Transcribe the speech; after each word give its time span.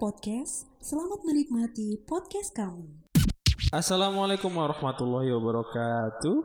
Podcast. 0.00 0.64
Selamat 0.80 1.20
menikmati 1.28 2.00
podcast 2.08 2.56
kamu. 2.56 2.88
Assalamualaikum 3.68 4.48
warahmatullahi 4.48 5.28
wabarakatuh. 5.28 6.36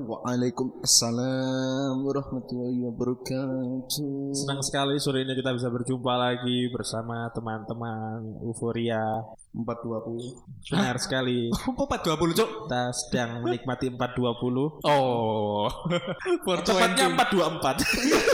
Waalaikumsalam 0.00 1.92
warahmatullahi 2.00 2.80
wabarakatuh. 2.88 4.32
Senang 4.32 4.64
sekali 4.64 4.96
sore 4.96 5.28
ini 5.28 5.36
kita 5.36 5.52
bisa 5.52 5.68
berjumpa 5.68 6.08
lagi 6.16 6.72
bersama 6.72 7.28
teman-teman 7.36 8.40
Euforia 8.48 9.04
420. 9.52 10.72
Benar 10.72 10.96
sekali. 10.96 11.52
Apa 11.68 12.00
420 12.16 12.32
cuk? 12.40 12.50
Kita 12.64 12.82
sedang 12.96 13.44
menikmati 13.44 13.92
420. 13.92 14.88
Oh. 14.88 15.68
Tepatnya 16.64 17.12
424. 17.12 17.76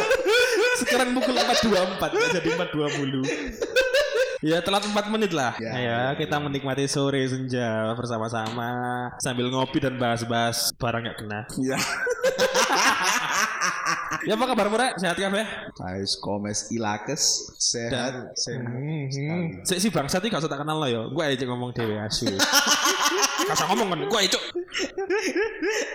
Sekarang 0.87 1.19
pukul 1.19 1.35
424 1.35 2.15
nggak 2.15 2.31
jadi 2.39 2.49
420. 2.55 3.88
Ya 4.39 4.63
telat 4.63 4.87
4 4.87 4.95
menit 5.11 5.35
lah. 5.35 5.59
Ya. 5.59 5.75
Ya, 5.75 6.01
kita 6.15 6.39
menikmati 6.39 6.87
sore 6.87 7.27
senja 7.27 7.91
bersama-sama 7.99 8.71
sambil 9.19 9.51
ngopi 9.51 9.83
dan 9.83 9.99
bahas-bahas 9.99 10.71
barang 10.79 11.03
nggak 11.03 11.19
kena. 11.19 11.41
Ya. 11.59 11.75
Ya 14.27 14.35
apa 14.35 14.51
kabar 14.51 14.67
Murek? 14.69 14.99
Sehat 14.99 15.15
kan 15.15 15.31
ya? 15.31 15.47
Ais 15.89 16.19
komes 16.19 16.75
ilakes 16.75 17.55
sehat 17.57 18.35
sehat. 18.35 18.67
sekali. 19.09 19.63
Sik 19.63 19.79
si 19.79 19.89
bangsat 19.95 20.27
iki 20.27 20.35
gak 20.35 20.43
usah 20.43 20.51
tak 20.51 20.67
kenal 20.67 20.83
lo 20.83 20.91
ya. 20.91 21.07
Gue 21.09 21.23
aja 21.23 21.47
ngomong 21.47 21.71
dhewe 21.71 21.95
asu. 22.03 22.27
Kasar 23.49 23.71
ngomong 23.73 23.95
kan, 23.95 24.01
gue 24.11 24.19
aja 24.19 24.35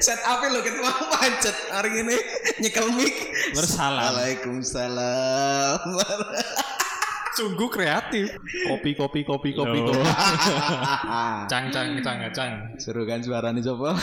Set 0.02 0.18
apa 0.26 0.50
lo 0.50 0.66
ketemu 0.66 0.89
pancet 1.14 1.54
hari 1.70 2.02
ini 2.02 2.17
nyekel 2.64 2.89
mic. 2.95 3.14
Waalaikumsalam. 3.54 5.78
Sungguh 7.34 7.66
kreatif. 7.66 8.30
Kopi, 8.70 8.94
kopi, 8.94 9.26
kopi, 9.26 9.50
kopi, 9.58 9.80
Yo. 9.81 9.89
kopi. 9.89 10.06
Cang 11.52 11.66
cang 11.73 11.98
cang 12.06 12.20
cang. 12.30 12.53
Seru 12.78 13.09
kan 13.09 13.17
suaranya 13.26 13.58
coba? 13.73 13.98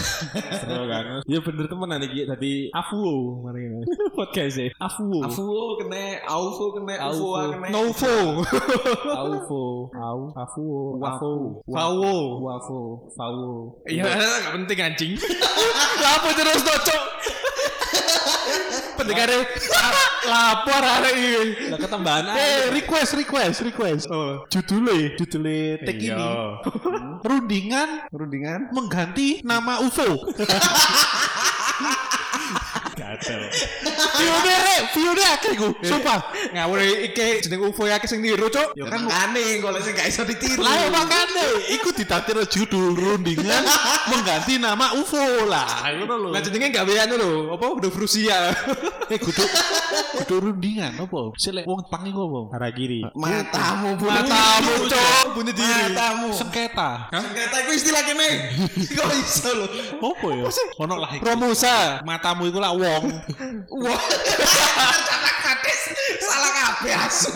Seru 0.58 0.90
kan? 0.90 1.22
Ya 1.30 1.38
bener 1.38 1.70
temenan 1.70 2.02
iki 2.02 2.26
tadi 2.26 2.68
Afuo 2.74 3.38
mari 3.46 3.70
ini. 3.70 3.86
Podcast 4.18 4.58
e. 4.58 4.74
Afuo. 4.82 5.22
Afu 5.22 5.46
kena, 5.78 6.26
Aufu 6.26 6.74
kena, 6.74 6.94
Ufu 7.10 7.26
kena. 7.38 7.68
Novo. 7.70 8.14
Aufo. 9.14 9.62
Au. 9.94 10.20
Afuo. 10.34 10.98
Wafo. 10.98 11.30
Fawo. 11.70 12.14
Wafo. 12.42 12.80
Fawo. 13.14 13.78
Iya, 13.86 14.10
enggak 14.10 14.52
penting 14.58 14.78
anjing. 14.82 15.12
Lapo 16.02 16.28
terus 16.34 16.60
cocok. 16.66 17.02
Pendengarnya 19.00 19.40
lapor 20.30 20.82
hari 20.82 21.12
ini. 21.16 21.72
Lah 21.72 21.78
ketambahan 21.78 22.24
Eh, 22.36 22.68
request, 22.70 23.16
request, 23.16 23.56
request. 23.64 24.04
Oh. 24.08 24.44
Judulnya, 24.46 25.16
judulnya 25.16 25.80
tag 25.80 25.96
Iya. 25.96 26.14
ini. 26.14 26.28
Rundingan 27.20 27.88
Rundingan. 28.10 28.60
mengganti 28.70 29.40
nama 29.42 29.80
UFO. 29.80 30.16
Gatel. 33.20 33.40
Viewnya, 34.16 34.56
rek, 34.64 34.80
viewnya 34.96 35.26
akeh 35.36 35.52
ku. 35.60 35.68
Sumpah. 35.84 36.32
Ngawur 36.56 36.80
iki 36.80 37.44
jeneng 37.44 37.68
UFO 37.68 37.84
ya 37.84 38.00
sing 38.08 38.24
niru, 38.24 38.48
Cuk. 38.48 38.72
Ya 38.72 38.88
kan 38.88 39.04
aneh 39.04 39.60
kalau 39.60 39.76
sih 39.84 39.92
gak 39.92 40.08
bisa 40.08 40.24
ditiru. 40.24 40.64
Lah 40.64 40.74
ya 40.80 40.88
makane 40.88 41.44
iku 41.76 41.92
ditatir 41.92 42.40
judul 42.48 42.96
rundingan 42.96 43.60
mengganti 44.10 44.56
nama 44.56 44.96
UFO 44.96 45.44
lah. 45.44 45.84
Ngono 46.00 46.14
lho. 46.16 46.28
Lah 46.32 46.40
jenenge 46.40 46.72
gawean 46.72 47.12
lho, 47.12 47.52
apa 47.52 47.66
udah 47.68 47.90
Rusia. 47.92 48.38
eh 49.12 49.18
kudu 49.20 49.44
kudu 50.24 50.34
rundingan 50.48 50.96
apa? 50.96 51.36
Sik 51.36 51.60
lek 51.60 51.64
wong 51.68 51.84
Jepang 51.84 52.02
iku 52.08 52.20
apa? 52.24 52.40
Haragiri. 52.56 53.04
Matamu 53.12 54.00
bunuh 54.00 54.16
Matamu. 54.16 54.74
Cuk, 54.88 55.24
bunuh 55.36 55.52
diri. 55.52 55.92
Matamu. 55.92 56.28
Sengketa. 56.32 56.90
Sengketa 57.12 57.56
itu 57.68 57.72
istilah 57.76 58.02
kene. 58.08 58.28
Kok 58.96 59.10
iso 59.12 59.50
lho? 59.52 59.66
Apa 60.00 60.26
ya? 60.32 60.44
Ono 60.80 60.94
lah 60.96 61.10
iku. 61.12 61.22
Romusa, 61.28 62.00
matamu 62.06 62.48
iku 62.48 62.58
lah 62.62 62.72
wong. 62.72 63.09
Wah. 63.70 64.00
Anak 65.10 65.36
kades 65.42 65.82
salah 66.20 66.50
kabeh 66.54 66.94
asu. 66.94 67.32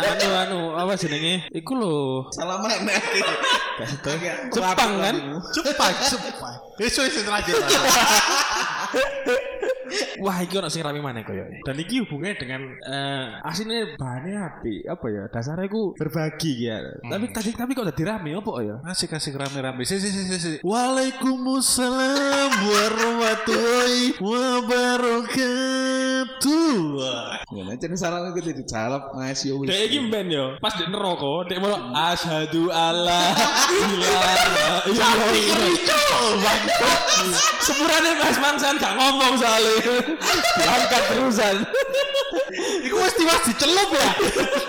Anu 0.00 0.28
anu 0.32 0.58
apa 0.78 0.92
jenenge? 0.96 1.44
Iku 1.52 1.72
lho. 1.76 2.26
Salah 2.32 2.60
mana? 2.62 2.94
Jepang 4.50 4.92
kan? 5.00 5.14
Cepat, 5.52 5.92
cepat. 6.08 6.54
Isu 6.80 7.00
isu 7.04 7.20
terakhir. 7.24 7.54
Wah, 10.20 10.44
iki 10.44 10.54
ono 10.60 10.68
sing 10.70 10.84
rame 10.86 11.00
maneh 11.02 11.26
koyo. 11.26 11.42
Dan 11.66 11.74
iki 11.80 12.04
hubungannya 12.04 12.36
dengan 12.38 12.62
eh 12.84 13.40
aslinya 13.42 13.96
bahannya 13.98 14.36
api, 14.38 14.86
apa 14.86 15.06
ya? 15.10 15.26
Dasarnya 15.32 15.66
iku 15.66 15.96
berbagi 15.98 16.68
ya. 16.68 16.78
Tapi 17.02 17.26
tadi 17.34 17.50
tapi 17.56 17.74
kok 17.74 17.88
udah 17.88 17.96
rame 17.96 18.36
apa 18.38 18.50
ya? 18.62 18.76
Asik 18.86 19.16
asik 19.16 19.34
rame-rame. 19.34 19.82
Si 19.82 19.98
si 19.98 20.12
si 20.12 20.22
si. 20.28 20.36
si. 20.38 20.62
Waalaikumsalam 20.62 22.50
warahmatullahi 22.52 24.14
wabarakatuh. 24.20 25.80
Ngene 27.50 27.74
jeneng 27.80 27.98
salam 27.98 28.30
iku 28.30 28.40
tidak 28.44 28.68
salam 28.70 29.02
Mas 29.16 29.42
yo 29.42 29.58
wis. 29.58 29.72
Dek 29.72 29.90
iki 29.90 29.98
ben 30.06 30.30
yo, 30.30 30.54
pas 30.62 30.76
dek 30.78 30.86
neraka, 30.86 31.48
dek 31.50 31.58
mau 31.58 31.74
asyhadu 31.96 32.70
alla 32.70 33.34
ilaha 33.74 34.84
illallah. 34.86 36.54
Sepurane 37.60 38.16
Mas 38.16 38.38
Mangsan 38.40 38.76
gak 38.80 38.94
ngomong 38.96 39.32
soalnya. 39.36 39.76
Diangkat 40.56 41.02
terusan. 41.12 41.56
Iku 42.82 42.96
mesti 42.98 43.22
mas 43.28 43.42
dicelup 43.46 43.90
ya. 43.92 44.10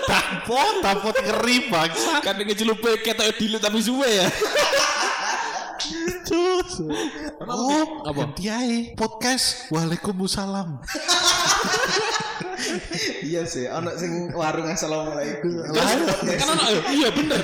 Tampot, 0.06 0.74
tampot 0.84 1.16
ngeri 1.16 1.72
bangsa. 1.72 2.20
Kan 2.20 2.36
dengan 2.38 2.54
celupe 2.54 3.00
ketok 3.00 3.34
dilut 3.40 3.58
tapi 3.64 3.80
suwe 3.80 4.06
ya. 4.06 4.28
Oh, 7.42 8.06
Apa? 8.06 8.14
ganti 8.14 8.46
ae. 8.46 8.94
Podcast 8.94 9.66
Waalaikumsalam. 9.74 10.78
Iya 13.22 13.42
sih, 13.42 13.66
ono 13.66 13.90
sing 13.98 14.30
warung 14.30 14.70
assalamualaikum. 14.70 15.50
Kan 16.38 16.46
ono 16.54 16.64
yo, 16.70 16.80
iya 16.94 17.08
bener. 17.10 17.40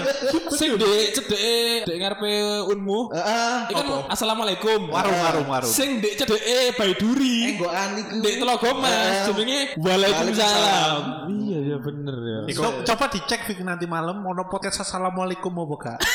Sing 0.54 0.78
dek 0.78 1.18
cedeke 1.18 1.82
dek 1.82 1.96
ngarepe 1.98 2.30
unmu. 2.70 3.10
Heeh. 3.10 3.54
Kan 3.74 3.86
assalamualaikum. 4.06 4.86
Warung, 4.86 5.18
warung, 5.18 5.46
warung. 5.50 5.70
Sing 5.72 5.98
dek 5.98 6.22
cedeke 6.22 6.78
Baiduri. 6.78 7.58
Enggokan 7.58 7.90
iku. 7.98 8.14
Dek 8.22 8.34
Telaga 8.38 8.70
Mas, 8.78 9.26
jenenge 9.34 9.60
Waalaikumsalam. 9.82 11.00
Iya 11.34 11.58
ya 11.74 11.76
bener 11.82 12.16
ya. 12.22 12.38
Co- 12.54 12.80
coba 12.86 13.04
dicek 13.10 13.42
nanti 13.66 13.90
malam 13.90 14.22
ono 14.22 14.46
podcast 14.46 14.86
assalamualaikum 14.86 15.50
apa 15.58 15.74
gak? 15.82 15.98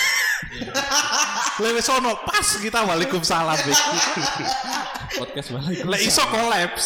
Lewes 1.62 1.86
ono 1.90 2.18
pas 2.26 2.48
kita 2.58 2.82
waalaikumsalam. 2.82 3.58
Podcast 5.14 5.50
Waalaikumsalam. 5.54 5.94
Lek 5.94 6.02
iso 6.02 6.24
kolaps. 6.26 6.86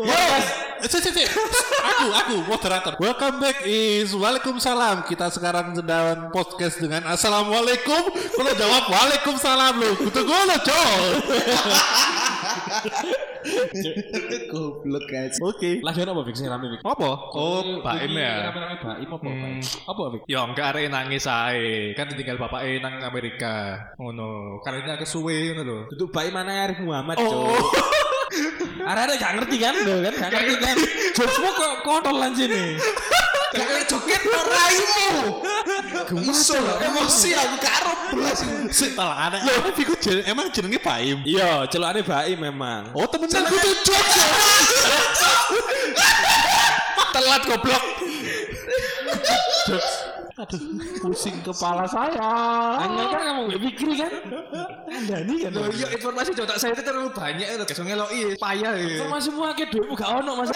Yo, 0.00 0.16
cek. 0.88 1.28
Aku 1.84 2.06
aku 2.16 2.34
moderator. 2.48 2.96
Welcome 2.96 3.44
back 3.44 3.60
is 3.68 4.16
Waalaikumsalam. 4.16 5.04
Kita 5.04 5.28
sekarang 5.28 5.76
sedang 5.76 6.32
podcast 6.32 6.80
dengan 6.80 7.04
Assalamualaikum. 7.12 8.08
Kalau 8.16 8.52
jawab 8.56 8.88
Waalaikumsalam 8.88 9.74
lo. 9.84 10.00
Kudu 10.00 10.20
ngono, 10.24 10.56
Col. 10.64 11.04
Goblok 14.50 15.04
guys. 15.08 15.36
Oke. 15.40 15.80
Lagi 15.82 16.00
apa 16.02 16.22
Fik 16.26 16.36
rame 16.46 16.66
Fik? 16.76 16.80
Apa? 16.82 17.08
Oh, 17.34 17.80
Baim 17.82 18.12
ya. 18.14 18.50
Rame-rame 18.50 18.76
Baim 18.82 19.08
apa? 19.08 19.26
Hmm. 19.28 19.60
Apa 19.62 20.02
Fik? 20.16 20.22
Ya 20.26 20.40
enggak 20.44 20.66
arek 20.74 20.90
nangis 20.90 21.26
ae. 21.28 21.92
Kan 21.94 22.10
ditinggal 22.10 22.38
bapake 22.40 22.82
nang 22.82 23.00
Amerika. 23.02 23.88
Ngono. 23.96 24.60
Karena 24.66 24.98
kesuwe 24.98 25.52
ngono 25.52 25.62
lho. 25.62 25.78
Duduk 25.94 26.10
Baim 26.12 26.34
mana 26.34 26.68
Arif 26.68 26.78
Muhammad, 26.82 27.16
Oh. 27.22 27.52
Arek-arek 28.88 29.16
gak 29.20 29.32
ngerti 29.38 29.56
kan, 29.60 29.74
Loh, 29.84 29.98
kan? 30.02 30.14
Gak 30.26 30.30
ngerti 30.42 30.56
kan. 30.64 30.76
Jokesmu 31.14 31.50
kok 31.52 31.72
kontol 31.84 32.16
anjir 32.18 32.48
nih. 32.50 32.80
Kakek 33.52 33.82
joget 33.88 34.22
raimu. 34.24 35.08
Iso 36.24 36.56
lho, 36.56 36.74
emosi 36.80 37.30
aku 37.36 37.56
karo 37.60 37.92
belas. 38.12 38.40
Sik 38.72 38.96
talah 38.96 39.28
anak. 39.28 39.40
Lho, 39.44 39.72
jen- 40.00 40.24
emang 40.24 40.48
jenenge 40.52 40.80
Baim. 40.80 41.20
Iya, 41.24 41.68
celokane 41.68 42.00
Baim 42.04 42.38
memang. 42.40 42.90
Oh, 42.96 43.04
temenan 43.04 43.44
kudu 43.44 43.92
ya. 43.92 44.26
Telat 47.12 47.42
goblok. 47.44 47.84
Aduh, 50.32 50.60
pusing 51.04 51.36
kepala 51.44 51.84
saya. 51.86 52.32
Anda 52.82 53.04
kan 53.14 53.20
kamu 53.20 53.40
gak 53.52 53.60
pikir 53.68 53.88
kan? 53.94 54.12
Anda 54.90 55.16
nih 55.28 55.36
kan. 55.46 55.50
Loh, 55.54 55.68
iya 55.70 55.86
informasi 55.92 56.34
jotak 56.34 56.56
saya 56.58 56.72
itu 56.74 56.82
terlalu 56.82 57.12
banyak 57.14 57.46
itu. 57.46 57.64
Kesel 57.68 57.84
ngeloki 57.86 58.34
payah 58.40 58.72
ya. 58.74 58.96
Informasi 58.96 59.28
semua 59.30 59.52
ke 59.54 59.68
duitmu 59.70 59.94
gak 59.94 60.10
ono 60.24 60.42
mas. 60.42 60.50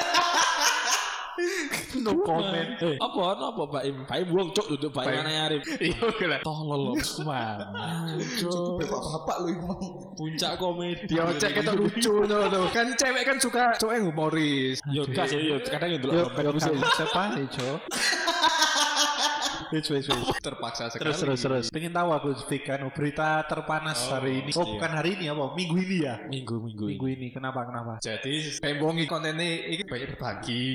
No 2.04 2.12
comment. 2.24 2.70
Eh, 2.80 2.96
apa 3.00 3.20
apa 3.36 3.62
Baim? 3.68 3.96
Baim 4.08 4.26
wong 4.32 4.48
cuk 4.52 4.66
duduk 4.76 4.90
Baim 4.92 5.12
Baim. 5.12 5.20
mana 5.24 5.32
Arif. 5.48 5.62
Iya, 5.80 6.26
lah. 6.28 6.40
Tolol 6.44 6.92
loh, 6.92 6.96
man. 7.24 7.56
Cuk. 8.36 8.80
Bapak-bapak 8.84 9.36
lu. 9.44 9.52
Puncak 10.16 10.52
komedi. 10.56 11.04
Dia 11.08 11.28
cek 11.36 11.60
itu 11.60 11.72
lucu 11.76 12.14
no, 12.24 12.36
no. 12.48 12.60
Kan 12.72 12.92
cewek 12.96 13.22
kan 13.24 13.36
suka 13.36 13.76
cowok 13.76 13.92
yang 13.96 14.04
humoris. 14.08 14.76
Yo 14.88 15.02
gak 15.08 15.28
sih, 15.28 15.40
yo 15.40 15.56
kadang 15.60 15.92
itu 15.92 16.08
Yo, 16.08 16.24
loh. 16.24 16.28
yo, 16.32 16.88
siapa 16.96 17.36
nih, 17.36 17.44
Cok? 17.52 17.78
Wis 19.74 19.86
wis 19.90 20.06
wis. 20.06 20.26
Terpaksa 20.46 20.90
sekali. 20.90 21.02
Terus 21.10 21.18
terus 21.18 21.40
terus. 21.42 21.64
Pengen 21.74 21.90
tahu 21.90 22.14
aku 22.14 22.28
Vegan 22.46 22.86
berita 22.94 23.42
terpanas 23.50 23.98
hari 24.06 24.44
ini. 24.44 24.50
Oh, 24.54 24.62
iya. 24.62 24.70
bukan 24.78 24.90
hari 24.94 25.10
ini 25.18 25.24
apa? 25.30 25.44
Minggu 25.58 25.76
ini 25.82 25.96
ya. 26.06 26.14
Minggu 26.30 26.56
minggu. 26.62 26.86
Minggu 26.94 27.06
ini 27.10 27.26
kenapa 27.34 27.66
kenapa? 27.66 27.98
Jadi 27.98 28.60
pembongi 28.62 29.04
konten 29.10 29.34
ini 29.38 29.82
banyak 29.82 30.08
berbagi. 30.14 30.66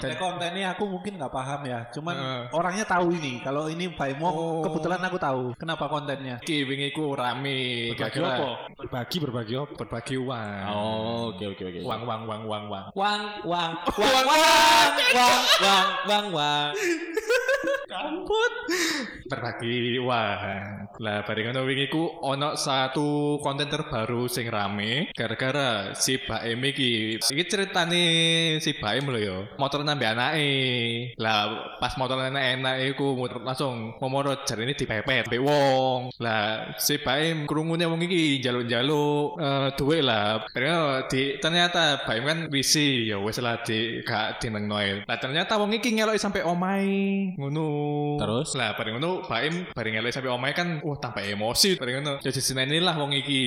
Dan 0.00 0.12
kontennya 0.20 0.76
aku 0.76 0.84
mungkin 0.88 1.16
nggak 1.16 1.32
paham 1.32 1.60
ya. 1.64 1.80
Cuman 1.92 2.16
Heeh. 2.16 2.42
orangnya 2.52 2.84
tahu 2.84 3.16
ini. 3.16 3.40
Kalau 3.40 3.68
ini 3.72 3.88
Pak 3.92 4.08
Emo, 4.16 4.28
Oh. 4.30 4.62
kebetulan 4.62 5.00
aku 5.00 5.16
tahu. 5.16 5.42
Kenapa 5.56 5.88
kontennya? 5.88 6.38
Iki 6.44 6.56
wingi 6.68 6.88
ku 6.92 7.12
rame 7.16 7.92
Berbagi 7.96 8.18
apa? 8.20 8.48
Berbagi 8.76 9.16
berbagi 9.20 9.52
apa? 9.56 9.72
Berbagi 9.76 10.14
uang. 10.20 10.64
Oh, 10.70 11.32
oke 11.32 11.44
oke 11.56 11.62
oke. 11.64 11.80
Uang 11.84 12.00
uang 12.04 12.20
uang 12.28 12.42
uang 12.46 12.64
uang. 12.70 12.84
Wang 12.94 13.22
wang 13.48 13.72
wang 13.96 14.22
wang 14.28 14.94
wang 15.16 15.42
wang 15.60 15.86
wang 16.06 16.26
wang. 16.32 16.72
Kamput. 17.90 18.52
Berbagi 19.26 19.98
uang. 19.98 20.94
Lah 21.02 21.26
bareng 21.26 21.50
ngono 21.50 21.66
wingi 21.66 21.90
ku 21.90 22.06
ono 22.22 22.54
satu 22.54 23.42
konten 23.42 23.66
terbaru 23.66 24.30
sing 24.30 24.46
rame 24.46 25.10
gara-gara 25.10 25.90
si 25.98 26.22
Baim 26.22 26.62
iki. 26.62 27.18
Iki 27.18 27.44
ceritane 27.50 28.04
si 28.62 28.78
Baim 28.78 29.10
lho 29.10 29.18
yo. 29.18 29.38
Motor 29.58 29.82
nambe 29.82 30.06
anake. 30.06 30.54
Lah 31.18 31.74
pas 31.82 31.98
motor 31.98 32.22
anak 32.22 32.62
enak 32.62 32.94
iku 32.94 33.26
langsung 33.42 33.98
momoro 33.98 34.38
jarine 34.46 34.78
dipepet 34.78 35.26
mbek 35.26 35.42
wong. 35.42 36.14
Lah 36.22 36.70
si 36.78 37.02
Baim 37.02 37.50
krungune 37.50 37.90
wong 37.90 38.06
iki 38.06 38.38
njaluk-njaluk 38.38 39.34
eh 39.42 39.68
duit 39.74 40.06
lah. 40.06 40.46
Bareng 40.54 41.10
di 41.10 41.42
ternyata 41.42 42.06
Baim 42.06 42.22
kan 42.22 42.38
wisi 42.54 43.10
ya 43.10 43.18
wis 43.18 43.42
lah 43.42 43.58
di 43.66 43.98
gak 44.06 44.38
dinengno. 44.38 44.78
Lah 45.10 45.18
ternyata 45.18 45.58
wong 45.58 45.74
iki 45.74 45.90
ngeloki 45.98 46.22
sampai 46.22 46.46
omai 46.46 46.86
ngono. 47.34 47.79
Terus? 48.20 48.48
lah 48.58 48.74
bareng 48.76 48.98
ngono 48.98 49.24
Baim 49.24 49.70
bareng 49.72 49.92
ngeloki 49.96 50.14
sampai 50.14 50.32
omai 50.32 50.52
kan 50.52 50.82
wah 50.84 50.96
tambah 50.98 51.22
emosi 51.24 51.80
bareng 51.80 52.02
ngono. 52.02 52.14
Jadi 52.20 52.40
seneni 52.40 52.78
lah 52.82 52.96
wong 52.98 53.14
iki. 53.16 53.42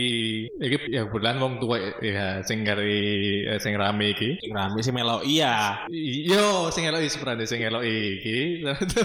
Iki 0.50 0.90
ya 0.90 1.06
bulan 1.10 1.38
wong 1.38 1.62
tua 1.62 1.78
ya 2.00 2.42
sing 2.46 2.66
gari 2.66 3.44
eh, 3.48 3.60
sing 3.60 3.78
rame 3.78 4.16
iki. 4.16 4.42
Sing 4.42 4.52
rame 4.54 4.80
sih 4.82 4.94
melo 4.96 5.22
iya. 5.26 5.86
Yo 5.92 6.74
sing 6.74 6.88
ngeloki 6.88 7.10
sebenarnya 7.12 7.46
sing 7.46 7.60
ngeloki 7.62 7.98
iki. 8.22 8.40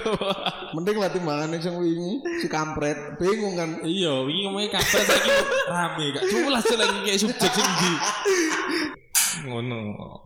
Mending 0.75 0.97
lah 1.01 1.11
timbangan 1.13 1.57
sing 1.59 1.75
wingi 1.77 2.21
si 2.41 2.47
kampret. 2.47 2.97
Bingung 3.21 3.59
kan. 3.59 3.81
Iya, 3.85 4.25
wingi 4.25 4.49
ngomongnya 4.49 4.81
kabar 4.81 5.03
saiki 5.05 5.33
rame 5.69 6.05
gak 6.15 6.25
jelas 6.29 6.63
sih 6.65 6.77
lagi 6.77 6.99
kayak 7.05 7.21
subjek 7.21 7.51
sing 7.53 7.69
di. 7.79 7.93
ngono 9.47 9.81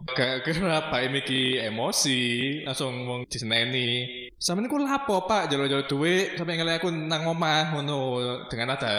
gak 0.08 0.46
kenapa 0.46 1.04
iki 1.04 1.60
emosi 1.60 2.20
langsung 2.64 3.04
wong 3.04 3.20
diseneni 3.28 4.21
sampeyan 4.42 4.66
ku 4.66 4.78
lapo 4.82 5.22
pak? 5.22 5.46
Jalo-jalo 5.46 5.86
duit 5.86 6.34
sampai 6.34 6.58
ngeliat 6.58 6.82
aku 6.82 6.90
nang 6.90 7.30
omah 7.30 7.78
ngono 7.78 7.98
dengan 8.50 8.74
nada 8.74 8.92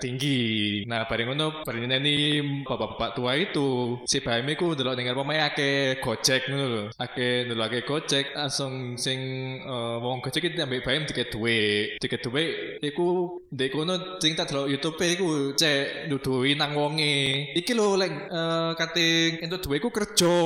tinggi. 0.00 0.82
Nah 0.88 1.04
bareng 1.04 1.36
ngono 1.36 1.60
bareng 1.68 1.84
neni 1.84 2.40
bapak-bapak 2.64 3.12
tua 3.12 3.36
itu 3.36 4.00
si 4.08 4.24
Baim 4.24 4.48
iku 4.48 4.72
delok 4.72 4.96
ning 4.96 5.12
pemain 5.12 5.52
ake 5.52 6.00
gojek 6.00 6.48
ngono 6.48 6.64
lho. 6.64 6.82
Ake 6.96 7.44
delok 7.44 7.68
ake 7.68 7.80
gojek 7.84 8.26
langsung 8.32 8.96
sing 8.96 9.20
eh, 9.60 9.96
wong 10.00 10.24
gojek 10.24 10.48
iki 10.48 10.56
ambek 10.56 10.80
Baim 10.88 11.04
tiket 11.04 11.28
duit. 11.28 12.00
Tiket 12.00 12.24
duit 12.24 12.80
iku 12.80 13.36
ndek 13.52 13.76
kono 13.76 14.16
sing 14.16 14.32
tak 14.32 14.48
delok 14.48 14.72
YouTube 14.72 14.96
iku 15.04 15.52
cek 15.52 16.08
nduduhi 16.08 16.56
nang 16.56 16.72
wonge. 16.72 17.52
Iki 17.52 17.72
lho 17.76 18.00
lek 18.00 18.12
eh, 18.32 18.70
kating 18.80 19.44
entuk 19.44 19.60
duit 19.68 19.84
iku 19.84 19.92
kerja 19.92 20.36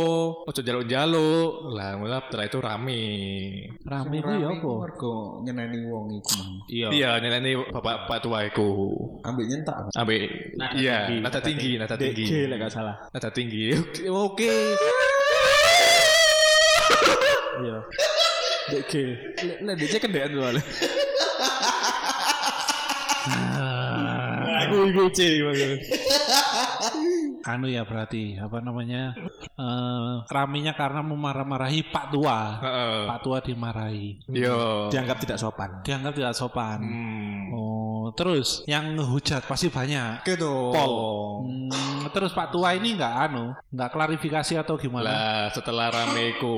ojo 0.42 0.58
jaluk-jaluk 0.60 1.70
lah 1.70 1.94
ngono 1.94 2.18
setelah 2.26 2.46
itu 2.50 2.58
rame. 2.58 3.04
Rame 3.86 4.18
itu 4.40 4.48
ya 4.48 4.48
apa? 4.56 4.70
Mergo 4.80 5.14
nyeneni 5.44 5.78
wong 5.84 6.04
iku 6.10 6.30
mang. 6.40 6.52
Iya. 6.66 6.88
iya 6.90 7.10
nilai 7.20 7.52
bapak-bapak 7.68 8.18
tua 8.20 8.38
iku 8.44 8.68
Ambek 9.22 9.44
nyentak. 9.46 9.76
ambek 9.92 10.20
iya 10.74 11.06
nada 11.20 11.28
nada 11.28 11.40
tinggi 11.40 11.70
nada 11.76 11.94
tinggi 11.94 12.24
DG 12.24 12.32
lah 12.48 12.56
gak 12.58 12.72
salah. 12.72 12.96
nada 13.12 13.28
tinggi 13.28 13.76
oke 14.08 14.52
Iya. 17.60 17.76
DG. 18.72 18.92
Lah 19.60 19.74
DG 19.76 19.94
kendean 20.00 20.32
soalnya. 20.32 20.62
Aku 24.64 24.76
iku 24.88 25.04
C 25.12 25.18
Anu 27.50 27.66
ya 27.66 27.82
berarti 27.82 28.36
apa 28.36 28.60
namanya? 28.60 29.16
Eh 29.60 30.12
ramenya 30.24 30.72
karena 30.72 31.04
memarah-marahi 31.04 31.92
Pak 31.92 32.16
Tua. 32.16 32.40
Heeh. 32.64 32.96
Pak 33.04 33.18
Tua 33.20 33.38
dimarahi. 33.44 34.24
yo 34.32 34.88
Dianggap 34.88 35.20
tidak 35.20 35.36
sopan. 35.36 35.84
Dianggap 35.84 36.12
tidak 36.16 36.32
sopan. 36.32 36.80
hmm. 36.80 37.52
Oh, 37.52 38.08
terus 38.16 38.64
yang 38.64 38.96
ngehujat 38.96 39.44
pasti 39.44 39.68
banyak. 39.68 40.24
gitu 40.24 40.72
Hmm, 40.72 42.08
terus 42.14 42.32
Pak 42.32 42.50
Tua 42.54 42.72
ini 42.72 42.96
nggak 42.96 43.14
anu, 43.28 43.52
nggak 43.68 43.90
klarifikasi 43.92 44.54
atau 44.56 44.80
gimana? 44.80 45.04
Lah 45.10 45.42
setelah 45.52 45.92
rame 45.92 46.40
ku 46.40 46.56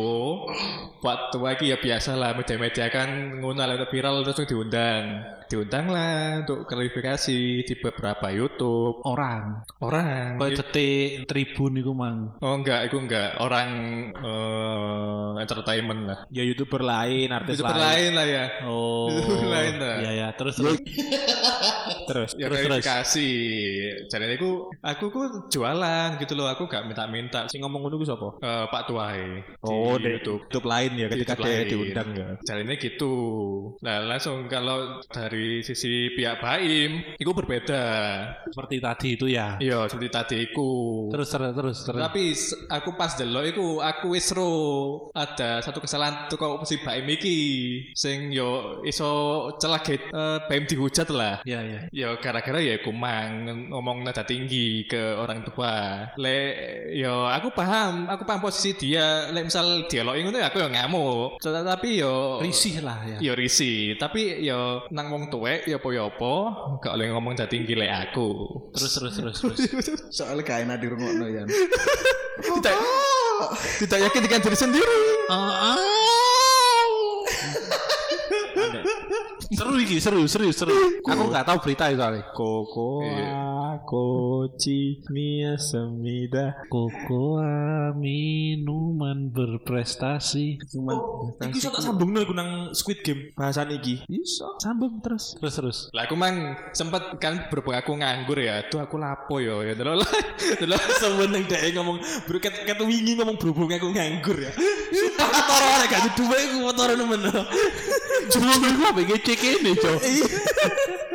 waktu 1.03 1.39
lagi 1.43 1.65
ya 1.75 1.79
biasa 1.81 2.15
lah 2.15 2.37
media-media 2.37 2.87
kan 2.93 3.41
ngundang 3.43 3.75
atau 3.75 3.89
viral 3.91 4.23
terus 4.23 4.47
diundang 4.47 5.05
diundang 5.51 5.91
lah 5.91 6.41
untuk 6.47 6.65
klarifikasi 6.65 7.39
di 7.67 7.75
beberapa 7.77 8.33
YouTube 8.33 9.05
Orang, 9.05 9.67
orang 9.85 10.41
kayak 10.41 10.65
detik 10.65 11.29
tribun 11.29 11.77
itu 11.77 11.93
mang. 11.93 12.39
oh 12.41 12.55
enggak 12.57 12.89
itu 12.93 13.01
enggak 13.01 13.41
orang 13.41 13.69
eh, 14.15 15.31
entertainment 15.41 16.01
lah 16.05 16.19
Ya 16.29 16.45
youtuber 16.45 16.81
lain, 16.81 17.33
artis 17.33 17.57
YouTuber 17.57 17.73
lain. 17.73 17.89
lain 17.89 18.11
lah 18.13 18.27
ya 18.29 18.45
Oh, 18.63 19.09
Lain 19.49 19.75
lah. 19.77 19.97
Iya 19.99 20.11
ya, 20.13 20.29
terus 20.33 20.55
terus. 20.55 20.77
Terus. 22.03 22.31
ya 22.37 22.47
Terus, 22.47 22.59
klarifikasi 22.67 23.31
jadi 24.07 24.37
aku 24.37 24.51
aku 24.77 25.05
ku 25.09 25.21
jualan 25.49 26.19
gitu 26.19 26.35
loh 26.35 26.47
aku 26.47 26.67
gak 26.67 26.85
minta-minta 26.85 27.47
Sing 27.47 27.63
ngomong 27.63 27.87
ngono 27.87 27.97
ku 27.97 28.05
sapa? 28.05 28.29
Eh, 28.39 28.65
Pak 28.69 28.83
Tuai 28.85 29.41
Oh, 29.63 29.97
di 29.97 30.13
YouTube 30.13 30.45
YouTube 30.45 30.67
lain 30.67 30.91
ya 30.95 31.07
ketika 31.09 31.33
YouTube 31.33 31.47
dia 31.47 31.55
lain. 31.55 31.69
diundang 31.71 32.09
ya. 32.13 32.29
Caranya 32.43 32.75
gitu. 32.77 33.15
Nah 33.81 33.97
langsung 34.05 34.45
kalau 34.47 35.01
dari 35.09 35.63
sisi 35.63 36.13
pihak 36.13 36.43
Baim, 36.43 37.17
itu 37.17 37.31
berbeda. 37.31 37.83
Seperti 38.51 38.77
tadi 38.79 39.09
itu 39.15 39.27
ya. 39.31 39.57
Iya 39.57 39.87
seperti 39.87 40.09
tadi 40.11 40.37
iku. 40.45 40.71
Terus 41.09 41.29
terus 41.31 41.53
terus 41.55 41.79
terus. 41.83 42.01
Tapi 42.03 42.23
s- 42.33 42.59
aku 42.83 42.99
pas 42.99 43.15
delok 43.15 43.45
iku 43.47 43.67
aku 43.79 44.19
wis 44.19 44.35
ro 44.35 44.51
ada 45.15 45.63
satu 45.63 45.79
kesalahan 45.79 46.27
tuh 46.27 46.35
kok 46.35 46.67
si 46.67 46.83
Baim 46.83 47.07
iki 47.07 47.39
sing 47.95 48.35
yo 48.35 48.83
iso 48.83 49.55
celaget 49.63 50.11
eh, 50.11 50.39
Baim 50.51 50.67
dihujat 50.67 51.09
lah. 51.15 51.47
Ya 51.47 51.63
ya. 51.63 51.81
Ya 51.95 52.09
gara-gara 52.19 52.59
ya 52.59 52.83
aku 52.83 52.91
mang 52.91 53.47
ngomong 53.71 54.03
nada 54.03 54.27
tinggi 54.27 54.91
ke 54.91 55.15
orang 55.15 55.47
tua. 55.47 56.11
Le 56.19 56.39
yo 56.91 57.31
aku 57.31 57.55
paham, 57.55 58.11
aku 58.11 58.27
paham 58.27 58.43
posisi 58.43 58.75
dia. 58.75 59.31
Le 59.31 59.47
misal 59.47 59.87
dialog 59.87 60.19
ngono 60.19 60.43
ya 60.43 60.51
aku 60.51 60.59
yo 60.59 60.69
ngamuk. 60.69 61.39
Tapi 61.39 62.03
yo 62.03 62.43
Risih 62.43 62.83
lah 62.83 62.99
ya. 63.07 63.19
Yo 63.23 63.33
risi, 63.39 63.95
tapi 63.95 64.43
yo 64.43 64.91
nang 64.91 65.15
wong 65.15 65.31
tuwek 65.31 65.71
yo 65.71 65.79
apa-apa, 65.79 66.35
gak 66.83 66.93
oleh 66.99 67.15
ngomong 67.15 67.39
dadi 67.39 67.63
gile 67.63 67.87
aku. 67.87 68.29
Terus 68.75 68.93
terus 68.99 69.15
terus 69.15 69.37
terus. 69.39 69.59
Soalnya 70.11 70.43
gak 70.43 70.59
enak 70.67 70.77
dirungokno 70.83 71.27
ya. 71.31 71.45
Tidak, 72.43 72.72
tidak 73.83 73.99
yakin 74.09 74.21
dengan 74.23 74.41
diri 74.41 74.57
sendiri. 74.57 75.01
Seru 79.51 79.75
iki, 79.83 79.97
seru 79.99 80.23
seru 80.31 80.49
seru. 80.55 80.75
Aku 81.03 81.33
nggak 81.33 81.47
tahu 81.49 81.59
berita 81.65 81.91
itu 81.91 81.99
soalnya. 81.99 82.23
Koko 82.31 83.03
Iya. 83.03 83.53
koci 83.83 85.01
mia 85.11 85.57
semida. 85.57 86.55
Kokoa 86.69 87.93
minuman 87.97 89.33
berprestasi. 89.33 90.61
Cuman 90.71 90.97
Iki 91.51 91.59
iso 91.59 91.69
tak 91.73 91.83
sambung 91.83 92.15
iku 92.15 92.33
nang 92.37 92.71
Squid 92.77 93.03
Game 93.03 93.33
bahasan 93.35 93.73
iki. 93.75 94.05
Iso 94.09 94.57
sambung 94.61 95.01
terus. 95.01 95.37
Terus 95.41 95.55
terus. 95.57 95.79
Lah 95.97 96.07
aku 96.07 96.15
mang 96.15 96.57
sempet 96.77 97.17
kan 97.19 97.49
berhubung 97.49 97.77
aku 97.77 97.93
nganggur 97.97 98.39
ya. 98.39 98.65
Tuh 98.69 98.81
aku 98.85 99.01
lapo 99.01 99.41
yo 99.41 99.65
ya 99.65 99.75
delok 99.75 100.05
delok 100.61 100.81
Semeneng 101.03 101.45
dek 101.49 101.73
ngomong 101.75 101.99
bro 102.29 102.39
ket 102.39 102.65
ket 102.65 102.79
wingi 102.81 103.17
ngomong 103.19 103.37
berhubung 103.41 103.73
aku 103.73 103.89
nganggur 103.93 104.37
ya. 104.37 104.53
Aku 104.53 105.41
toro 105.49 105.67
arek 105.81 105.89
gak 105.91 106.03
duwe 106.19 106.39
iku 106.51 106.57
motor 106.65 106.89
nemen. 106.95 107.21
Cuma 108.33 108.55
gue 108.57 108.71
apa 108.79 109.01
ngecek 109.33 109.65
ini 109.65 109.73
cok. 109.81 110.01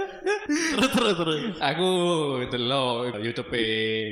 terus 0.48 0.92
terus 0.92 1.16
terus. 1.18 1.42
Aku 1.60 1.90
delok 2.48 3.20
YouTube 3.20 3.52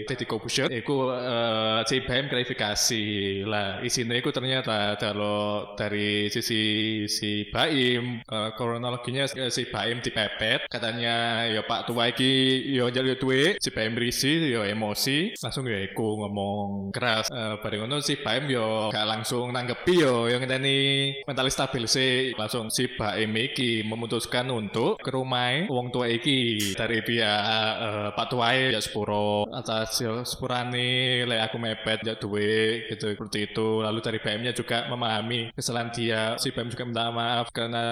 Deddy 0.07 0.25
Kobusher. 0.27 0.67
Iku 0.71 1.11
eh, 1.11 1.79
si 1.87 2.01
BM 2.03 2.27
klarifikasi 2.31 3.05
lah 3.47 3.79
isinya 3.83 4.15
iku 4.17 4.31
ternyata 4.31 4.95
kalau 4.99 5.73
dari 5.79 6.27
sisi 6.31 7.03
si 7.07 7.47
Baim 7.51 8.21
eh, 8.23 8.49
kronologinya 8.55 9.27
si 9.27 9.63
Baim 9.69 9.99
dipepet. 9.99 10.67
Katanya 10.71 11.47
ya 11.49 11.61
Pak 11.63 11.91
tua 11.91 12.11
iki 12.11 12.65
yo 12.71 12.89
njaluk 12.89 13.19
duit 13.19 13.53
si 13.59 13.69
Baim 13.71 13.95
risi 13.95 14.51
yo 14.51 14.63
emosi. 14.63 15.35
Langsung 15.39 15.67
ya 15.67 15.79
iku 15.83 16.25
ngomong 16.25 16.91
keras. 16.91 17.27
Eh, 17.31 17.55
bareng 17.61 17.87
ngono 17.87 18.03
si 18.03 18.19
Baim 18.19 18.47
yo 18.51 18.89
gak 18.91 19.07
langsung 19.07 19.51
nanggepi 19.51 20.03
yo 20.03 20.27
yang 20.27 20.43
ngenteni 20.43 20.77
mentalis 21.23 21.55
stabil 21.55 21.85
sih. 21.87 22.35
Langsung 22.35 22.71
si 22.71 22.91
Baim 22.95 23.31
iki 23.35 23.85
memutuskan 23.85 24.49
untuk 24.51 24.97
ke 24.99 25.09
rumah 25.11 25.67
wong 25.69 25.93
tua 25.93 26.04
iki 26.07 26.37
dari 26.73 27.01
pihak 27.01 27.41
eh, 27.77 28.07
Pak 28.11 28.27
Tuai 28.27 28.71
ya 28.71 28.79
sepuro 28.79 29.45
atas 29.49 29.97
ya 29.99 30.21
sepurane 30.23 30.87
lek 31.23 31.41
aku 31.43 31.57
mepet 31.57 31.99
ya 32.01 32.13
duwe 32.15 32.85
gitu 32.87 33.11
seperti 33.11 33.49
itu 33.49 33.81
lalu 33.81 33.99
dari 33.99 34.19
BM-nya 34.19 34.51
juga 34.51 34.85
memahami 34.87 35.49
kesalahan 35.51 35.89
dia 35.89 36.35
si 36.37 36.51
BM 36.51 36.69
juga 36.69 36.83
minta 36.83 37.09
maaf 37.09 37.49
karena 37.49 37.83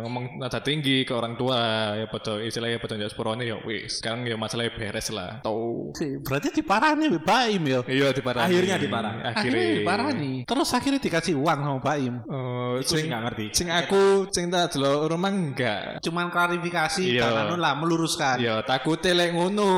ngomong 0.00 0.38
nada 0.38 0.58
tinggi 0.58 1.02
ke 1.02 1.12
orang 1.12 1.34
tua 1.34 1.58
ya 1.94 2.06
betul 2.06 2.40
istilahnya 2.40 2.78
betul 2.78 2.96
ya 2.96 3.08
sepurone 3.08 3.44
ya 3.44 3.56
wis 3.62 4.00
sekarang 4.00 4.24
ya 4.24 4.34
masalahnya 4.34 4.72
beres 4.72 5.08
lah 5.10 5.40
tau 5.40 5.90
Si, 5.92 6.04
berarti 6.20 6.52
diparani 6.52 7.08
Mbak 7.08 7.22
Baim 7.24 7.62
yo. 7.64 7.80
iya 7.88 8.12
diparani 8.12 8.44
Akhirnya 8.48 8.76
diparani. 8.76 9.20
Akhirnya 9.20 9.32
akhirnya 9.34 9.78
diparani. 9.80 10.32
Terus 10.44 10.68
akhirnya 10.72 11.00
dikasih 11.00 11.34
uang 11.34 11.58
sama 11.60 11.78
Baim. 11.80 12.14
Eh, 12.22 12.74
Iku 12.80 12.92
sih 12.92 13.04
nggak 13.08 13.22
ngerti. 13.24 13.46
sing 13.52 13.68
aku 13.68 14.02
sing 14.30 14.48
tak 14.48 14.72
delok 14.72 15.08
rumah 15.08 15.32
enggak 15.32 15.98
Cuman 16.00 16.28
klarifikasi 16.28 17.02
Iya. 17.08 17.46
anu 17.46 17.56
lah 17.58 17.74
meluruskan. 17.74 18.38
Ya 18.38 18.62
takutnya 18.62 19.12
lek 19.18 19.34
ngono 19.34 19.70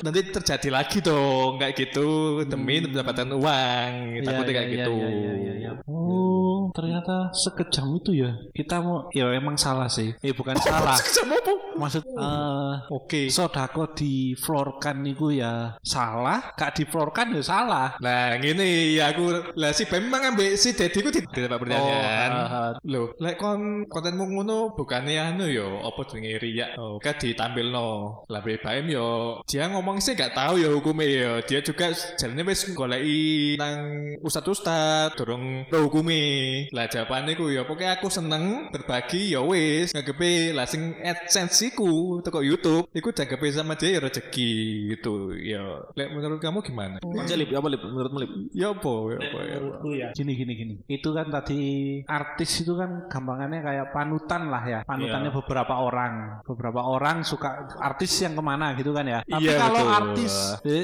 Nanti 0.00 0.20
terjadi 0.30 0.68
lagi 0.70 1.02
dong 1.02 1.58
Kayak 1.58 1.74
gitu 1.74 2.40
Demi 2.46 2.80
mendapatkan 2.86 3.28
uang 3.34 3.90
Iya, 4.16 4.22
Takutnya 4.22 4.52
iya, 4.52 4.56
kayak 4.56 4.68
iya, 4.70 4.74
gitu 4.78 4.94
iya, 4.94 5.08
iya, 5.10 5.32
iya, 5.34 5.52
iya. 5.58 5.70
Oh, 5.86 6.70
ternyata 6.72 7.30
sekejam 7.34 7.98
itu 7.98 8.22
ya. 8.22 8.30
Kita 8.54 8.78
mau 8.80 9.10
ya 9.10 9.28
emang 9.34 9.58
salah 9.58 9.90
sih. 9.90 10.14
Eh 10.22 10.32
bukan 10.32 10.54
salah. 10.58 10.94
Sama 11.16 11.36
apa? 11.38 11.52
Maksud 11.76 12.02
eh 12.06 12.74
Oke 12.94 13.28
sodako 13.28 13.92
di 13.92 14.32
floorkan 14.38 15.02
niku 15.02 15.34
ya 15.34 15.76
salah, 15.82 16.54
gak 16.56 16.78
di 16.80 16.84
floorkan 16.86 17.36
ya 17.36 17.42
salah. 17.42 17.88
Nah 18.00 18.38
gini 18.38 18.96
ya 18.96 19.10
aku 19.12 19.52
Lah 19.58 19.74
si 19.74 19.84
memang 19.90 20.34
ambil 20.34 20.54
si 20.54 20.72
Dedi 20.72 21.02
ku 21.02 21.10
di 21.10 21.20
tempat 21.26 21.58
pertanyaan 21.58 22.30
Oh, 22.30 22.44
ah, 22.46 22.54
ah. 22.54 22.70
Loh 22.86 23.12
Lek 23.18 23.36
kon 23.40 23.84
kontenmu 23.88 24.24
ngono 24.28 24.76
Bukannya 24.76 25.32
anu 25.32 25.46
yo 25.48 25.80
Apa 25.82 26.04
jenenge 26.08 26.38
riak 26.40 26.70
Oh 26.76 27.00
kan 27.00 27.15
ditampil 27.18 27.68
no 27.68 28.22
Lah 28.28 28.40
Bem 28.40 28.60
yo 28.86 29.40
Dia 29.44 29.68
ngomong 29.68 29.98
sih 29.98 30.12
gak 30.12 30.34
tahu 30.34 30.60
ya 30.60 30.68
hukumnya 30.70 31.06
yo 31.06 31.32
Dia 31.44 31.60
juga 31.60 31.90
jalannya 31.92 32.44
wis 32.46 32.68
goleki 32.72 33.56
Nang 33.56 33.76
ustad-ustad 34.20 35.16
Dorong 35.16 35.66
ke 35.66 35.76
hukumnya 35.78 36.68
Lah 36.72 36.86
jawabannya 36.86 37.32
ku 37.34 37.48
yo 37.48 37.64
Pokoknya 37.64 37.96
aku 37.96 38.08
seneng 38.08 38.68
Berbagi 38.70 39.32
ya 39.32 39.40
wis 39.42 39.92
Ngagepe 39.92 40.52
Lah 40.52 40.66
sing 40.66 40.94
adsense 41.00 41.66
iku 41.66 42.20
Toko 42.20 42.42
Youtube 42.42 42.86
Iku 42.92 43.10
jagape 43.10 43.48
sama 43.50 43.74
dia 43.74 43.96
ya 43.96 44.00
rezeki 44.02 44.50
gitu 44.92 45.32
Ya 45.32 45.62
Lek 45.94 46.12
menurut 46.12 46.38
kamu 46.38 46.60
gimana? 46.62 46.98
Aja 47.02 47.34
lip, 47.34 47.50
apa 47.50 47.66
lip? 47.66 47.80
Menurutmu 47.82 48.18
lip? 48.20 48.32
Ya 48.52 48.70
apa? 48.70 48.92
Ya 49.10 49.16
apa? 49.18 49.38
Ya 49.42 49.56
apa? 49.58 49.88
ya. 49.90 50.08
Gini 50.12 50.32
gini 50.36 50.52
gini. 50.54 50.74
Itu 50.86 51.10
kan 51.16 51.32
tadi 51.32 51.60
artis 52.06 52.62
itu 52.62 52.76
kan 52.76 53.08
gampangannya 53.08 53.60
kayak 53.64 53.86
panutan 53.90 54.52
lah 54.52 54.62
ya. 54.66 54.80
Panutannya 54.84 55.30
Iya. 55.32 55.36
beberapa 55.42 55.74
orang. 55.80 56.14
Beberapa 56.44 56.80
orang 56.84 57.05
suka 57.22 57.48
artis 57.78 58.12
yang 58.18 58.34
ke 58.34 58.42
mana 58.42 58.74
gitu 58.74 58.90
kan 58.90 59.04
ya. 59.04 59.20
Tapi 59.22 59.44
Iya, 59.44 59.58
kalau 59.58 59.82
betul. 59.82 59.98
artis 60.00 60.34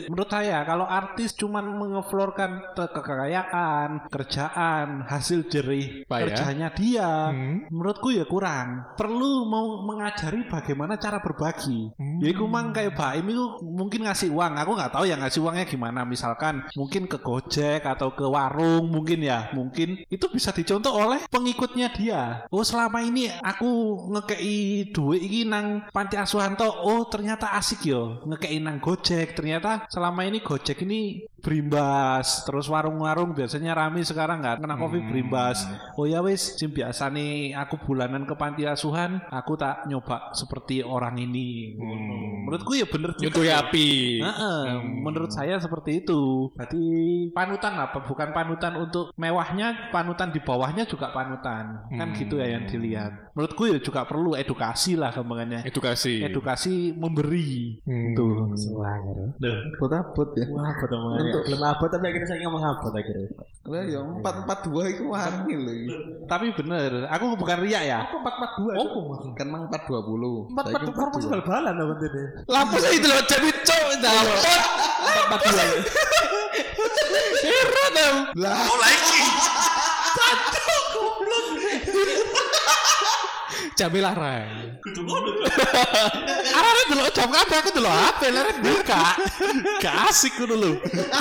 menurut 0.06 0.30
saya 0.30 0.58
kalau 0.62 0.86
artis 0.86 1.30
cuman 1.34 1.64
mengeflorkan 1.72 2.50
kekayaan, 2.76 3.88
kerjaan, 4.08 5.04
hasil 5.06 5.46
jerih 5.46 6.04
Pak 6.06 6.18
ya? 6.18 6.24
kerjanya 6.26 6.68
dia, 6.72 7.10
Hmm. 7.30 7.66
menurutku 7.68 8.10
ya 8.10 8.24
kurang. 8.24 8.94
Perlu 8.94 9.46
mau 9.46 9.82
mengajari 9.82 10.46
bagaimana 10.46 10.96
cara 10.96 11.18
berbagi. 11.18 11.92
Hmm. 11.94 12.18
Ya 12.22 12.30
iku 12.30 12.46
mang 12.46 12.70
kayak 12.70 12.94
Baim 12.94 13.26
itu 13.28 13.44
mungkin 13.62 14.04
ngasih 14.04 14.30
uang. 14.30 14.52
Aku 14.58 14.74
nggak 14.74 14.92
tahu 14.92 15.04
ya 15.04 15.16
ngasih 15.16 15.40
uangnya 15.42 15.66
gimana. 15.66 16.04
Misalkan 16.04 16.66
mungkin 16.74 17.06
ke 17.06 17.18
Gojek 17.18 17.82
atau 17.82 18.12
ke 18.12 18.24
warung 18.24 18.88
mungkin 18.88 19.22
ya. 19.22 19.50
Mungkin 19.52 20.04
itu 20.06 20.26
bisa 20.28 20.50
dicontoh 20.50 20.92
oleh 20.92 21.24
pengikutnya 21.28 21.88
dia. 21.92 22.22
Oh 22.48 22.62
selama 22.62 23.00
ini 23.00 23.28
aku 23.30 23.70
ngekei 24.12 24.90
duit 24.90 25.20
iki 25.22 25.46
nang 25.46 25.86
panti 26.02 26.18
asuhan 26.18 26.58
toh. 26.58 26.82
Oh 26.82 27.06
ternyata 27.06 27.54
asik 27.54 27.86
yo 27.86 28.18
ngekei 28.26 28.58
nang 28.58 28.82
Gojek. 28.82 29.38
Ternyata 29.38 29.86
selama 29.86 30.26
ini 30.26 30.42
Gojek 30.42 30.82
ini 30.82 31.22
berimbas. 31.42 32.46
Terus 32.46 32.70
warung-warung 32.70 33.34
biasanya 33.34 33.74
rame 33.74 34.00
sekarang 34.00 34.40
nggak 34.40 34.62
kena 34.62 34.78
covid 34.78 35.02
berimbas. 35.10 35.66
Oh 35.98 36.06
ya 36.06 36.22
wis, 36.22 36.56
sing 36.56 36.70
biasa 36.70 37.10
nih 37.10 37.52
aku 37.52 37.82
bulanan 37.82 38.24
ke 38.24 38.34
panti 38.38 38.64
asuhan, 38.64 39.20
aku 39.28 39.58
tak 39.58 39.84
nyoba 39.90 40.30
seperti 40.32 40.80
orang 40.80 41.18
ini. 41.18 41.74
Menurutku 42.46 42.78
ya 42.78 42.86
bener 42.86 43.12
juga. 43.18 43.22
Nyuntui 43.28 43.50
api. 43.50 43.88
Heeh, 44.22 44.60
menurut 45.02 45.30
saya 45.34 45.58
seperti 45.58 46.06
itu. 46.06 46.50
Berarti 46.54 46.80
panutan 47.34 47.74
apa? 47.76 47.98
Bukan 48.06 48.30
panutan 48.30 48.78
untuk 48.78 49.10
mewahnya, 49.18 49.90
panutan 49.90 50.30
di 50.30 50.38
bawahnya 50.38 50.86
juga 50.86 51.10
panutan. 51.10 51.90
Kan 51.92 52.08
Hmm. 52.12 52.18
gitu 52.18 52.38
ya 52.38 52.46
yang 52.58 52.64
dilihat. 52.68 53.32
Menurutku 53.32 53.64
ya 53.66 53.80
juga 53.80 54.04
perlu 54.04 54.36
edukasi 54.36 54.94
lah 54.94 55.10
gampangannya. 55.10 55.64
Edukasi. 55.64 56.20
Edukasi 56.22 56.92
memberi. 56.92 57.80
Hmm. 57.82 58.12
Tuh. 58.14 58.52
Abot 59.42 59.92
abot 59.92 60.28
ya. 60.36 60.46
Wah, 60.52 60.70
namanya? 61.32 61.48
Belum 61.48 61.62
apa 61.64 61.84
tapi 61.88 62.04
akhirnya 62.12 62.28
saya 62.28 62.38
ngomong 62.44 62.62
apa 62.68 62.86
akhirnya. 62.92 63.28
Lah 63.62 63.82
ya 63.88 63.98
empat 64.04 64.34
empat 64.44 64.58
dua 64.68 64.82
itu 64.92 65.02
wangi 65.08 65.54
loh. 65.56 65.74
Tapi 66.28 66.46
bener, 66.52 66.90
aku 67.08 67.24
bukan 67.40 67.56
riak 67.64 67.82
ya. 67.88 67.98
Apa 68.04 68.16
442? 68.20 68.76
Oh, 68.76 69.16
Kan 69.32 69.46
mang 69.48 69.64
empat 69.72 69.82
dua 69.88 70.00
puluh. 70.04 70.46
442 70.52 70.92
formasi 70.92 71.26
bal-balan 71.32 71.74
apa 71.74 71.94
ini? 72.04 72.22
Lampu 72.46 72.76
saya 72.78 72.94
itu 72.94 73.06
loh 73.08 73.22
jadi 73.24 73.50
cok 73.64 73.86
dapat. 74.04 74.38
442. 75.40 75.88
Heran 77.42 77.90
dong. 77.96 78.18
Lah 78.38 78.60
Jamil 83.72 84.04
larang. 84.04 84.76
Arane 86.58 86.82
delok 86.92 87.08
jam 87.16 87.28
kabeh 87.32 87.56
aku 87.64 87.70
delok 87.72 87.94
HP 87.94 88.20
leren 88.28 88.56
buka. 88.60 89.04
Gak 89.80 89.94
asik 90.12 90.36
ngono 90.40 90.54
lho. 90.60 90.72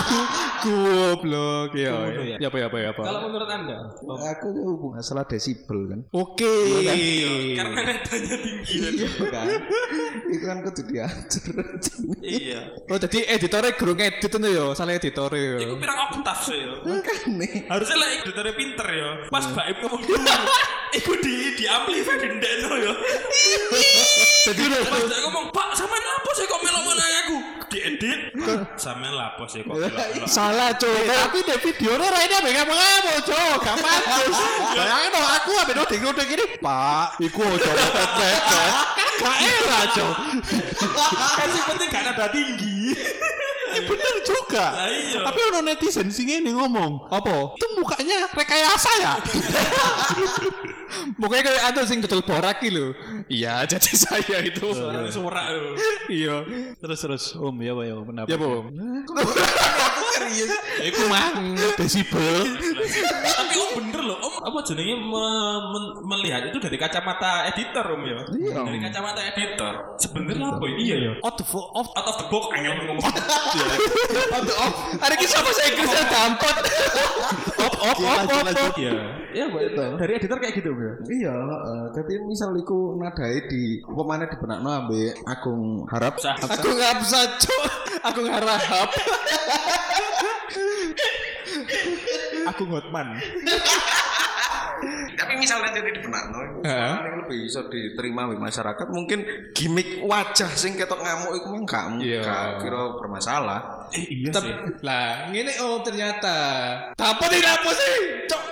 Goblok 0.63 1.71
ya. 1.73 1.95
Ya 2.37 2.47
apa 2.51 2.57
ya 2.59 2.65
apa 2.67 2.77
ya 2.77 2.87
apa. 2.91 3.01
Kalau 3.07 3.19
menurut 3.29 3.49
Anda? 3.49 3.77
aku 4.01 4.49
masalah 4.91 5.23
desibel 5.25 5.87
kan. 5.87 5.99
Oke. 6.11 6.55
Karena 7.55 7.79
nadanya 7.87 8.35
tinggi. 8.43 8.75
Iya 8.99 9.09
kan. 9.31 9.45
Itu 10.27 10.45
kan 10.45 10.57
kudu 10.67 10.81
diatur. 10.91 11.55
Iya. 12.19 12.59
Oh 12.91 12.97
jadi 12.99 13.17
editornya 13.39 13.71
guru 13.79 13.93
ngedit 13.95 14.31
itu 14.31 14.37
ya, 14.47 14.65
salah 14.75 14.93
editornya 14.95 15.39
ya. 15.39 15.57
Iku 15.63 15.75
pirang 15.79 15.99
oktav 16.11 16.39
sih 16.43 16.57
ya. 16.59 16.75
Makane. 16.83 17.49
Harusnya 17.71 17.97
lah 17.97 18.07
editornya 18.19 18.53
pinter 18.55 18.87
ya. 18.91 19.09
Pas 19.31 19.45
baik 19.47 19.75
ngomong 19.83 20.01
dulu. 20.03 20.31
Iku 20.91 21.11
di 21.23 21.35
di 21.55 21.65
amplify 21.71 22.15
di 22.41 22.49
ndeno 22.57 22.73
ya. 22.81 22.93
Jadi 24.49 24.61
udah 24.65 24.79
Pas 24.89 25.03
dia 25.05 25.19
ngomong, 25.21 25.45
"Pak, 25.53 25.69
sampean 25.77 26.01
lapo 26.01 26.29
sih 26.33 26.45
kok 26.49 26.59
melo 26.65 26.81
aku?" 26.81 27.37
Diedit. 27.71 28.19
Sampean 28.75 29.13
lapo 29.13 29.45
sih 29.45 29.61
kok 29.61 29.77
salah 30.35 30.73
cok. 30.73 30.89
Tapi 31.05 31.39
di 31.45 31.55
video 31.61 31.95
ora 32.01 32.19
ini 32.25 32.35
apa 32.35 32.49
kamu 32.49 32.73
kamu 32.73 33.13
cok, 33.29 33.53
gak 33.61 33.75
pantas. 33.77 34.35
Bayangin 34.75 35.09
dong 35.13 35.27
aku 35.29 35.51
apa 35.61 35.71
dong 35.77 35.87
tinggal 35.87 36.11
udah 36.11 36.25
gini, 36.25 36.45
Pak, 36.57 37.05
iku 37.21 37.41
ojo 37.45 37.69
mepet 37.69 38.09
mepet. 38.17 38.73
Kan 38.97 39.09
gak 39.21 39.37
enak 39.45 39.83
cok. 39.93 40.15
Kan 41.37 41.47
sih 41.53 41.61
penting 41.69 41.87
gak 41.93 42.03
nada 42.09 42.25
tinggi. 42.33 42.97
Ini 43.71 43.87
bener 43.87 44.15
juga. 44.27 44.65
Iya. 44.83 45.23
Tapi 45.23 45.39
ono 45.47 45.59
netizen 45.63 46.11
sing 46.11 46.27
ini 46.27 46.51
ngomong, 46.51 47.07
Apa? 47.07 47.55
itu 47.55 47.67
mukanya 47.79 48.27
rekayasa 48.35 48.91
ya. 48.99 49.13
Pokoknya 51.17 51.43
kayak 51.47 51.63
ada 51.73 51.81
sing 51.87 51.99
betul 52.03 52.21
borak 52.23 52.59
iki 52.61 52.69
lho. 52.73 52.93
Iya, 53.31 53.63
jadi 53.71 53.91
saya 53.95 54.37
itu. 54.43 54.67
Suara 55.11 55.43
yo. 55.51 55.75
Iya. 56.11 56.35
terus 56.77 56.99
terus, 57.01 57.23
Om 57.37 57.55
ya 57.65 57.73
ya 57.85 57.95
pendapat. 58.03 58.29
Ya, 58.29 58.37
Bu. 58.37 58.67
Aku 58.69 60.03
serius. 60.17 60.51
Iku 60.81 61.01
mang 61.07 61.55
desibel. 61.77 62.35
Tapi 63.21 63.53
om 63.55 63.69
bener 63.79 64.01
loh, 64.05 64.17
om 64.19 64.35
apa 64.41 64.59
jenenge 64.67 64.95
melihat 66.05 66.41
itu 66.49 66.57
dari 66.59 66.77
kacamata 66.77 67.47
editor 67.51 67.85
om 67.95 68.01
ya. 68.03 68.19
Dari 68.65 68.79
kacamata 68.81 69.21
editor. 69.31 69.73
Sebenarnya 69.97 70.57
apa 70.57 70.65
ini? 70.67 70.79
Iya 70.87 70.95
ya. 70.97 71.11
Out 71.23 71.37
of 71.41 71.51
of 71.51 71.87
Out 71.95 72.07
of 72.07 72.15
the 72.19 72.27
box 72.29 72.43
angel 72.55 72.73
ngomong. 72.85 73.05
Ada 75.05 75.15
kisah 75.17 75.39
bahasa 75.41 75.61
Inggris 75.67 75.91
yang 75.91 76.07
dampot. 76.09 76.57
op 77.61 77.73
op 77.79 77.97
op 78.01 78.29
op. 78.29 78.75
Iya. 78.77 78.93
Iya, 79.31 79.45
Bu. 79.47 79.57
Dari 79.71 80.11
editor 80.19 80.37
kayak 80.37 80.53
gitu, 80.59 80.69
Bro. 80.81 80.97
Iya. 81.05 81.35
Dadi 81.93 82.13
misal 82.25 82.57
iku 82.57 82.97
nadai 82.97 83.45
di 83.45 83.77
apa 83.85 84.01
mana 84.01 84.25
dibenakno 84.25 84.65
ambek 84.65 85.13
Agung 85.23 85.85
Harap. 85.85 86.17
Nggak 86.17 86.93
bisa 87.05 87.19
cok. 87.37 87.63
Aku 88.01 88.19
ngarahap. 88.25 88.89
Aku 92.49 92.63
Hotman. 92.65 93.07
Tapi 95.13 95.37
misalnya 95.37 95.69
jadi 95.69 95.93
dibenakno, 95.93 96.65
Heeh. 96.65 96.93
ini 96.97 97.11
lebih 97.21 97.37
bisa 97.45 97.61
diterima 97.69 98.25
oleh 98.25 98.41
masyarakat. 98.41 98.89
Mungkin 98.89 99.19
gimmick 99.53 100.01
wajah 100.01 100.49
sing 100.49 100.73
ketok 100.73 100.97
ngamuk 100.97 101.37
itu 101.37 101.47
mah 101.47 101.61
gak 101.69 101.85
Iya. 102.01 102.21
gak 102.25 102.45
kira 102.65 102.81
bermasalah. 102.97 103.59
Eh, 103.93 104.09
iya 104.09 104.33
Tep- 104.33 104.41
sih. 104.41 104.53
Lah, 104.81 105.29
ngene 105.29 105.53
om 105.61 105.85
ternyata. 105.85 106.35
Apa 106.97 107.25
tidak 107.29 107.61
apa 107.61 107.71
sih? 107.71 107.93
Cok. 108.25 108.43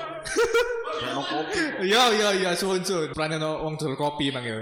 Yo 1.84 2.04
yo 2.12 2.30
yo 2.36 2.52
sun 2.56 2.84
sun. 2.84 3.10
Peran 3.16 3.40
ono 3.40 3.64
wong 3.64 3.78
jual 3.80 3.96
kopi 3.96 4.32
mang 4.32 4.44
ya. 4.44 4.58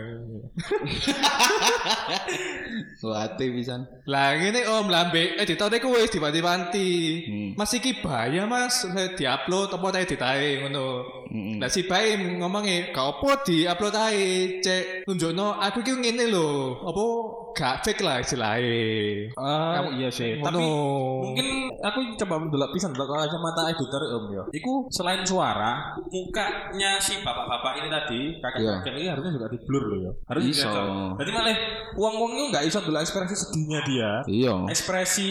Wate 3.08 3.46
pisan. 3.53 3.86
Lah 4.10 4.34
ngene 4.38 4.65
om 4.70 4.89
lambe 4.89 5.38
editor 5.38 5.74
iku 5.74 5.98
wis 5.98 6.10
dibanti-banti. 6.13 6.89
Hmm. 7.25 7.50
Mas 7.58 7.74
iki 7.74 8.01
bahaya 8.01 8.46
Mas, 8.50 8.86
diupload 9.17 9.74
apa 9.74 9.88
ta 9.94 10.00
editae 10.01 10.62
ngono. 10.65 10.86
Mm-mm. 11.27 11.60
Lah 11.60 11.67
si 11.67 11.84
Baim 11.84 12.39
ngomongnya, 12.39 12.96
gak 12.96 13.20
apa 13.20 13.44
di-upload 13.44 13.96
ae, 14.00 14.63
cek 14.63 15.03
nunjukno 15.03 15.60
aku 15.60 15.84
iki 15.84 16.00
ngene 16.00 16.32
lho. 16.32 16.79
Apa 16.88 17.03
gak 17.57 17.81
fake 17.81 18.05
lah 18.05 18.21
istilahnya. 18.21 19.33
Ah, 19.33 19.81
Kamu- 19.81 19.97
iya 19.97 20.09
sih. 20.13 20.37
Tapi 20.37 20.61
mungkin 20.61 21.47
aku 21.81 21.99
coba 22.15 22.35
mendelok 22.37 22.69
pisan 22.71 22.93
delok 22.93 23.17
kacamata 23.17 23.73
editor 23.73 24.01
Om 24.07 24.25
ya. 24.29 24.43
Iku 24.53 24.85
selain 24.87 25.25
suara, 25.25 25.97
mukanya 26.07 27.01
si 27.01 27.17
bapak-bapak 27.19 27.81
ini 27.81 27.89
tadi, 27.89 28.21
kakek-kakek 28.37 28.93
ini 28.95 29.07
harusnya 29.09 29.31
juga 29.33 29.47
di 29.49 29.57
blur 29.65 29.83
loh 29.83 29.99
ya. 29.99 30.11
Harusnya 30.29 30.53
Iso. 30.53 30.69
Jadi 31.17 31.29
malah 31.33 31.55
uang-uang 31.97 32.31
itu 32.31 32.43
nggak 32.53 32.63
iso 32.63 32.79
delok 32.85 33.01
ekspresi 33.01 33.35
sedihnya 33.35 33.79
dia. 33.83 34.11
Iya. 34.27 34.53
Ekspresi 34.69 35.29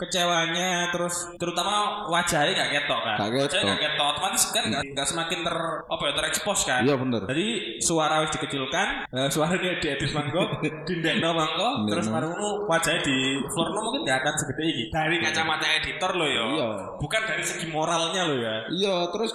kecewanya 0.00 0.88
terus 0.90 1.28
terutama 1.36 2.06
wajahnya 2.08 2.52
nggak 2.54 2.70
ketok 2.72 3.00
kan. 3.02 3.16
Nggak 3.18 3.30
ketok. 3.30 3.44
Wajahnya 3.46 3.64
nggak 3.68 3.82
ketok, 3.84 4.06
otomatis 4.16 4.42
kan 4.48 4.64
nggak 4.66 4.82
nggak 4.94 5.06
semakin 5.06 5.38
ter 5.44 5.56
apa 5.86 6.02
ya 6.02 6.12
terekspos 6.16 6.60
kan. 6.64 6.80
Iya 6.82 6.94
bener. 6.96 7.22
Jadi 7.28 7.46
suara 7.82 8.14
wis 8.24 8.32
dikecilkan, 8.32 8.88
eh, 9.06 9.28
suaranya 9.28 9.72
diedit 9.78 10.10
mangko, 10.12 10.42
dindekno 10.88 11.30
mangko, 11.32 11.65
terus 11.86 12.06
baru 12.08 12.26
ngono 12.32 12.48
wajahnya 12.66 13.02
di 13.02 13.16
floor 13.48 13.68
mungkin 13.72 14.00
nggak 14.06 14.18
akan 14.22 14.34
segede 14.38 14.62
ini. 14.66 14.84
Dari 14.90 15.16
kacamata 15.20 15.66
editor 15.78 16.10
lo 16.14 16.26
ya. 16.26 16.44
Iya. 16.48 16.68
Bukan 16.98 17.22
dari 17.24 17.44
segi 17.44 17.66
moralnya 17.68 18.22
lo 18.26 18.36
ya. 18.36 18.54
Iya, 18.70 18.96
terus 19.10 19.32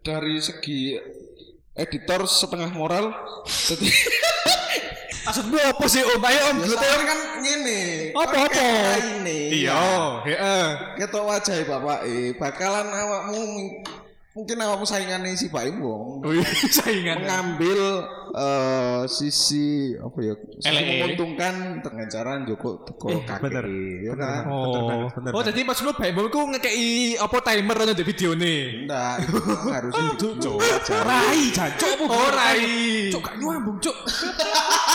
dari 0.00 0.36
segi 0.38 0.94
editor 1.74 2.26
setengah 2.26 2.70
moral 2.74 3.14
jadi 3.46 3.86
Maksudmu 5.28 5.60
apa 5.60 5.84
sih 5.92 6.00
om? 6.00 6.24
Ayo 6.24 6.40
om, 6.48 6.56
ya 6.64 6.72
saya 6.72 7.04
kan 7.04 7.18
ngene 7.44 7.80
Apa, 8.16 8.32
Pakai 8.32 8.40
apa? 8.48 8.64
ini 9.20 9.38
Iya, 9.60 9.76
heeh. 10.24 10.66
ketok 10.96 11.24
wajah 11.28 11.68
bapak 11.68 12.00
eh 12.08 12.32
bakalan 12.32 12.88
awakmu 12.88 13.44
mungkin 14.38 14.54
awakmu 14.56 14.86
saingannya 14.86 15.34
si 15.34 15.50
Baim 15.50 15.82
wong 15.82 16.22
Wih, 16.22 16.46
saingan. 16.78 17.18
mengambil 17.20 18.06
eh, 18.30 19.02
sisi 19.04 19.90
apa 19.92 20.14
ya 20.22 20.34
sisi 20.56 20.78
menguntungkan 20.94 21.54
dengan 21.82 22.06
cara 22.06 22.30
Joko 22.46 22.86
teko 22.86 23.18
kaki 23.18 23.42
bener. 23.42 23.64
ya 23.98 24.14
kan 24.14 24.42
Oh, 24.46 25.10
oh 25.10 25.42
jadi 25.42 25.60
maksudmu 25.60 25.90
Baim 25.92 26.14
ku 26.28 26.40
ngekei 26.48 27.18
apa 27.18 27.36
timer 27.42 27.76
ono 27.76 27.92
di 27.92 28.04
video 28.06 28.32
nih? 28.32 28.86
enggak 28.86 29.14
itu 29.26 29.38
harusnya 29.74 30.06
Cuk, 30.14 30.56
Rai, 31.02 31.50
jancuk 31.50 31.90
apa? 31.98 32.04
Oh, 32.06 32.28
Rai. 32.30 32.62
Cuk, 33.10 33.22
gak 33.26 33.34
nyambung, 33.36 33.78
cuk. 33.82 33.96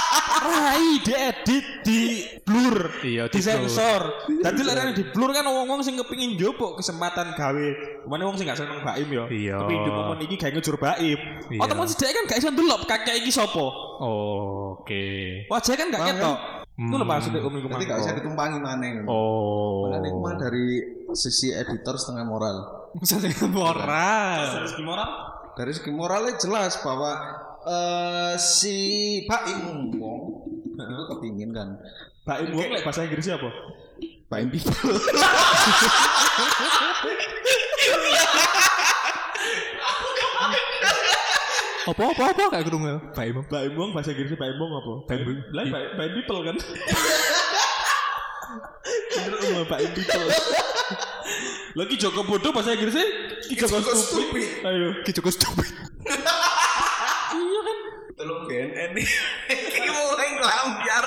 Rai 0.44 1.00
diedit 1.02 1.66
di 1.88 2.02
blur. 2.44 3.00
Iya, 3.02 3.32
di 3.32 3.40
di 3.40 3.42
sensor. 3.42 4.28
Dadi 4.44 4.62
lek 4.62 4.94
di 4.94 5.04
blur 5.10 5.32
kan 5.32 5.48
wong-wong 5.48 5.82
sing 5.82 5.96
kepengin 5.96 6.36
njupuk 6.36 6.80
kesempatan 6.80 7.34
gawe. 7.34 7.68
Mana 8.06 8.28
wong 8.28 8.36
sing 8.36 8.46
gak 8.46 8.60
seneng 8.60 8.84
Baim 8.84 9.08
ya. 9.08 9.24
Iya. 9.32 9.58
Kepengin 9.64 9.82
njupuk 9.88 10.04
momen 10.04 10.20
iki 10.26 10.36
gawe 10.36 10.52
ngejur 10.52 10.76
Baim. 10.78 11.20
Iya. 11.50 11.60
Otomatis 11.64 11.96
dia 11.96 12.12
kan 12.12 12.24
gak 12.28 12.40
iso 12.44 12.50
ndelok 12.52 12.82
kakek 12.86 13.16
iki 13.24 13.32
sapa. 13.32 13.66
Oh, 14.04 14.80
oke. 14.82 15.06
Wajahnya 15.48 15.78
kan 15.80 15.88
gak 15.90 16.02
Bang, 16.02 16.10
ketok. 16.14 16.38
Itu 16.74 16.96
lho 16.98 17.06
maksudnya 17.06 17.40
Om 17.46 17.54
iku 17.62 17.68
Jadi 17.70 17.86
gak 17.86 18.00
usah 18.02 18.14
ditumpangi 18.18 18.58
maneh 18.58 19.06
Oh. 19.06 19.94
Ini 19.94 20.10
mah 20.10 20.34
dari 20.42 20.82
sisi 21.14 21.54
editor 21.54 21.96
setengah 21.96 22.26
moral. 22.26 22.58
Misalnya 22.98 23.30
moral. 23.46 24.42
Dari 24.58 24.68
segi 24.70 24.84
moral. 24.84 25.10
Dari 25.54 25.72
segi 25.72 25.92
moralnya 25.94 26.34
jelas 26.42 26.82
bahwa 26.82 27.14
eh 27.64 28.34
si 28.36 28.78
Baim 29.24 29.96
wong 29.96 30.24
itu 30.76 31.04
kepingin 31.16 31.56
kan 31.56 31.80
Baim 32.24 32.52
wong 32.56 32.68
lek 32.72 32.84
bahasa 32.88 33.04
Inggrisnya 33.08 33.36
apa? 33.36 33.52
Baim 34.32 34.48
people. 34.48 34.72
Apa 41.84 42.16
apa 42.16 42.32
apa 42.32 42.44
kayak 42.48 42.64
kerungu 42.72 42.96
Baim. 43.12 43.44
Baim 43.52 43.72
wong 43.76 43.92
bahasa 43.92 44.16
Inggrisnya 44.16 44.40
Baim 44.40 44.56
wong 44.56 44.72
apa? 44.72 44.94
Baim 45.12 45.28
lah 45.52 45.64
Baim 46.00 46.12
people 46.16 46.40
kan. 46.48 46.56
Bener 49.20 49.40
Om 49.44 49.68
Baim 49.68 49.92
people. 49.92 50.28
Lagi 51.76 51.96
Joko 52.00 52.24
bodoh 52.24 52.56
bahasa 52.56 52.72
Inggrisnya 52.72 53.04
Ki 53.44 53.60
Joko 53.60 53.84
stupid. 54.00 54.64
Ayo. 54.64 54.88
Ki 55.04 55.12
cukup 55.12 55.36
stupid. 55.36 55.72
Tolong 58.24 58.48
BNN 58.48 58.90
nih. 58.96 59.08
Ini 59.76 59.90
mulai 59.92 60.28
ngelambiar. 60.40 61.06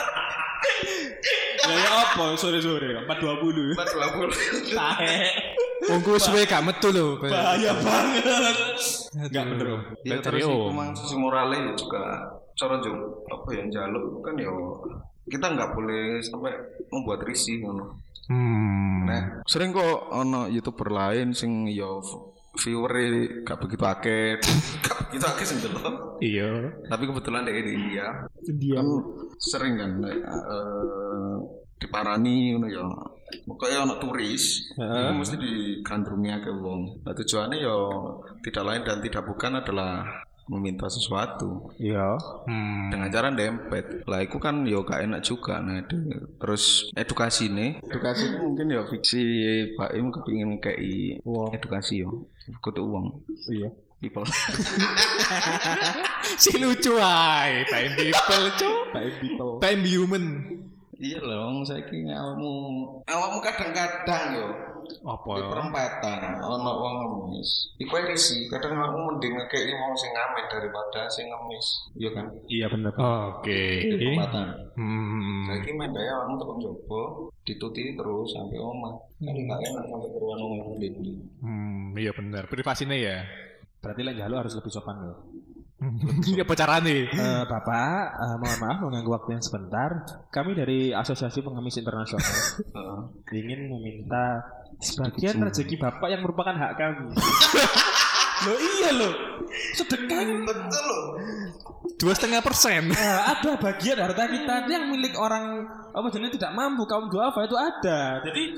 Ya 1.65 1.75
ya 1.81 1.91
apa 2.05 2.37
sore-sore 2.37 3.09
420. 3.09 3.73
420. 3.73 4.77
Tahe. 4.77 5.17
Wong 5.89 6.01
ku 6.05 6.21
suwe 6.21 6.45
gak 6.45 6.61
metu 6.61 6.93
lho. 6.93 7.17
Bahaya 7.17 7.73
banget. 7.81 8.57
Enggak 9.17 9.45
bener. 9.49 9.69
Iya 10.05 10.21
Bateri 10.21 10.45
terus 10.45 10.45
om. 10.45 10.53
itu 10.53 10.69
memang 10.77 10.91
sisi 10.93 11.17
moralnya 11.17 11.73
juga 11.73 12.05
cara 12.53 12.77
jong 12.85 13.01
apa 13.33 13.49
yang 13.57 13.69
jaluk 13.73 14.21
kan 14.21 14.37
ya 14.37 14.53
kita 15.27 15.47
nggak 15.57 15.73
boleh 15.73 16.21
sampai 16.21 16.53
membuat 16.93 17.25
risih 17.25 17.65
ngono. 17.65 17.97
Hmm. 18.29 19.09
Nah, 19.09 19.23
sering 19.49 19.73
kok 19.73 20.13
ono 20.13 20.53
youtuber 20.53 20.93
lain 20.93 21.33
sing 21.33 21.65
yo 21.73 22.05
viewer 22.57 22.93
gak 23.45 23.59
begitu 23.61 23.85
akeh, 23.85 24.41
gak 24.85 24.97
begitu 25.09 25.25
akeh 25.29 25.45
sing 25.45 25.59
delok. 25.61 26.19
Iya. 26.21 26.73
Tapi 26.89 27.03
kebetulan 27.05 27.45
dia 27.45 27.61
di 27.61 27.73
India, 27.77 28.07
India. 28.49 28.77
kan 28.81 28.89
sering 29.39 29.75
kan 29.77 29.91
eh, 30.03 31.37
diparani 31.77 32.57
ngono 32.57 32.67
ya. 32.69 32.87
Pokoknya 33.27 33.83
ono 33.83 33.99
turis, 33.99 34.71
itu 34.71 35.13
mesti 35.19 35.35
digandrungi 35.35 36.31
ke 36.47 36.51
wong. 36.55 37.03
Nah, 37.03 37.11
tujuannya 37.11 37.59
ya 37.59 37.75
tidak 38.47 38.65
lain 38.71 38.83
dan 38.87 38.99
tidak 39.03 39.27
bukan 39.27 39.59
adalah 39.59 40.07
meminta 40.47 40.87
sesuatu 40.87 41.75
Iya. 41.77 42.15
Hmm. 42.45 42.89
dengan 42.89 43.09
cara 43.09 43.29
dempet 43.29 43.85
lah 44.05 44.21
itu 44.21 44.37
kan 44.37 44.63
yo 44.63 44.83
gak 44.83 45.03
enak 45.03 45.21
juga 45.21 45.59
nah 45.59 45.81
de- 45.81 46.07
terus 46.37 46.87
edukasi 46.93 47.49
nih 47.49 47.83
edukasi 47.83 48.29
itu 48.29 48.39
mungkin 48.39 48.67
ya 48.69 48.83
fiksi 48.83 49.23
Pak 49.75 49.91
Im 49.93 50.09
kepingin 50.09 50.59
kayak 50.59 50.79
edukasi 51.53 52.01
yo 52.01 52.31
kudu 52.61 52.83
uang 52.85 53.07
Iya. 53.49 53.69
people 53.97 54.23
Si 56.37 56.53
lucu 56.59 56.93
ae, 56.97 57.65
Baim 57.67 57.91
people, 57.97 58.45
cuk. 58.55 58.77
Baim 58.93 59.13
people. 59.17 59.53
Baim 59.57 59.81
human. 59.83 60.25
Iya 60.99 61.19
loh 61.21 61.61
saya 61.63 61.85
kira 61.85 62.15
awakmu 62.15 62.53
awakmu 63.05 63.39
kadang-kadang 63.41 64.25
yo 64.35 64.49
Apa 65.03 65.35
di 65.35 65.43
ya? 65.43 65.51
perempatan 65.51 66.19
ono 66.39 66.73
wong 66.79 66.95
ngemis 67.03 67.75
iku 67.77 67.99
sih 68.15 68.47
kadang 68.47 68.79
aku 68.79 68.95
mending 69.05 69.35
ngekei 69.35 69.75
wong 69.75 69.93
sing 69.93 70.15
ngamen 70.15 70.47
daripada 70.47 71.11
sing 71.11 71.27
ngemis 71.27 71.67
iya 71.95 72.11
kan 72.15 72.27
Iya 72.47 72.67
bener. 72.71 72.95
Oke. 72.95 73.63
di 73.83 73.99
perempatan 73.99 74.47
Hmm. 74.77 75.49
Kira 75.59 75.73
main 75.75 75.91
daya 75.91 76.13
awakmu 76.15 76.37
tetep 76.37 76.57
njobo 76.61 77.03
dituti 77.43 77.97
terus 77.97 78.29
sampai 78.31 78.61
omah 78.61 78.95
kan 79.17 79.35
gak 79.35 79.59
enak 79.59 79.85
sampai 79.87 80.09
keruan 80.13 80.39
omah 80.39 80.77
dindi 80.77 81.13
Hmm, 81.41 81.97
iya 81.97 82.13
benar. 82.13 82.47
Privasinya 82.47 82.95
ya. 82.95 83.25
Berarti 83.81 84.01
lek 84.03 84.15
njaluk 84.15 84.39
harus 84.39 84.55
lebih 84.55 84.69
sopan 84.69 84.97
loh. 85.01 85.19
Iya 86.33 86.43
apa 86.49 86.55
carane? 86.57 87.05
Eh, 87.05 87.45
Bapak, 87.45 88.01
eh, 88.17 88.37
mohon 88.41 88.59
maaf 88.65 88.79
mengganggu 88.81 89.13
waktu 89.13 89.31
yang 89.37 89.45
sebentar. 89.45 89.91
Kami 90.33 90.57
dari 90.57 90.91
Asosiasi 90.97 91.45
Pengemis 91.45 91.77
Internasional 91.77 92.25
Heeh. 92.25 93.01
ingin 93.45 93.69
meminta 93.69 94.41
sebagian 94.81 95.45
rezeki 95.45 95.77
Bapak 95.77 96.09
yang 96.09 96.25
merupakan 96.25 96.57
hak 96.57 96.73
kami. 96.81 97.13
Loh 98.37 98.59
iya 98.61 98.93
loh. 98.93 99.13
Sedekah 99.73 100.21
kan 100.29 100.45
betul 100.45 100.85
loh 100.85 101.05
Dua 101.97 102.13
setengah 102.13 102.45
persen. 102.45 102.93
Eh, 102.93 103.21
ada 103.25 103.57
bagian 103.57 103.97
harta 103.97 104.29
kita 104.29 104.69
yang 104.69 104.93
milik 104.93 105.17
orang 105.17 105.65
apa 105.97 106.13
jenis 106.13 106.37
tidak 106.37 106.53
mampu 106.53 106.85
kaum 106.85 107.09
duafa 107.09 107.49
itu 107.49 107.57
ada. 107.57 108.21
Jadi 108.21 108.53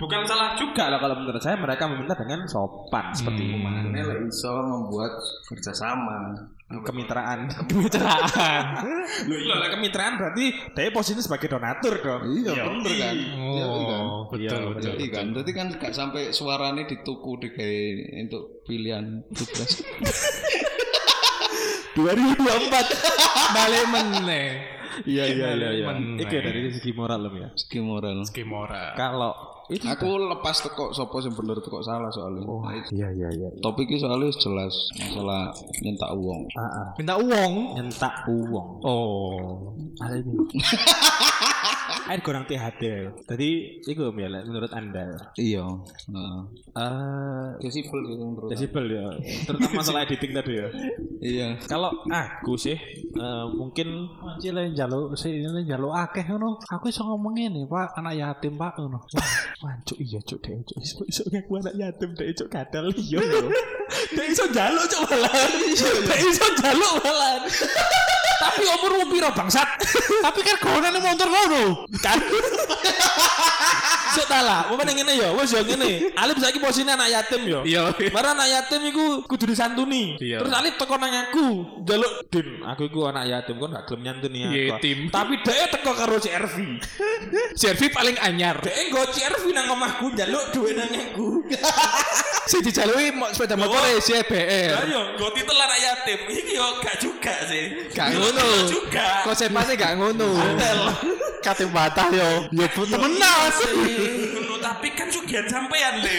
bukan 0.00 0.24
salah 0.24 0.56
juga 0.56 0.88
lah 0.88 0.96
kalau 0.96 1.20
menurut 1.20 1.42
saya 1.44 1.60
mereka 1.60 1.84
meminta 1.84 2.16
dengan 2.16 2.48
sopan 2.48 3.12
seperti 3.12 3.42
itu. 3.44 3.56
Ini 3.60 4.00
lah 4.00 4.16
iso 4.24 4.52
membuat 4.64 5.12
kerjasama. 5.44 6.48
Kemitraan, 6.70 7.50
kemitraan. 7.68 8.64
Lu 9.26 9.34
iya 9.34 9.54
lah 9.58 9.68
kemitraan 9.74 10.16
berarti 10.16 10.54
dia 10.72 10.94
posisi 10.94 11.20
sebagai 11.20 11.50
donatur 11.50 11.98
dong. 11.98 12.22
Iya, 12.30 12.62
bener 12.62 12.92
kan? 12.94 13.16
Iya 13.18 13.66
kan? 13.66 14.02
Oh, 14.06 14.20
betul 14.30 14.60
betul. 14.72 14.92
Iya 14.96 15.08
kan, 15.10 15.26
berarti 15.34 15.52
kan 15.52 15.66
gak 15.76 15.92
sampai 15.92 16.30
suaranya 16.30 16.86
dituku 16.86 17.42
di 17.42 17.48
kayak 17.52 18.24
untuk 18.24 18.62
pilihan 18.64 19.26
tugas. 19.34 19.82
2024 21.90 23.50
Balik 23.50 23.84
meneh. 23.90 24.79
Iya 25.06 25.24
iya 25.28 25.48
iya 25.56 25.70
iya 25.72 25.86
Meneh. 25.92 26.24
Itu 26.24 26.32
ya 26.34 26.42
dari 26.44 26.60
segi 26.72 26.92
moral 26.92 27.20
lo 27.26 27.30
ya. 27.36 27.48
Segi 27.56 27.80
moral. 27.80 28.16
Meski 28.24 28.42
moral. 28.44 28.92
Kalau 28.96 29.32
itu 29.70 29.86
Aku 29.86 30.18
lepas 30.18 30.66
teko 30.66 30.90
sopo 30.90 31.22
sing 31.22 31.30
bener 31.30 31.62
teko 31.62 31.78
salah 31.78 32.10
soalnya. 32.10 32.42
Nah, 32.42 32.74
itu. 32.74 32.90
iya 32.98 33.08
iya 33.14 33.30
iya. 33.30 33.48
Topiknya 33.62 34.02
soalnya 34.02 34.34
jelas 34.34 34.74
masalah 34.98 35.54
nyentak 35.86 36.10
uang. 36.10 36.40
Minta 36.98 37.14
uang. 37.14 37.52
Nyentak 37.78 38.14
uang. 38.26 38.68
Oh. 38.82 39.70
Ada 40.02 40.18
ini. 40.18 40.34
Air 42.10 42.26
kurang 42.26 42.42
THD. 42.42 43.06
Jadi 43.22 43.50
itu 43.86 43.94
ya 43.94 44.10
menurut 44.42 44.72
anda. 44.74 45.30
Iya. 45.38 45.62
Heeh. 46.10 46.38
Eh, 46.74 47.48
Desibel 47.62 48.02
itu 48.02 48.18
menurut. 48.18 48.50
desibel 48.50 48.84
ya. 48.90 49.06
Terutama 49.46 49.70
masalah 49.78 50.02
editing 50.02 50.34
tadi 50.34 50.58
ya. 50.58 50.66
Iya. 51.22 51.48
Kalau 51.70 51.94
aku 52.10 52.58
sih 52.58 52.74
eh, 53.14 53.44
mungkin 53.54 54.10
Anjir 54.26 54.50
lah 54.50 54.66
jalo 54.74 55.14
sih 55.14 55.38
ini 55.38 55.62
jalo 55.62 55.94
akeh 55.94 56.26
ngono. 56.26 56.58
Aku 56.66 56.90
iso 56.90 57.06
ngomong 57.06 57.30
ngene, 57.38 57.70
Pak, 57.70 57.94
anak 58.02 58.18
yatim, 58.18 58.58
Pak 58.58 58.82
ngono. 58.82 58.98
Wah, 59.62 59.74
cuk 59.86 60.02
iya 60.02 60.18
cuk 60.26 60.42
dek 60.42 60.66
cuk 60.66 60.78
iso 60.82 61.04
iso 61.06 61.22
ngaku 61.30 61.62
anak 61.62 61.74
yatim 61.78 62.10
dek 62.18 62.34
cuk 62.34 62.48
kadal 62.58 62.90
iya. 62.98 63.22
Dek 64.18 64.26
iso 64.34 64.50
njaluk 64.50 64.82
cuk 64.90 65.02
malan. 65.06 65.50
Dek 66.10 66.20
iso 66.26 66.46
njaluk 66.58 66.94
malan. 67.06 67.40
Tapi 68.40 68.64
umurmu 68.64 69.04
piro 69.12 69.28
bangsat? 69.36 69.68
Tapi 70.24 70.40
kan 70.40 70.56
gonane 70.64 70.98
motor 70.98 71.28
ngono. 71.28 71.84
kan. 72.00 72.16
Sik 74.10 74.26
ta 74.26 74.42
lah, 74.42 74.60
mau 74.66 74.74
ngene 74.74 75.12
ya, 75.14 75.30
wis 75.32 75.54
ya 75.54 75.62
ngene. 75.62 76.10
Alip 76.18 76.36
saiki 76.38 76.58
posisinya 76.58 76.98
anak 76.98 77.08
yatim 77.14 77.40
ya. 77.46 77.60
Iya. 77.62 77.82
Mara 78.10 78.34
anak 78.34 78.48
yatim 78.50 78.82
iku 78.90 79.22
kudu 79.24 79.46
disantuni. 79.46 80.18
Iya. 80.18 80.42
Terus 80.42 80.50
Alip 80.50 80.74
teko 80.74 80.98
nang 80.98 81.14
aku, 81.28 81.46
njaluk 81.86 82.12
Din, 82.26 82.48
aku 82.62 82.82
iku 82.86 83.06
anak 83.06 83.24
yatim 83.26 83.54
kon 83.56 83.70
gak 83.70 83.86
gelem 83.86 84.00
nyantuni 84.02 84.38
aku. 84.42 84.54
Yatim. 84.74 84.98
Tapi 85.08 85.34
dhek 85.46 85.66
teko 85.78 85.90
karo 85.94 86.16
CRV. 86.18 86.56
Servi 87.54 87.86
paling 87.96 88.16
anyar. 88.18 88.58
Dhek 88.58 88.90
nggo 88.90 89.02
CRV 89.10 89.44
nang 89.54 89.70
omahku 89.70 90.10
njaluk 90.10 90.44
duwe 90.50 90.74
nang 90.74 90.90
aku. 90.90 91.28
Si 92.50 92.58
dijalui 92.58 93.14
mo- 93.14 93.30
sepeda 93.30 93.54
motor 93.54 93.78
e 93.86 94.02
si 94.02 94.10
EBR. 94.10 94.74
Ayo, 94.82 95.14
nggo 95.14 95.30
titel 95.30 95.54
anak 95.54 95.78
yatim. 95.78 96.18
Iki 96.26 96.52
yo 96.58 96.66
gak 96.82 96.98
juga 96.98 97.34
sih. 97.46 97.86
Gak 97.94 98.10
Yo 98.10 98.18
ngono. 98.26 98.42
juga. 98.66 99.22
Konsepnya 99.22 99.70
gak 99.78 99.92
ngono. 99.94 100.34
Kate 101.46 101.70
batah 101.70 102.10
yo. 102.10 102.50
Yo 102.50 102.66
temenan. 102.74 103.54
Ngono 104.00 104.56
tapi 104.58 104.88
kan 104.92 105.08
sugihan 105.08 105.46
sampean 105.46 106.00
le. 106.00 106.14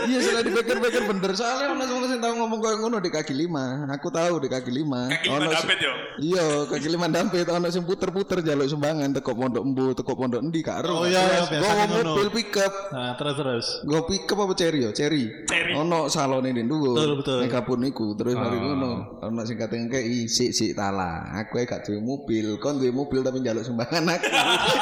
Iya 0.00 0.18
setelah 0.24 0.42
dipikir-pikir 0.48 1.02
bener 1.04 1.32
soalnya 1.36 1.76
ono 1.76 1.84
sing 1.84 1.98
sing 2.08 2.18
tau 2.24 2.32
ngomong 2.32 2.58
kayak 2.58 2.78
ngono 2.80 2.96
di 2.98 3.10
kaki 3.12 3.34
lima. 3.36 3.84
Aku 3.92 4.08
tahu 4.08 4.40
di 4.40 4.48
kaki 4.48 4.72
lima. 4.72 5.12
Kaki 5.12 5.28
Ono 5.28 5.44
lima 5.44 5.52
dampet 5.52 5.78
yo. 5.78 5.92
Iya, 6.16 6.44
kaki 6.72 6.88
lima 6.88 7.06
dampet 7.12 7.46
ono 7.52 7.68
sing 7.68 7.84
puter-puter 7.84 8.40
jaluk 8.40 8.64
sumbangan 8.64 9.12
teko 9.12 9.36
pondok 9.36 9.60
embu, 9.60 9.92
teko 9.92 10.12
pondok 10.16 10.40
endi 10.40 10.60
karo. 10.64 11.04
Oh, 11.04 11.06
iya, 11.06 11.20
iya, 11.20 11.40
Gue 11.44 11.50
biasanya 11.60 11.84
ngono. 11.92 12.10
mobil 12.16 12.28
pickup. 12.32 12.72
Nah, 12.96 13.12
terus 13.20 13.34
terus. 13.36 13.66
Gue 13.84 14.00
pickup 14.08 14.38
apa 14.40 14.52
cherry 14.56 14.78
yo? 14.88 14.90
Cherry. 14.96 15.24
Cherry. 15.44 15.72
Ono 15.76 16.08
salon 16.08 16.48
ini 16.48 16.64
dulu. 16.64 16.96
Betul, 16.96 17.12
betul. 17.20 17.38
Nek 17.44 17.50
kapun 17.52 17.80
iku 17.84 18.06
terus 18.16 18.34
mari 18.40 18.56
ngono. 18.56 19.20
Ono 19.20 19.40
sing 19.44 19.60
kate 19.60 19.76
ngekei 19.76 20.24
sik 20.26 20.50
sik 20.56 20.72
tala. 20.72 21.28
Aku 21.44 21.60
gak 21.60 21.84
duwe 21.84 22.00
mobil. 22.00 22.56
Kon 22.56 22.80
duwe 22.80 22.88
mobil 22.88 23.20
tapi 23.20 23.44
njaluk 23.44 23.68
sumbangan 23.68 24.16
aku. 24.16 24.26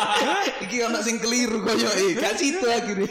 Iki 0.69 0.77
ono 0.87 0.99
sing 1.03 1.19
keliru 1.39 1.63
koyo 1.63 1.91
e. 1.95 2.07
Gak 2.19 2.35
situ 2.35 2.67
akhirnya. 2.67 3.07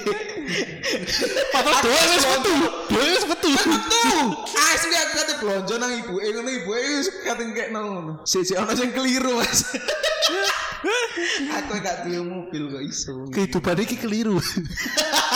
Padahal 1.56 1.80
doa 1.80 2.02
wis 2.12 2.26
metu. 2.28 2.54
Doa 2.92 3.06
wis 3.08 3.24
metu. 3.24 3.52
Tuh, 3.56 4.28
asli 4.76 4.96
aku 5.00 5.14
kate 5.16 5.34
blonjo 5.40 5.76
nang 5.80 5.92
ibuke 5.96 6.28
ngono 6.36 6.50
ibuke 6.52 6.80
wis 7.00 7.08
kate 7.24 7.44
ngekno 7.48 7.80
ngono. 7.80 8.12
Sik 8.28 8.52
ono 8.60 8.74
sing 8.76 8.92
keliru, 8.92 9.40
Mas. 9.40 9.64
aku 11.58 11.74
gak 11.80 12.04
duwe 12.04 12.20
mobil 12.20 12.64
kok 12.68 12.84
iso. 12.84 13.14
Kehidupan 13.32 13.80
iki 13.80 13.96
keliru. 13.96 14.38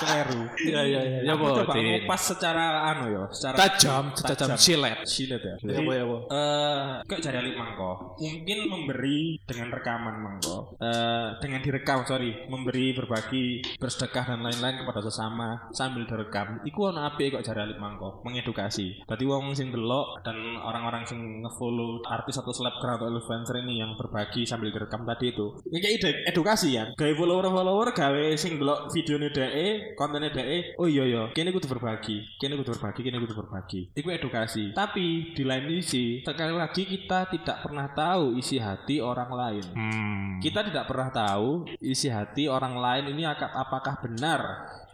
Kleru. 0.00 0.40
Iya 0.56 0.80
iya 0.82 1.00
iya. 1.02 1.18
Ya 1.22 1.32
apa? 1.36 1.46
coba 1.62 1.72
ngupas 1.76 2.22
secara 2.24 2.64
anu 2.88 3.04
ya, 3.10 3.22
secara 3.30 3.56
Tajam, 3.60 4.04
tajam 4.16 4.56
silet. 4.56 4.98
Silet 5.04 5.42
ya. 5.42 5.54
Ya 5.60 5.78
apa 5.78 5.92
ya 5.92 6.02
apa? 6.02 6.16
Eh, 6.30 6.84
kayak 7.06 7.20
jari 7.20 7.36
Alip 7.40 7.56
Mangko 7.56 7.90
mungkin 8.16 8.58
memberi 8.68 9.20
dengan 9.44 9.68
rekaman 9.70 10.16
Mangko 10.18 10.76
eh 10.78 11.28
dengan 11.40 11.60
direkam 11.60 12.04
sorry 12.04 12.46
memberi 12.46 12.92
berbagi 12.92 13.44
bersedekah 13.76 14.24
dan 14.26 14.40
lain-lain 14.40 14.82
kepada 14.82 15.00
sesama 15.00 15.68
sambil 15.70 16.04
direkam 16.04 16.60
iku 16.62 16.90
ono 16.90 17.04
apik 17.04 17.34
kok 17.34 17.44
jari 17.44 17.60
Alip 17.64 17.78
Mangko 17.78 18.20
mengedukasi 18.24 19.04
berarti 19.04 19.24
wong 19.24 19.52
sing 19.52 19.68
delok 19.70 20.20
dan 20.22 20.36
orang-orang 20.60 21.04
sing 21.04 21.18
ngefollow 21.42 22.00
artis 22.06 22.36
atau 22.36 22.52
selebgram 22.52 22.96
atau 22.96 23.08
influencer 23.10 23.60
ini 23.60 23.80
yang 23.80 23.96
berbagi 23.96 24.44
sambil 24.44 24.70
direkam 24.70 25.02
tadi 25.04 25.32
itu 25.32 25.46
ini 25.68 25.78
kayak 25.78 25.94
ide- 26.00 26.22
edukasi 26.28 26.76
ya 26.76 26.84
gawe 26.94 27.12
follower-follower 27.14 27.88
gawe 27.92 28.24
sing 28.36 28.56
delok 28.56 28.88
videonya 28.90 29.28
DE 29.30 29.68
kontennya 29.94 30.30
DE 30.32 30.76
oh 30.78 30.86
iya 30.86 31.04
iya 31.06 31.22
kini 31.30 31.50
kudu 31.54 31.70
berbagi 31.70 32.22
kini 32.38 32.54
kudu 32.58 32.76
berbagi 32.76 33.00
kini 33.00 33.16
kudu 33.20 33.34
berbagi. 33.36 33.80
Itu 33.94 34.08
edukasi. 34.10 34.72
Tapi 34.74 35.32
di 35.36 35.42
lain 35.44 35.68
sisi 35.80 36.22
sekali 36.24 36.54
lagi 36.54 36.82
kita 36.86 37.30
tidak 37.30 37.62
pernah 37.64 37.86
tahu 37.92 38.36
isi 38.36 38.56
hati 38.58 38.98
orang 38.98 39.30
lain. 39.30 39.66
Hmm. 39.70 40.28
kita 40.40 40.64
tidak 40.64 40.88
pernah 40.88 41.12
tahu 41.12 41.68
isi 41.84 42.08
hati 42.08 42.48
orang 42.48 42.76
lain 42.76 43.12
ini 43.12 43.28
apakah 43.28 44.00
benar 44.00 44.40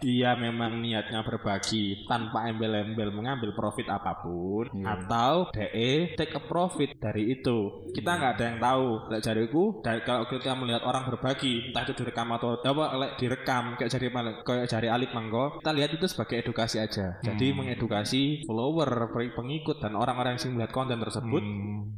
dia 0.01 0.37
memang 0.37 0.81
niatnya 0.81 1.25
berbagi 1.25 2.05
tanpa 2.05 2.49
embel-embel 2.49 3.11
mengambil 3.13 3.53
profit 3.57 3.89
apa 3.89 4.21
pun 4.21 4.69
atau 4.85 5.49
DE 5.53 6.17
take 6.19 6.37
a 6.37 6.43
profit 6.43 6.97
dari 7.01 7.39
itu 7.39 7.89
kita 7.93 8.11
nggak 8.17 8.33
ada 8.37 8.45
yang 8.45 8.59
tahu 8.61 8.87
lek 9.13 9.23
jariku 9.25 9.65
dari 9.81 10.01
kalau 10.05 10.29
kita 10.29 10.53
melihat 10.57 10.83
orang 10.85 11.09
berbagi 11.09 11.73
entah 11.73 11.83
itu 11.85 11.95
direkam 11.97 12.29
atau 12.37 12.61
apa 12.61 12.85
lek 12.97 13.13
direkam 13.21 13.75
kayak 13.81 13.91
jari 13.93 14.07
kayak 14.45 14.67
jari 14.69 14.89
Alip 14.91 15.11
Mangko 15.17 15.61
kita 15.61 15.71
lihat 15.73 15.91
itu 15.97 16.07
sebagai 16.09 16.41
edukasi 16.41 16.77
aja 16.81 17.17
jadi 17.21 17.47
mengedukasi 17.57 18.45
follower 18.45 19.13
pengikut 19.13 19.81
dan 19.81 19.97
orang-orang 19.97 20.37
yang 20.37 20.57
melihat 20.57 20.73
konten 20.73 21.01
tersebut 21.01 21.43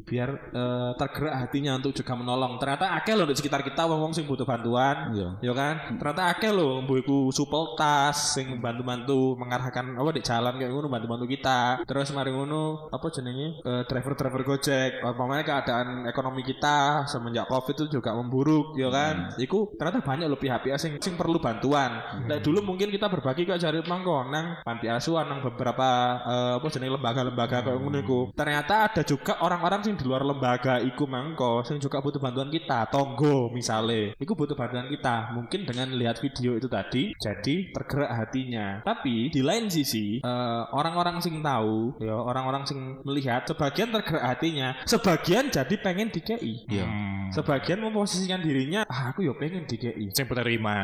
biar 0.09 0.29
eh, 0.57 0.91
tergerak 0.97 1.35
hatinya 1.47 1.77
untuk 1.77 1.93
juga 1.93 2.17
menolong. 2.17 2.57
Ternyata 2.57 2.97
akeh 2.97 3.15
loh 3.15 3.29
di 3.29 3.37
sekitar 3.37 3.61
kita 3.61 3.85
wong-wong 3.85 4.17
sing 4.17 4.25
butuh 4.25 4.49
bantuan. 4.49 5.13
Iya. 5.13 5.29
Ya 5.45 5.53
kan? 5.53 6.01
Ternyata 6.01 6.23
akeh 6.33 6.51
loh 6.51 6.81
mbuiku 6.81 7.29
supel 7.29 7.77
tas 7.89 8.37
sing 8.37 8.61
bantu-bantu 8.61 9.33
mengarahkan 9.41 9.97
apa 9.97 10.11
di 10.13 10.21
jalan 10.21 10.61
kayak 10.61 10.69
ngono 10.69 10.89
bantu-bantu 10.93 11.25
kita. 11.25 11.61
Terus 11.89 12.13
mari 12.13 12.37
ngono 12.37 12.93
apa 12.93 13.07
jenenge 13.09 13.65
eh, 13.65 13.83
driver-driver 13.89 14.43
Gojek. 14.45 15.01
Umpamanya 15.01 15.45
keadaan 15.45 16.05
ekonomi 16.05 16.45
kita 16.45 17.09
semenjak 17.09 17.49
Covid 17.49 17.75
itu 17.81 18.01
juga 18.01 18.13
memburuk, 18.13 18.77
ya 18.77 18.93
kan? 18.93 19.33
Iku 19.41 19.73
ternyata 19.81 20.05
banyak 20.05 20.27
loh 20.29 20.37
pihak-pihak 20.37 20.77
sing 20.77 20.93
sing 21.01 21.17
perlu 21.17 21.41
bantuan. 21.41 22.21
Nah, 22.29 22.39
dulu 22.45 22.61
mungkin 22.61 22.93
kita 22.93 23.09
berbagi 23.09 23.49
ke 23.49 23.57
cari 23.57 23.81
mangko 23.89 24.29
nang 24.29 24.61
panti 24.63 24.87
asuhan 24.93 25.33
nang 25.33 25.41
beberapa 25.41 25.89
eh, 26.29 26.53
apa 26.61 26.67
jenenge 26.69 26.93
lembaga-lembaga 27.01 27.65
kayak 27.65 27.79
ngono 27.81 27.99
iku. 28.05 28.21
Ternyata 28.37 28.93
ada 28.93 29.03
juga 29.03 29.41
orang-orang 29.41 29.81
sing 29.81 29.95
di 29.97 30.05
luar 30.05 30.23
lembaga 30.27 30.77
iku 30.85 31.09
mangko 31.09 31.65
sing 31.65 31.81
juga 31.81 32.05
butuh 32.05 32.21
bantuan 32.21 32.53
kita. 32.53 32.85
Tonggo 32.93 33.49
misale, 33.53 34.13
iku 34.21 34.37
butuh 34.37 34.59
bantuan 34.59 34.93
kita. 34.93 35.33
Mungkin 35.33 35.65
dengan 35.65 35.89
lihat 35.97 36.21
video 36.21 36.59
itu 36.59 36.69
tadi 36.69 37.17
jadi 37.17 37.71
tergerak 37.79 38.11
hatinya. 38.11 38.83
Tapi 38.83 39.31
di 39.31 39.41
lain 39.41 39.71
sisi 39.71 40.19
eh, 40.19 40.63
orang-orang 40.75 41.23
sing 41.23 41.39
tahu 41.41 41.95
ya 42.03 42.15
orang-orang 42.15 42.67
sing 42.67 43.01
melihat 43.07 43.47
sebagian 43.47 43.95
tergerak 43.95 44.25
hatinya, 44.35 44.75
sebagian 44.85 45.49
jadi 45.49 45.75
pengen 45.79 46.11
DKI. 46.11 46.55
Iya. 46.69 46.87
Sebagian 47.29 47.85
memposisikan 47.85 48.41
dirinya, 48.41 48.89
ah 48.89 49.13
aku 49.13 49.21
ya 49.21 49.37
pengen 49.37 49.69
DKI. 49.69 50.17
Sing 50.17 50.25
penerima. 50.25 50.77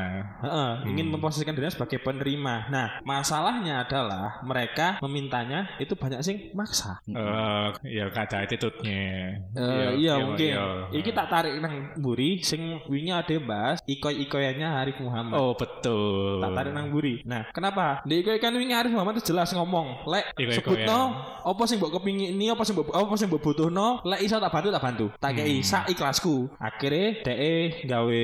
Heeh, 0.45 0.71
ingin 0.93 1.09
memposisikan 1.09 1.57
dirinya 1.57 1.73
sebagai 1.73 2.05
penerima. 2.05 2.69
Nah, 2.69 3.01
masalahnya 3.03 3.89
adalah 3.89 4.45
mereka 4.45 5.01
memintanya 5.01 5.73
itu 5.81 5.97
banyak 5.97 6.21
sing 6.21 6.53
maksa. 6.53 7.01
Eh, 7.09 7.69
ya 7.89 8.13
ada 8.13 8.45
attitude-nya. 8.45 9.41
Eh, 9.57 9.91
iya 10.01 10.21
mungkin. 10.21 10.53
Iki 10.93 11.11
tak 11.17 11.33
tarik 11.33 11.57
nang 11.65 11.97
mburi 11.97 12.45
sing 12.45 12.81
wingi 12.89 13.13
ada 13.13 13.37
bahas 13.41 13.81
ikoi-ikoyannya 13.89 14.69
Arif 14.69 15.01
Muhammad. 15.01 15.37
Oh 15.41 15.53
betul. 15.57 16.45
tak 16.45 16.53
tarik 16.53 16.73
nang 16.77 16.84
buri. 16.89 17.15
Nah, 17.25 17.47
kenapa? 17.51 18.01
Di 18.03 18.21
iku 18.21 18.33
kan 18.37 18.53
wingi 18.53 18.73
Arif 18.73 18.91
Muhammad 18.91 19.21
jelas 19.21 19.51
ngomong, 19.51 20.05
lek 20.05 20.25
sebutno 20.53 21.01
apa 21.45 21.63
sing 21.65 21.77
mbok 21.77 21.93
kepingin 21.95 22.35
ini 22.35 22.49
apa 22.49 22.65
sing 22.65 22.73
mbok 22.73 22.91
apa 22.91 23.15
sing 23.15 23.29
mbok 23.29 23.43
butuhno, 23.43 24.01
lek 24.03 24.21
iso 24.21 24.37
tak 24.37 24.51
bantu 24.51 24.69
tak 24.69 24.83
bantu. 24.83 25.07
Tak 25.17 25.33
kei 25.35 25.61
sak 25.61 25.89
ikhlasku. 25.89 26.49
Akhirnya 26.57 27.21
DE 27.23 27.55
gawe 27.85 28.23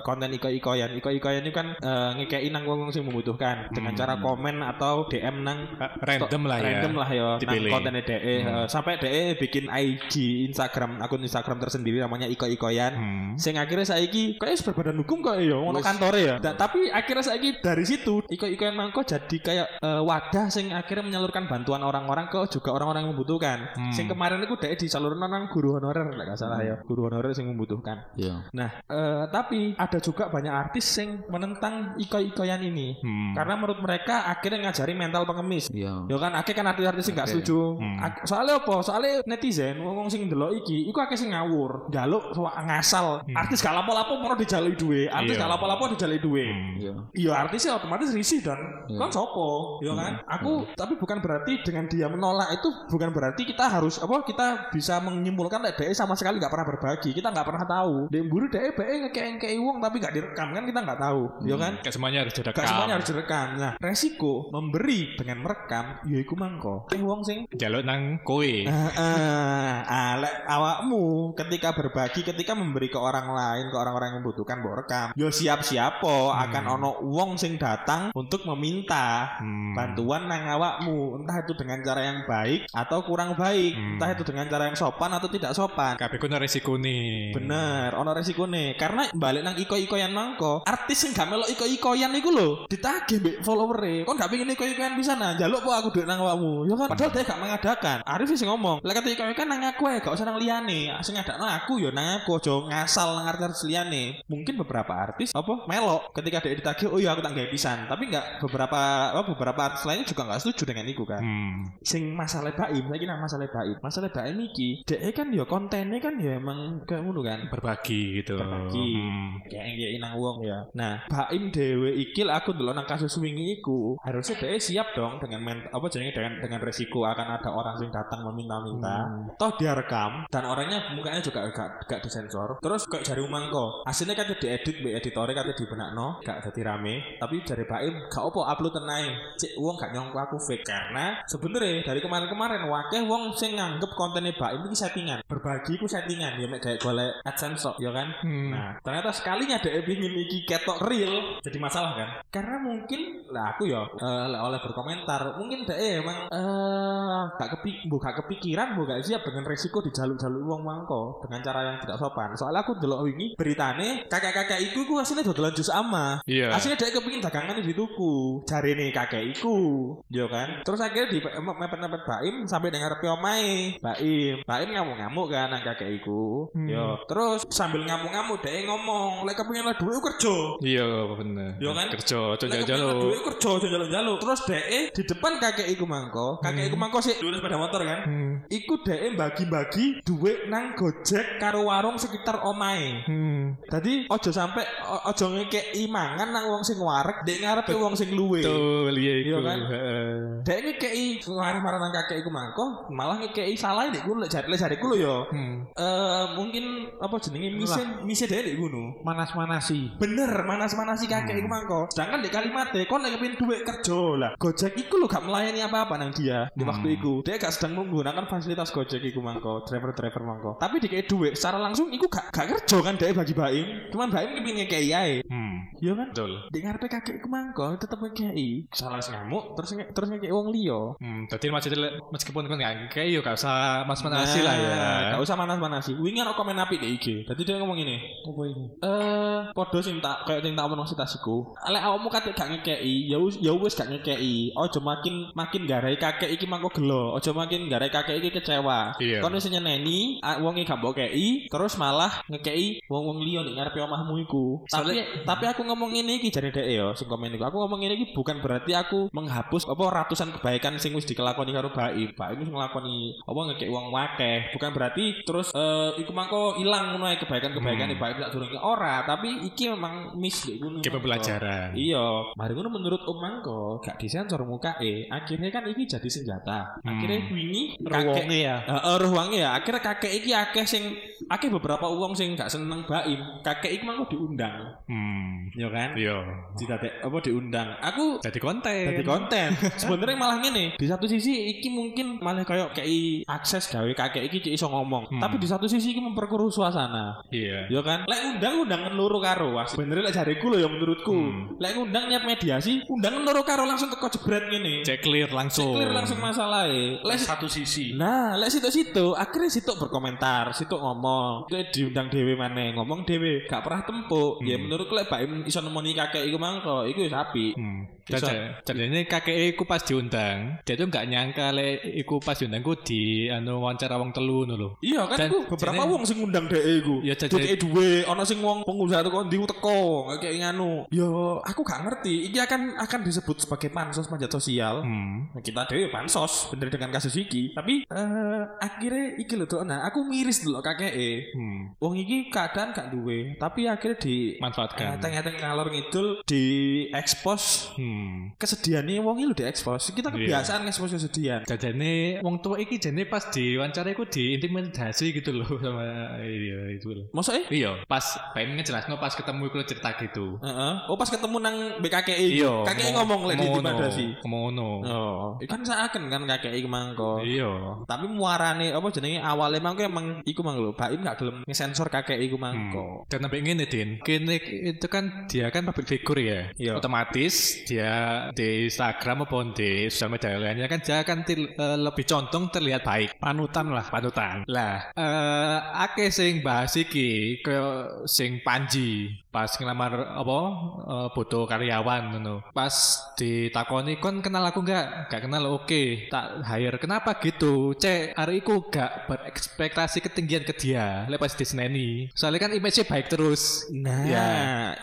konten 0.00 0.30
iko-ikoyan. 0.32 0.90
Iko-ikoyan 0.94 1.42
itu 1.42 1.54
kan 1.54 1.74
eh, 1.74 2.10
ngekei 2.18 2.50
nang 2.50 2.64
wong 2.64 2.90
sing 2.90 3.02
membutuhkan 3.02 3.70
dengan 3.70 3.94
cara 3.94 4.16
komen 4.16 4.62
atau 4.62 5.06
DM 5.06 5.42
nang 5.42 5.58
Random 5.98 6.42
lah 6.44 6.56
ya. 6.58 6.64
random 6.66 6.92
lah 6.94 7.08
ya 7.08 7.28
nang 7.38 7.62
kontennya 7.70 8.02
DE 8.02 8.34
Eh, 8.36 8.66
sampai 8.66 8.98
DE 8.98 9.38
bikin 9.38 9.66
IG 9.66 10.14
Instagram 10.46 10.98
akun 11.00 11.22
Instagram 11.22 11.58
tersendiri 11.58 11.98
namanya 11.98 12.26
iko-ikoyan 12.26 12.92
Hmm. 12.96 13.28
sing 13.36 13.56
akhirnya 13.56 13.84
saiki 13.84 14.36
kayak 14.36 14.58
berbadan 14.62 14.98
hukum 14.98 15.20
kok 15.20 15.36
ya 15.38 15.56
ngono 15.56 15.78
kantore 15.78 16.20
ya 16.22 16.36
Da- 16.38 16.56
tapi 16.56 16.88
akhirnya 16.88 17.22
saiki 17.22 17.60
dari 17.60 17.84
situ 17.96 18.14
iko-ikoyan 18.26 18.74
mangko 18.74 19.00
jadi 19.02 19.36
kayak 19.38 19.66
eh, 19.78 20.02
wadah 20.02 20.46
sing 20.46 20.70
akhirnya 20.70 21.04
menyalurkan 21.06 21.46
bantuan 21.46 21.80
orang-orang 21.80 22.28
ke 22.28 22.38
juga 22.48 22.72
orang-orang 22.72 23.02
yang 23.02 23.12
membutuhkan 23.12 23.58
Hmm. 23.72 23.90
sing 23.90 24.06
kemarin 24.06 24.40
itu 24.40 24.54
DE 24.54 24.76
disalurkan 24.76 25.26
nang 25.26 25.48
guru 25.48 25.76
honorer 25.76 26.12
lek 26.12 26.26
gak 26.26 26.38
salah 26.38 26.60
ya 26.60 26.76
guru 26.82 27.08
honorer 27.08 27.32
sing 27.32 27.46
membutuhkan 27.46 28.04
Iya. 28.14 28.46
nah 28.52 28.68
eh, 28.82 29.24
tapi 29.28 29.72
ada 29.74 29.98
juga 29.98 30.28
banyak 30.28 30.52
artis 30.52 30.84
sing 30.84 31.24
menentang 31.26 31.96
iko-ikoyan 31.96 32.60
ini 32.60 32.98
Hmm. 32.98 33.32
karena 33.32 33.54
menurut 33.54 33.78
mereka 33.78 34.26
akhirnya 34.26 34.68
ngajari 34.68 34.92
mental 34.92 35.24
pengemis 35.24 35.68
Iya. 35.68 36.04
Ya 36.06 36.16
kan 36.16 36.32
akeh 36.34 36.52
kan 36.52 36.66
artis-artis 36.66 37.02
sing 37.02 37.14
gak 37.14 37.26
Akeh. 37.26 37.38
setuju. 37.38 37.76
Hmm. 37.76 37.98
Soalnya 38.24 38.58
apa? 38.58 38.74
Soalnya 38.80 39.12
netizen 39.24 39.78
wong 39.78 40.06
sing 40.06 40.26
ndelok 40.26 40.52
iki 40.56 40.86
iku 40.86 40.98
akeh 40.98 41.14
sing 41.14 41.30
ngawur, 41.30 41.88
njaluk 41.88 42.32
so- 42.32 42.48
ngasal. 42.48 43.22
Artis 43.28 43.58
gak 43.58 43.72
lapo-lapo 43.72 44.18
mau 44.18 44.34
dijaluki 44.34 44.76
duwe, 44.76 45.00
artis 45.06 45.34
Iya. 45.34 45.42
gak 45.42 45.50
lapo-lapo 45.52 45.84
dijaluki 45.88 46.20
duwe. 46.20 46.44
Hmm. 46.46 46.74
Iya. 46.76 46.92
Iya 47.14 47.32
artisnya 47.36 47.72
otomatis 47.86 48.10
risih 48.10 48.42
dan 48.42 48.58
Iya. 48.86 48.98
kan 49.02 49.10
sopo, 49.10 49.78
ya 49.82 49.94
kan? 49.94 50.22
Aku 50.38 50.66
tapi 50.78 50.94
bukan 50.98 51.18
berarti 51.18 51.62
dengan 51.62 51.90
dia 51.90 52.06
menolak 52.06 52.54
itu 52.54 52.68
bukan 52.90 53.10
berarti 53.10 53.42
kita 53.42 53.66
harus 53.66 53.98
apa 53.98 54.22
kita 54.22 54.70
bisa 54.70 55.02
menyimpulkan 55.02 55.58
lek 55.62 55.78
DE 55.78 55.94
sama 55.94 56.14
sekali 56.14 56.38
nggak 56.38 56.50
pernah 56.50 56.66
berbagi. 56.66 57.10
Kita 57.10 57.34
nggak 57.34 57.46
pernah 57.46 57.64
tahu. 57.66 57.94
Dek 58.10 58.24
buru 58.30 58.46
DE 58.46 58.70
BE 58.74 58.94
ngekei 59.10 59.58
uang 59.58 59.82
tapi 59.82 59.98
nggak 59.98 60.14
direkam 60.14 60.54
kan 60.54 60.62
kita 60.66 60.80
nggak 60.82 61.00
tahu, 61.02 61.22
ya 61.46 61.56
kan? 61.58 61.72
Gak 61.82 61.94
semuanya 61.94 62.18
harus 62.26 62.34
direkam. 62.34 62.62
Gak 62.62 62.70
semuanya 62.70 62.94
harus 62.98 63.08
direkam. 63.10 63.46
Nah, 63.58 63.72
resiko 63.82 64.34
memberi 64.50 65.00
dengan 65.18 65.38
merekam, 65.42 65.84
ya 66.06 66.18
iku 66.22 66.34
mangko. 66.38 66.76
Eh 66.94 67.02
wong 67.02 67.22
sing 67.26 67.38
Jaluk 67.54 67.82
nang 67.86 68.22
kowe. 68.22 68.52
Ah, 68.66 68.90
ah, 68.98 69.76
ah, 69.86 70.14
awakmu 70.46 71.34
ketika 71.34 71.74
berbagi, 71.74 72.22
ketika 72.22 72.54
memberi 72.54 72.90
ke 72.90 72.98
orang 72.98 73.30
lain, 73.30 73.70
ke 73.70 73.76
orang-orang 73.76 74.14
yang 74.14 74.18
membutuhkan, 74.22 74.62
mbok 74.62 74.74
rekam. 74.86 75.06
Yo 75.18 75.30
siap-siap 75.30 76.02
po 76.02 76.30
akan 76.32 76.64
ono 76.78 76.90
wong 77.06 77.36
sing 77.38 77.58
datang 77.58 77.75
untuk 78.14 78.46
meminta 78.48 79.36
Hmm. 79.40 79.76
bantuan 79.76 80.24
nang 80.30 80.48
awakmu, 80.48 81.20
entah 81.20 81.44
itu 81.44 81.52
dengan 81.58 81.82
cara 81.84 82.00
yang 82.00 82.18
baik 82.24 82.70
atau 82.72 83.04
kurang 83.04 83.36
baik, 83.36 83.76
Hmm. 83.76 83.96
entah 83.96 84.10
itu 84.12 84.22
dengan 84.24 84.46
cara 84.48 84.70
yang 84.70 84.76
sopan 84.78 85.12
atau 85.12 85.28
tidak 85.28 85.52
sopan. 85.52 86.00
Kabeh 86.00 86.16
kuwi 86.16 86.32
resiko 86.36 86.80
nih. 86.80 87.36
Bener, 87.36 87.92
ono 87.96 88.10
resiko 88.16 88.48
nih. 88.48 88.78
Karena 88.78 89.08
balik 89.12 89.42
nang 89.44 89.56
iko-ikoyan 89.56 90.12
mangko, 90.12 90.64
artis 90.64 91.02
sing 91.02 91.10
gak 91.12 91.28
melok 91.28 91.48
iko-ikoyan 91.52 92.12
iku 92.16 92.30
lho, 92.32 92.50
ditagih 92.70 93.20
mbek 93.20 93.36
follower 93.44 94.04
Kon 94.08 94.16
gak 94.16 94.32
pengen 94.32 94.52
iko-ikoyan 94.56 94.96
bisa 94.96 95.12
nah, 95.18 95.36
jaluk 95.36 95.60
po 95.60 95.70
aku 95.72 95.92
duit 95.92 96.08
nang 96.08 96.22
awakmu. 96.22 96.64
Ya 96.64 96.74
kan 96.74 96.88
padahal 96.88 97.10
dia 97.12 97.24
gak 97.28 97.40
mengadakan. 97.40 97.98
Arif 98.06 98.30
sing 98.32 98.48
ngomong, 98.48 98.80
lek 98.80 98.94
kata 98.96 99.08
iko-ikoyan 99.12 99.48
nang 99.50 99.62
aku 99.68 99.82
ae, 99.90 99.98
gak 100.00 100.14
usah 100.16 100.24
nang 100.24 100.40
liyane. 100.40 100.96
Sing 101.04 101.14
ngadakno 101.18 101.44
aku 101.44 101.78
ya 101.82 101.90
nang 101.92 102.22
aku 102.22 102.40
aja 102.40 102.54
ngasal 102.72 103.08
nang 103.20 103.26
artis 103.28 103.64
liyane. 103.68 104.24
Mungkin 104.26 104.56
beberapa 104.56 104.92
artis 104.96 105.32
apa 105.36 105.68
melok 105.68 106.14
ketika 106.16 106.40
dia 106.44 106.56
ditagih, 106.56 106.88
oh 106.88 106.98
iya 107.00 107.12
aku 107.12 107.20
tak 107.20 107.32
gawe 107.36 107.48
pisan. 107.52 107.65
Tapi 107.66 108.02
enggak 108.06 108.38
beberapa 108.38 108.80
apa 109.10 109.22
beberapa 109.26 109.60
artis 109.66 109.82
lainnya 109.82 110.06
juga 110.06 110.22
nggak 110.30 110.40
setuju 110.42 110.62
dengan 110.70 110.86
itu 110.86 111.02
kan? 111.02 111.22
Hmm. 111.22 111.56
sing 111.82 112.14
masalah 112.14 112.54
baim 112.54 112.86
lagi 112.86 113.04
nang 113.08 113.18
masalah 113.18 113.48
baim. 113.50 113.76
Masalah 113.82 114.10
baim 114.12 114.38
iki 114.38 114.86
dek 114.86 115.02
kan 115.16 115.32
ya 115.34 115.42
kontennya 115.42 115.98
kan 115.98 116.14
ya 116.20 116.38
emang 116.38 116.84
kayak 116.86 117.02
ngono 117.02 117.20
kan? 117.26 117.50
Berbagi 117.50 118.22
gitu. 118.22 118.38
Berbagi. 118.38 118.90
Hmm. 118.94 119.28
kayak 119.48 119.64
kayak 119.74 119.98
nang 119.98 120.14
wong. 120.20 120.44
Ya 120.46 120.68
nah 120.76 121.02
baim 121.08 121.50
dewe 121.50 121.90
iki 121.96 122.22
lah 122.22 122.38
aku 122.44 122.52
dulu 122.52 122.70
nang 122.70 122.86
kasus 122.86 123.16
wingi 123.18 123.58
iku 123.58 123.96
harusnya 124.04 124.36
dia 124.36 124.60
siap 124.60 124.92
dong 124.92 125.18
dengan 125.18 125.40
men 125.42 125.58
apa 125.72 125.86
jenenge 125.88 126.12
dengan 126.12 126.38
dengan 126.38 126.60
resiko 126.60 127.08
akan 127.08 127.40
ada 127.40 127.50
orang 127.50 127.80
yang 127.80 127.92
datang 127.92 128.20
meminta-minta. 128.26 128.96
Toh 129.40 129.52
dia 129.56 129.72
rekam 129.72 130.28
dan 130.28 130.44
orangnya 130.44 130.92
mukanya 130.92 131.24
juga 131.24 131.48
gak, 131.48 131.88
gak 131.88 132.00
disensor. 132.04 132.60
Terus 132.60 132.84
kayak 132.84 133.04
jari 133.06 133.22
umangko. 133.24 133.86
Hasilnya 133.88 134.12
kan 134.18 134.28
diedit 134.36 134.76
mbak 134.82 134.94
editornya 135.00 135.34
kata 135.40 135.52
dibenakno 135.56 136.06
gak 136.20 136.38
jadi 136.50 136.60
rame. 136.68 137.16
Tapi 137.16 137.36
jari 137.46 137.55
baim 137.64 137.94
gak 138.12 138.24
opo 138.26 138.44
upload 138.44 138.76
tenai 138.76 139.16
cek 139.40 139.56
wong 139.56 139.80
gak 139.80 139.96
nyongko 139.96 140.18
aku 140.20 140.36
fake 140.36 140.66
karena 140.68 141.24
sebenernya 141.24 141.80
dari 141.80 142.04
kemarin-kemarin 142.04 142.68
wakeh 142.68 143.00
wong 143.08 143.32
sing 143.32 143.56
nganggep 143.56 143.88
kontennya 143.96 144.36
baim 144.36 144.60
itu 144.68 144.76
settingan 144.76 145.24
berbagi 145.24 145.80
ku 145.80 145.88
settingan 145.88 146.36
ya 146.36 146.46
mek 146.50 146.60
kayak 146.60 146.82
golek 146.82 147.16
adsense 147.24 147.64
kok, 147.64 147.78
ya 147.80 147.94
kan 147.94 148.08
Hmm. 148.26 148.50
Nah, 148.50 148.70
ternyata 148.80 149.12
sekalinya 149.12 149.60
dia 149.60 149.78
ingin 149.78 150.14
iki 150.26 150.48
ketok 150.48 150.82
real 150.88 151.38
jadi 151.44 151.58
masalah 151.60 151.94
kan? 151.94 152.08
Karena 152.32 152.58
mungkin 152.58 153.28
lah 153.30 153.54
aku 153.54 153.68
ya 153.68 153.86
lek 154.02 154.42
oleh 154.42 154.58
berkomentar, 154.62 155.36
mungkin 155.38 155.62
dia 155.68 156.02
emang 156.02 156.26
eh 156.32 157.22
gak 157.36 157.58
kepi, 157.58 157.86
bu 157.86 158.00
gak 158.00 158.24
kepikiran, 158.24 158.74
bu 158.74 158.88
gak 158.88 159.04
siap 159.04 159.22
dengan 159.22 159.44
resiko 159.46 159.78
dijaluk-jaluk 159.84 160.42
uang 160.42 160.62
mangko 160.64 161.22
dengan 161.22 161.40
cara 161.44 161.60
yang 161.62 161.76
tidak 161.82 161.96
sopan. 162.00 162.34
Soalnya 162.34 162.66
aku 162.66 162.78
delok 162.80 163.06
wingi 163.06 163.38
beritane 163.38 164.08
kakek-kakek 164.10 164.72
iku 164.72 164.82
iku 164.88 164.94
hasilnya 164.98 165.22
dodolan 165.26 165.54
jus 165.54 165.70
ama. 165.70 166.18
Iya. 166.26 166.50
Hasilnya 166.56 166.80
dia 166.80 166.90
kepingin 166.90 167.22
dagangan 167.36 167.60
di 167.60 167.76
tuku, 167.76 168.40
cari 168.48 168.72
nih 168.72 168.96
kakek 168.96 169.36
iku, 169.36 169.92
yo 170.08 170.24
kan. 170.32 170.64
Terus 170.64 170.80
akhirnya 170.80 171.12
di 171.12 171.20
mepet-mepet 171.20 172.02
Baim 172.08 172.48
sampai 172.48 172.72
dengar 172.72 172.96
repi 172.96 173.12
omae. 173.12 173.76
Baim, 173.76 174.40
Baim 174.48 174.68
ngamuk-ngamuk 174.72 175.28
kan 175.28 175.52
nang 175.52 175.60
kakek 175.60 176.00
iku. 176.00 176.48
Yo, 176.56 177.04
terus 177.04 177.44
sambil 177.52 177.84
ngamuk-ngamuk 177.84 178.40
dia 178.40 178.64
ngomong, 178.64 179.28
lek 179.28 179.36
kepingin 179.36 179.68
lah 179.68 179.76
duit 179.76 180.00
kerja. 180.00 180.36
Iya 180.64 180.88
bener. 181.12 181.60
Iya 181.60 181.70
kan? 181.76 181.86
Kerja, 181.92 182.20
coba 182.40 182.56
jalo. 182.64 182.88
duit 183.04 183.20
kerja 183.20 183.48
aja 183.52 183.66
jaluk-jaluk. 183.68 184.16
Terus 184.24 184.40
DE 184.48 184.80
di 184.96 185.02
depan 185.04 185.32
kakek 185.36 185.68
iku 185.76 185.84
mangko, 185.84 186.40
kakek 186.40 186.72
iku 186.72 186.76
mangko 186.80 187.04
sih 187.04 187.20
dulu 187.20 187.36
sepeda 187.36 187.60
motor 187.60 187.84
kan. 187.84 188.00
Hmm. 188.08 188.32
Iku 188.48 188.80
DE 188.80 189.12
bagi-bagi 189.12 190.00
duit 190.08 190.48
nang 190.48 190.72
Gojek 190.72 191.36
karo 191.36 191.68
warung 191.68 192.00
sekitar 192.00 192.40
omae. 192.48 193.04
Hmm. 193.04 193.60
Tadi 193.68 194.08
ojo 194.08 194.30
sampai 194.32 194.64
ojo 195.04 195.36
ngekei 195.36 195.84
mangan 195.84 196.32
nang 196.32 196.48
wong 196.48 196.64
sing 196.64 196.80
warek, 196.80 197.25
dek 197.26 197.38
ngarepe 197.42 197.72
wong 197.74 197.94
sing 197.98 198.14
luwe. 198.14 198.40
Betul, 198.40 198.94
iya 198.96 199.14
Iya 199.20 199.36
iku. 199.36 199.44
kan? 199.44 199.58
Heeh. 199.66 200.14
Dek 200.46 200.58
ngekei 200.62 201.06
marah-marah 201.26 201.78
nang 201.82 201.92
kakek 201.92 202.22
iku 202.22 202.30
mangko, 202.30 202.64
malah 202.94 203.18
ngekei 203.18 203.58
salah 203.58 203.90
dek 203.90 204.06
kulo 204.06 204.22
jare 204.30 204.46
lek 204.46 204.58
jare 204.62 204.78
yo. 204.78 205.26
Hmm. 205.34 205.66
Eh 205.74 206.24
mungkin 206.38 206.94
apa 207.02 207.16
jenenge 207.18 207.58
mise 207.58 207.82
mise 208.06 208.24
dek 208.30 208.46
dek 208.46 208.54
ngono. 208.56 209.02
Manas-manasi. 209.02 209.98
Bener 209.98 210.30
manas-manasi 210.46 211.10
kakek 211.10 211.36
iku 211.42 211.48
mangko. 211.50 211.80
Sedangkan 211.90 212.22
di 212.22 212.30
kalimat 212.30 212.70
kon 212.86 213.02
lagi 213.02 213.18
kepin 213.18 213.34
duit 213.40 213.60
kerja 213.66 214.00
lah. 214.14 214.30
Gojek 214.38 214.76
iku 214.78 215.00
lo 215.00 215.08
gak 215.10 215.24
melayani 215.24 215.64
apa-apa 215.64 215.98
nang 215.98 216.12
dia 216.14 216.46
di 216.54 216.62
waktu 216.62 217.00
iku. 217.00 217.24
Dia 217.26 217.40
gak 217.40 217.50
sedang 217.56 217.82
menggunakan 217.82 218.28
fasilitas 218.30 218.70
Gojek 218.70 219.02
iku 219.02 219.18
mangko, 219.24 219.64
driver-driver 219.66 220.22
mangko. 220.22 220.50
Tapi 220.60 220.78
dikei 220.78 221.02
duit 221.08 221.34
secara 221.34 221.58
langsung 221.58 221.88
iku 221.90 222.06
gak 222.06 222.30
gak 222.30 222.46
kerja 222.52 222.78
kan 222.84 222.94
dia 222.94 223.10
bagi 223.16 223.34
Baim. 223.34 223.66
Cuman 223.90 224.12
Baim 224.12 224.30
kepin 224.36 224.54
ngekei 224.62 224.92
ae. 224.92 225.14
Hmm. 225.26 225.72
Iya 225.80 225.92
kan? 225.96 226.08
Betul. 226.12 226.32
Di 226.52 226.58
ngarepe 226.62 226.86
kakek 226.86 227.15
iku 227.18 227.26
mangko 227.28 227.76
tetep 227.76 227.98
ngekei. 227.98 228.68
Salah 228.72 229.00
ngamuk 229.00 229.56
terus 229.56 229.70
nge- 229.74 229.90
terus 229.92 230.08
ngekei 230.12 230.32
wong 230.32 230.52
liya. 230.52 230.96
Hmm, 231.00 231.24
tadi 231.26 231.48
maksudnya 231.48 231.96
meskipun 232.12 232.46
kan 232.46 232.56
nggak 232.56 232.74
kayak 232.92 233.08
yuk 233.12 233.22
gak 233.24 233.36
usah 233.38 233.82
mas 233.84 234.00
manasi 234.04 234.40
lah 234.44 234.54
ya. 234.56 234.76
Gak 235.16 235.22
usah 235.22 235.36
manas-manasi. 235.36 235.92
Wingi 235.96 236.20
ana 236.20 236.36
komen 236.36 236.58
apik 236.58 236.80
di 236.80 236.96
IG. 236.96 237.06
Tadi 237.24 237.42
dia 237.42 237.58
ngomong 237.60 237.78
ini. 237.80 237.96
Apa 238.26 238.42
ini? 238.46 238.64
Eh, 238.82 239.38
podo 239.52 239.78
sing 239.80 239.98
tak 240.00 240.26
kayak 240.28 240.42
sing 240.44 240.52
tak 240.54 240.64
omong 240.66 240.86
sitasiku. 240.88 241.52
Lek 241.66 241.82
awakmu 241.82 242.08
kate 242.12 242.30
gak 242.36 242.48
ngekei, 242.52 243.08
ya 243.08 243.18
wis 243.18 243.40
ya 243.40 243.52
wis 243.56 243.74
gak 243.74 243.88
ngekei. 243.90 244.52
Ojo 244.56 244.78
makin 244.82 245.30
makin 245.32 245.64
garai 245.64 245.96
kakek 245.96 246.30
iki 246.32 246.46
mangko 246.46 246.68
gelo. 246.72 247.16
Ojo 247.16 247.30
makin 247.32 247.68
garai 247.68 247.88
kakek 247.88 248.20
iki 248.20 248.30
kecewa. 248.32 248.96
Iya. 249.00 249.20
Kon 249.24 249.34
wis 249.34 249.46
nyeneni, 249.48 250.20
ah, 250.22 250.38
wonge 250.40 250.66
gak 250.66 250.78
mbok 250.80 250.96
kei, 250.98 251.48
terus 251.48 251.76
malah 251.80 252.22
ngekei 252.30 252.80
wong-wong 252.90 253.22
liya 253.24 253.40
nek 253.46 253.54
ngarepe 253.56 253.80
omahmu 253.82 254.14
iku. 254.26 254.64
Tapi 254.68 255.24
tapi 255.24 255.44
aku 255.46 255.62
ngomong 255.64 255.92
ini 255.94 256.18
iki 256.20 256.28
jare 256.32 256.50
dhek 256.52 256.66
ya 256.66 256.92
sing 257.06 257.10
komen 257.14 257.30
iku. 257.38 257.46
Aku 257.46 257.56
ngomong 257.62 257.86
ini 257.86 257.94
iki 258.02 258.06
bukan 258.10 258.42
berarti 258.42 258.74
aku 258.74 259.06
menghapus 259.14 259.70
apa 259.70 259.84
ratusan 259.86 260.34
kebaikan 260.34 260.82
sing 260.82 260.90
wis 260.98 261.06
dikelakoni 261.06 261.54
karo 261.54 261.70
Baim. 261.70 262.10
Baim 262.18 262.42
wis 262.42 262.50
nglakoni 262.50 263.14
apa 263.22 263.40
ngekei 263.54 263.70
wong 263.70 263.94
wakeh. 263.94 264.50
Bukan 264.58 264.70
berarti 264.74 265.22
terus 265.22 265.54
eh 265.54 265.94
iku 266.02 266.10
mangko 266.10 266.58
ilang 266.58 266.98
ngono 266.98 267.06
kebaikan-kebaikan 267.14 267.86
Hmm. 267.86 268.02
Baim 268.02 268.18
tak 268.18 268.32
durunge 268.34 268.58
ora, 268.58 269.06
tapi 269.06 269.46
iki 269.46 269.70
memang 269.70 270.18
miss 270.18 270.48
ngono. 270.50 270.82
Kayak 270.82 270.98
pembelajaran. 270.98 271.68
Iya, 271.78 272.34
mari 272.34 272.52
ngono 272.52 272.68
menurut 272.74 273.02
Om 273.06 273.18
Mangko 273.22 273.60
gak 273.78 274.00
disensor 274.02 274.42
muka 274.42 274.74
eh. 274.82 275.06
Akhirnya 275.06 275.54
kan 275.54 275.68
ini 275.70 275.86
jadi 275.86 276.08
senjata. 276.10 276.82
Akhirnya 276.82 277.20
Hmm. 277.22 277.32
wingi 277.36 277.62
Ruwonge 277.78 278.38
ya. 278.42 278.56
Heeh, 278.66 279.06
wangi 279.12 279.38
ya. 279.44 279.54
Akhirnya 279.54 279.80
kakek 279.84 280.12
iki 280.18 280.30
akeh 280.34 280.66
sing 280.66 280.82
akeh 281.30 281.48
beberapa 281.52 281.86
uang 281.86 282.16
sing 282.16 282.34
gak 282.34 282.50
seneng 282.50 282.82
baim. 282.88 283.20
Kakek 283.46 283.70
iki 283.78 283.84
mangko 283.86 284.10
diundang. 284.10 284.82
Hmm. 284.90 285.52
ya 285.54 285.68
kan? 285.70 285.94
Iya. 285.94 286.16
Didadek 286.58 286.95
apa 287.02 287.16
diundang. 287.20 287.68
Aku 287.82 288.20
Jadi 288.22 288.38
konten. 288.40 288.84
jadi 288.92 289.04
konten. 289.04 289.48
Sebenarnya 289.80 290.16
malah 290.16 290.38
gini. 290.40 290.76
Di 290.76 290.86
satu 290.86 291.04
sisi 291.08 291.56
iki 291.56 291.68
mungkin 291.68 292.20
malah 292.20 292.46
kayak 292.46 292.72
kayak 292.76 293.26
akses 293.28 293.68
gawe 293.68 293.90
kakek 293.92 294.24
iki 294.30 294.54
iso 294.54 294.70
ngomong. 294.70 295.10
Hmm. 295.10 295.22
Tapi 295.22 295.36
di 295.42 295.48
satu 295.48 295.66
sisi 295.68 295.92
iki 295.92 296.00
memperkeruh 296.00 296.48
suasana. 296.48 297.20
Iya. 297.28 297.68
Ya 297.68 297.80
kan? 297.84 298.08
Lek 298.08 298.36
undang 298.36 298.64
undangan 298.64 298.92
loro 298.94 299.18
karo. 299.20 299.58
Bener 299.76 300.00
lek 300.00 300.14
jariku 300.14 300.52
lho 300.54 300.62
ya 300.62 300.68
menurutku. 300.70 301.12
Hmm. 301.12 301.58
Lek 301.60 301.76
undang 301.76 302.08
niat 302.08 302.24
mediasi, 302.24 302.86
undangan 302.86 303.22
loro 303.26 303.42
karo 303.42 303.68
langsung 303.68 303.90
teko 303.92 304.08
jebret 304.08 304.48
ngene. 304.48 304.86
Cek 304.86 305.02
clear 305.02 305.30
langsung. 305.32 305.76
Clear 305.76 305.92
langsung 305.92 306.18
masalahnya. 306.22 307.02
Lek 307.02 307.18
satu 307.20 307.46
sisi. 307.50 307.92
Nah, 307.96 308.38
lek 308.38 308.48
situ-situ 308.48 309.12
akhirnya 309.12 309.50
situ 309.52 309.72
berkomentar, 309.76 310.54
situ 310.56 310.74
ngomong, 310.76 311.50
itu 311.50 311.56
diundang 311.74 312.08
dewe 312.08 312.38
mana 312.38 312.72
ngomong 312.76 313.02
dewe, 313.04 313.44
gak 313.50 313.62
pernah 313.66 313.82
tempuk. 313.84 314.40
Ya 314.46 314.56
menurutku 314.56 314.94
lek 314.94 315.10
Baim 315.10 315.42
iso 315.46 315.60
nemoni 315.62 315.92
kakek 315.94 316.26
iku 316.26 316.38
mangko, 316.38 316.85
iku 316.90 317.06
wis 317.06 317.14
apik. 317.14 317.54
Hmm. 317.56 317.82
Jadinya 318.06 319.02
kakek 319.02 319.58
iku 319.58 319.66
pas 319.66 319.82
diundang, 319.82 320.62
dia 320.62 320.78
tuh 320.78 320.86
nggak 320.86 321.06
nyangka 321.10 321.50
le 321.50 321.82
iku 321.98 322.22
pas 322.22 322.38
diundang 322.38 322.62
ku 322.62 322.78
di 322.78 323.26
anu 323.26 323.58
wawancara 323.58 323.98
wong 323.98 324.14
telu 324.14 324.46
lho. 324.46 324.78
Iya 324.78 325.10
kan 325.10 325.26
Dan 325.26 325.50
beberapa 325.50 325.82
jane- 325.82 325.90
wong 325.90 326.02
sing 326.06 326.16
ngundang 326.22 326.46
dhek 326.46 326.64
iku. 326.82 327.02
Ya, 327.02 327.14
Dhek 327.18 327.58
duwe, 327.58 328.06
ana 328.06 328.22
sing 328.22 328.38
wong 328.38 328.62
pengusaha 328.62 329.02
teko 329.02 329.26
ndi 329.26 329.36
teko, 329.42 329.78
kayak 330.22 330.34
nganu. 330.38 330.86
Yo, 330.94 331.42
aku 331.42 331.66
gak 331.66 331.82
ngerti. 331.82 332.30
Iki 332.30 332.38
akan 332.46 332.60
akan 332.78 333.00
disebut 333.02 333.42
sebagai 333.42 333.74
pansos 333.74 334.06
panjat 334.06 334.30
sosial. 334.30 334.86
Hmm. 334.86 335.34
Nah, 335.34 335.42
kita 335.42 335.66
dhewe 335.66 335.90
pansos 335.90 336.46
bener 336.54 336.70
dengan 336.70 336.94
kasus 336.94 337.14
iki. 337.18 337.50
Tapi 337.58 337.84
eh 337.90 338.42
akhirnya 338.62 339.18
iki 339.18 339.34
lho 339.34 339.50
tuh, 339.50 339.66
nah 339.66 339.82
aku 339.82 340.06
miris 340.06 340.46
dulu 340.46 340.62
kakek 340.62 340.94
Hmm. 341.34 341.74
Wong 341.82 341.98
iki 341.98 342.30
keadaan 342.30 342.70
gak 342.70 342.94
duwe, 342.94 343.34
tapi 343.40 343.66
akhirnya 343.66 343.98
di 343.98 344.16
Manfaatkan. 344.38 345.00
Eteng-eteng 345.00 345.36
ngalor 345.42 345.68
ngidul 345.72 346.06
di 346.22 346.44
expose 346.90 347.72
Hmm. 347.76 348.32
kesedihannya 348.36 349.00
wong 349.00 349.16
iki 349.20 349.26
lho 349.28 349.34
di 349.36 349.44
expose. 349.44 349.92
Kita 349.92 350.08
Iya. 350.10 350.16
kebiasaan 350.16 350.60
nge-expose 350.64 350.96
kesedihan. 350.96 351.40
Jadinya 351.44 351.92
wong 352.20 352.40
tua 352.40 352.56
iki 352.58 352.76
jadinya 352.76 353.04
pas 353.06 353.28
di 353.28 353.56
wawancara 353.56 353.92
iku 353.92 354.04
diintimidasi 354.06 355.06
gitu 355.12 355.30
loh 355.32 355.48
sama 355.64 355.84
iya 356.22 356.72
itu 356.72 356.88
loh. 356.92 357.06
Maksudnya? 357.12 357.44
Iya, 357.48 357.70
pas 357.84 358.04
pengen 358.32 358.56
ngejelasin 358.56 358.96
pas 358.96 359.12
ketemu 359.12 359.42
iku 359.46 359.56
cerita 359.64 359.90
gitu. 359.98 360.38
Heeh. 360.40 360.72
Oh 360.88 360.96
pas 360.96 361.08
ketemu 361.08 361.36
nang 361.38 361.56
BKKI. 361.80 362.40
Iya, 362.40 362.52
KKI 362.64 362.90
ngomong 362.96 363.20
lek 363.28 363.36
ngomong 363.36 363.62
diintimidasi. 363.62 364.06
ngono. 364.26 364.70
Oh, 364.82 365.22
kan 365.42 365.60
seakan 365.62 366.02
kan 366.08 366.22
KKI 366.26 366.66
mangko. 366.66 367.22
Iya. 367.22 367.82
Tapi 367.86 368.04
muarane 368.08 368.74
apa 368.74 368.86
jenenge 368.90 369.18
awalnya 369.20 369.60
mangko 369.62 369.82
emang 369.82 370.06
iku 370.22 370.40
mang 370.42 370.58
lho, 370.58 370.74
Baim 370.74 371.00
gak 371.00 371.18
gelem 371.18 371.42
ngesensor 371.46 371.88
KKI 371.88 372.26
iku 372.26 372.36
mangko. 372.36 373.06
Dan 373.08 373.24
sampai 373.24 373.40
ngene 373.42 373.64
Din, 373.66 373.98
kene 374.02 374.38
itu 374.42 374.86
kan 374.86 375.26
dia 375.26 375.50
kan 375.50 375.66
public 375.66 375.86
figure 375.88 376.22
ya. 376.22 376.40
Iya. 376.66 376.74
Otomatis 376.76 377.34
dia 377.62 377.94
di 378.34 378.66
Instagram 378.66 379.22
maupun 379.22 379.54
di 379.54 379.86
sosial 379.86 380.10
media 380.10 380.34
lainnya 380.34 380.66
kan 380.66 380.82
dia 380.82 381.00
akan 381.00 381.18
til- 381.22 381.54
eh, 381.54 381.78
lebih 381.78 382.02
condong 382.02 382.50
terlihat 382.50 382.82
baik. 382.82 383.14
Panutan 383.16 383.70
lah, 383.70 383.86
panutan. 383.86 384.42
Lah, 384.46 384.90
eh 384.92 385.58
akeh 385.86 386.10
sing 386.10 386.42
bahas 386.42 386.74
iki 386.74 387.38
kaya 387.40 387.86
sing 388.04 388.42
Panji 388.42 389.14
pas 389.30 389.52
ngelamar 389.52 389.92
apa 390.16 390.38
eh, 390.82 391.08
butuh 391.12 391.46
karyawan 391.46 392.02
ngono. 392.10 392.42
Pas 392.50 392.74
ditakoni 393.14 393.96
kon 393.96 394.18
kenal 394.18 394.42
aku 394.44 394.60
enggak? 394.60 395.06
Enggak 395.06 395.22
kenal 395.22 395.44
oke, 395.52 395.82
tak 396.08 396.26
hire. 396.42 396.76
Kenapa 396.76 397.14
gitu? 397.18 397.72
Cek 397.72 398.12
hari 398.12 398.40
iku 398.40 398.66
gak 398.66 399.06
berekspektasi 399.06 400.00
ketinggian 400.00 400.42
ke 400.42 400.52
dia. 400.52 401.04
Lepas 401.06 401.32
di 401.32 401.44
Seneni. 401.44 401.88
Soalnya 402.12 402.48
kan 402.48 402.52
image-nya 402.52 402.84
baik 402.84 403.06
terus. 403.06 403.68
Nah, 403.70 404.02
Ya. 404.06 404.28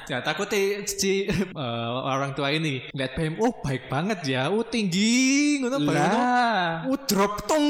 Ya 0.06 0.20
takutnya 0.20 0.86
si 0.86 1.26
eh, 1.74 1.90
orang 2.06 2.32
tua 2.32 2.50
ini 2.50 2.86
lihat 2.90 3.12
PM, 3.14 3.42
oh 3.42 3.54
baik 3.60 3.90
banget 3.90 4.20
ya, 4.24 4.48
oh 4.48 4.62
tinggi, 4.62 5.58
ngono 5.60 5.78
lah. 5.82 6.86
Oh 6.86 6.98
drop 7.00 7.46
tong. 7.46 7.66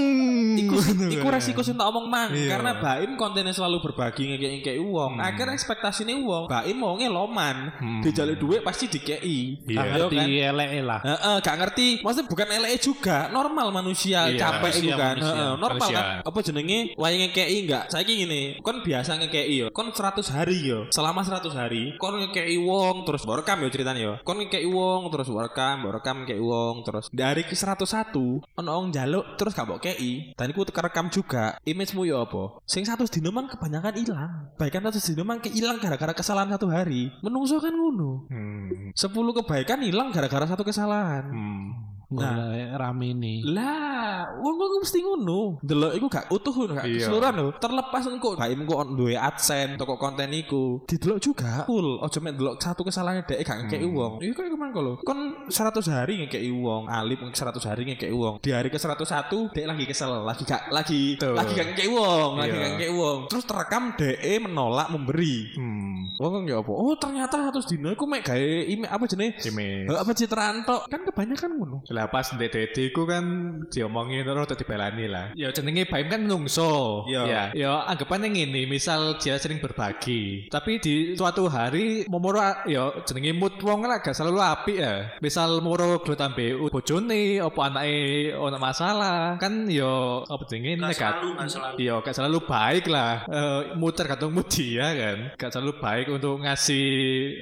Iku, 0.54 0.76
iku 1.10 1.26
kan. 1.26 1.34
resiko 1.34 1.62
sing 1.62 1.76
tak 1.76 1.88
omong 1.88 2.08
mang 2.08 2.30
Iya. 2.34 2.58
karena 2.58 2.72
Baim 2.78 3.16
kontennya 3.16 3.54
selalu 3.54 3.80
berbagi 3.82 4.24
ngekei 4.34 4.80
uang. 4.80 5.18
Hmm. 5.18 5.26
Akhirnya 5.26 5.54
ekspektasine 5.54 6.14
uang. 6.18 6.50
Baim 6.50 6.78
wonge 6.78 7.08
loman. 7.08 7.72
Hmm. 7.80 8.02
Dijaluk 8.02 8.38
duit 8.38 8.62
pasti 8.62 8.90
dikei. 8.90 9.62
Iya. 9.64 9.82
Ayo 9.96 10.08
kan. 10.10 10.28
elek 10.28 10.70
lah. 10.84 11.00
Heeh, 11.02 11.36
gak 11.40 11.56
ngerti. 11.60 11.88
Maksudnya 12.02 12.28
bukan 12.28 12.48
LE 12.50 12.76
juga, 12.78 13.18
normal 13.30 13.68
manusia 13.72 14.28
Iya, 14.28 14.40
capek 14.40 14.72
manusia, 14.74 14.84
itu 14.84 14.98
kan. 14.98 15.16
manusia, 15.16 15.34
Heeh, 15.34 15.52
normal 15.56 15.80
manusia. 15.80 15.98
kan. 16.02 16.28
Apa 16.28 16.40
jenenge 16.42 16.80
wae 16.98 17.16
ngekei 17.16 17.58
enggak? 17.64 17.84
Saiki 17.90 18.14
ngene, 18.20 18.42
kon 18.60 18.78
biasa 18.82 19.12
ngekei 19.22 19.54
yo. 19.56 19.68
Kon 19.72 19.88
100 19.94 20.28
hari 20.30 20.58
yo. 20.66 20.80
Selama 20.90 21.22
100 21.22 21.54
hari, 21.54 21.96
kon 21.98 22.18
ngekei 22.20 22.58
wong 22.60 23.06
terus 23.06 23.24
mbok 23.24 23.44
rekam 23.44 23.62
yo 23.62 23.70
ceritanya 23.84 24.02
yo. 24.02 24.14
Kon 24.24 24.40
ngekei 24.40 24.64
wong 24.64 25.12
terus 25.12 25.28
rekam, 25.28 25.84
mbok 25.84 25.94
rekam 26.00 26.16
ngekei 26.24 26.40
wong 26.40 26.88
terus 26.88 27.12
dari 27.12 27.44
ke 27.44 27.52
101 27.52 28.16
ono 28.56 28.70
wong 28.72 28.96
njaluk 28.96 29.36
terus 29.36 29.52
gak 29.52 29.68
mbok 29.68 29.84
kei. 29.84 30.32
Dan 30.40 30.56
iku 30.56 30.64
rekam 30.64 31.12
juga. 31.12 31.60
Image-mu 31.68 32.08
yo 32.08 32.24
apa? 32.24 32.64
Sing 32.64 32.88
100 32.88 33.12
dino 33.12 33.36
man 33.36 33.52
kebanyakan 33.52 33.94
hilang. 34.00 34.32
Bahkan 34.56 34.82
100 34.88 35.12
dino 35.12 35.28
man 35.28 35.44
kehilang 35.44 35.84
gara-gara 35.84 36.16
kesalahan 36.16 36.56
satu 36.56 36.72
hari. 36.72 37.12
Menungso 37.20 37.60
kan 37.60 37.76
ngono. 37.76 38.32
Hmm. 38.32 38.96
10 38.96 39.12
kebaikan 39.44 39.84
hilang 39.84 40.16
gara-gara 40.16 40.48
satu 40.48 40.64
kesalahan. 40.64 41.28
Hmm. 41.28 41.93
Nah. 42.20 42.76
rame 42.76 43.10
nih. 43.14 43.40
Lah, 43.48 44.28
wong 44.38 44.54
kok 44.56 44.82
mesti 44.84 45.00
ngono. 45.00 45.58
Delok 45.62 45.94
iku 45.96 46.08
gak 46.08 46.26
utuh 46.30 46.54
ngono, 46.54 46.74
gak 46.76 46.86
Iya. 46.86 47.08
keseluruhan 47.08 47.34
lho. 47.34 47.48
Terlepas 47.58 48.04
engko 48.06 48.30
bae 48.36 48.54
engko 48.54 48.76
duwe 48.94 49.16
AdSense 49.16 49.78
toko 49.78 49.96
konten 49.96 50.30
iku. 50.30 50.84
Didelok 50.86 51.20
juga 51.20 51.64
full. 51.66 51.98
Ojo 51.98 52.18
mek 52.20 52.34
delok 52.36 52.56
satu 52.60 52.82
kesalahan 52.84 53.24
dhek 53.24 53.42
gak 53.42 53.58
ngekeki 53.66 53.88
Hmm. 53.88 53.98
wong. 53.98 54.14
Iku 54.20 54.42
lho. 54.44 54.94
Kon 55.02 55.20
100 55.50 55.86
hari 55.88 56.14
ngekeki 56.26 56.52
wong, 56.52 56.90
Alip 56.90 57.20
100 57.24 57.64
hari 57.64 57.82
ngekeki 57.88 58.14
wong. 58.14 58.38
Di 58.42 58.52
hari 58.52 58.68
ke 58.70 58.78
101 58.78 59.50
dhek 59.54 59.66
lagi 59.66 59.84
kesel, 59.88 60.12
lagi 60.26 60.44
gak 60.44 60.70
lagi 60.70 61.16
Betul. 61.16 61.34
lagi 61.34 61.52
gak 61.56 61.68
ngekeki 61.74 61.90
wong, 61.90 62.30
lagi 62.38 62.52
Iya. 62.52 62.60
gak 62.60 62.70
ngekeki 62.78 62.92
wong. 62.94 63.20
Terus 63.30 63.46
terekam 63.46 63.84
dhek 63.96 64.18
menolak 64.42 64.88
memberi. 64.92 65.54
Hmm. 65.56 66.14
Wong 66.20 66.46
ya 66.46 66.60
apa? 66.60 66.72
Oh, 66.74 66.94
ternyata 67.00 67.36
100 67.40 67.66
dino 67.66 67.90
iku 67.90 68.06
mek 68.06 68.26
gawe 68.26 68.50
ime 68.68 68.86
apa 68.86 69.04
jenenge? 69.08 69.40
Eh, 69.40 69.88
Apa 69.94 70.12
citraan 70.14 70.62
tok? 70.64 70.90
Kan 70.92 71.02
kebanyakan 71.08 71.50
ngono. 71.58 71.78
Lah 71.90 72.03
pas 72.08 72.26
DDD 72.34 72.92
ku 72.92 73.06
kan 73.06 73.24
diomongin 73.70 74.24
terus 74.24 74.48
tadi 74.48 74.64
dibelani 74.64 75.06
lah. 75.12 75.26
Ya 75.36 75.52
jenenge 75.52 75.86
Baim 75.88 76.08
kan 76.08 76.22
nungso. 76.24 77.04
Iya. 77.06 77.22
Ya, 77.28 77.44
ya 77.54 77.72
anggapannya 77.88 78.32
ngene, 78.32 78.66
misal 78.66 79.20
dia 79.20 79.36
sering 79.38 79.60
berbagi, 79.60 80.48
tapi 80.48 80.80
di 80.80 81.16
suatu 81.16 81.52
hari 81.52 82.08
momoro 82.08 82.40
ya 82.66 82.92
jenenge 83.04 83.36
mood 83.36 83.60
wong 83.60 83.84
lah 83.84 84.00
gak 84.00 84.16
selalu 84.16 84.40
apik 84.40 84.78
ya. 84.80 85.12
Misal 85.20 85.60
moro 85.60 86.00
gelut 86.02 86.20
ambe 86.20 86.56
bojone 86.72 87.44
apa 87.44 87.60
anake 87.68 88.00
ono 88.34 88.58
masalah, 88.58 89.36
kan 89.38 89.68
ya 89.68 90.24
apa 90.24 90.44
jenenge 90.48 90.80
negatif. 90.80 91.34
Iya, 91.78 92.00
gak 92.00 92.16
selalu 92.16 92.40
baik 92.48 92.86
lah. 92.88 93.28
Eh 93.28 93.76
mood 93.76 93.94
tergantung 93.94 94.32
mood 94.32 94.48
dia 94.48 94.88
kan. 94.96 95.18
Gak 95.36 95.52
selalu 95.52 95.74
baik 95.80 96.08
untuk 96.10 96.40
ngasih 96.40 96.88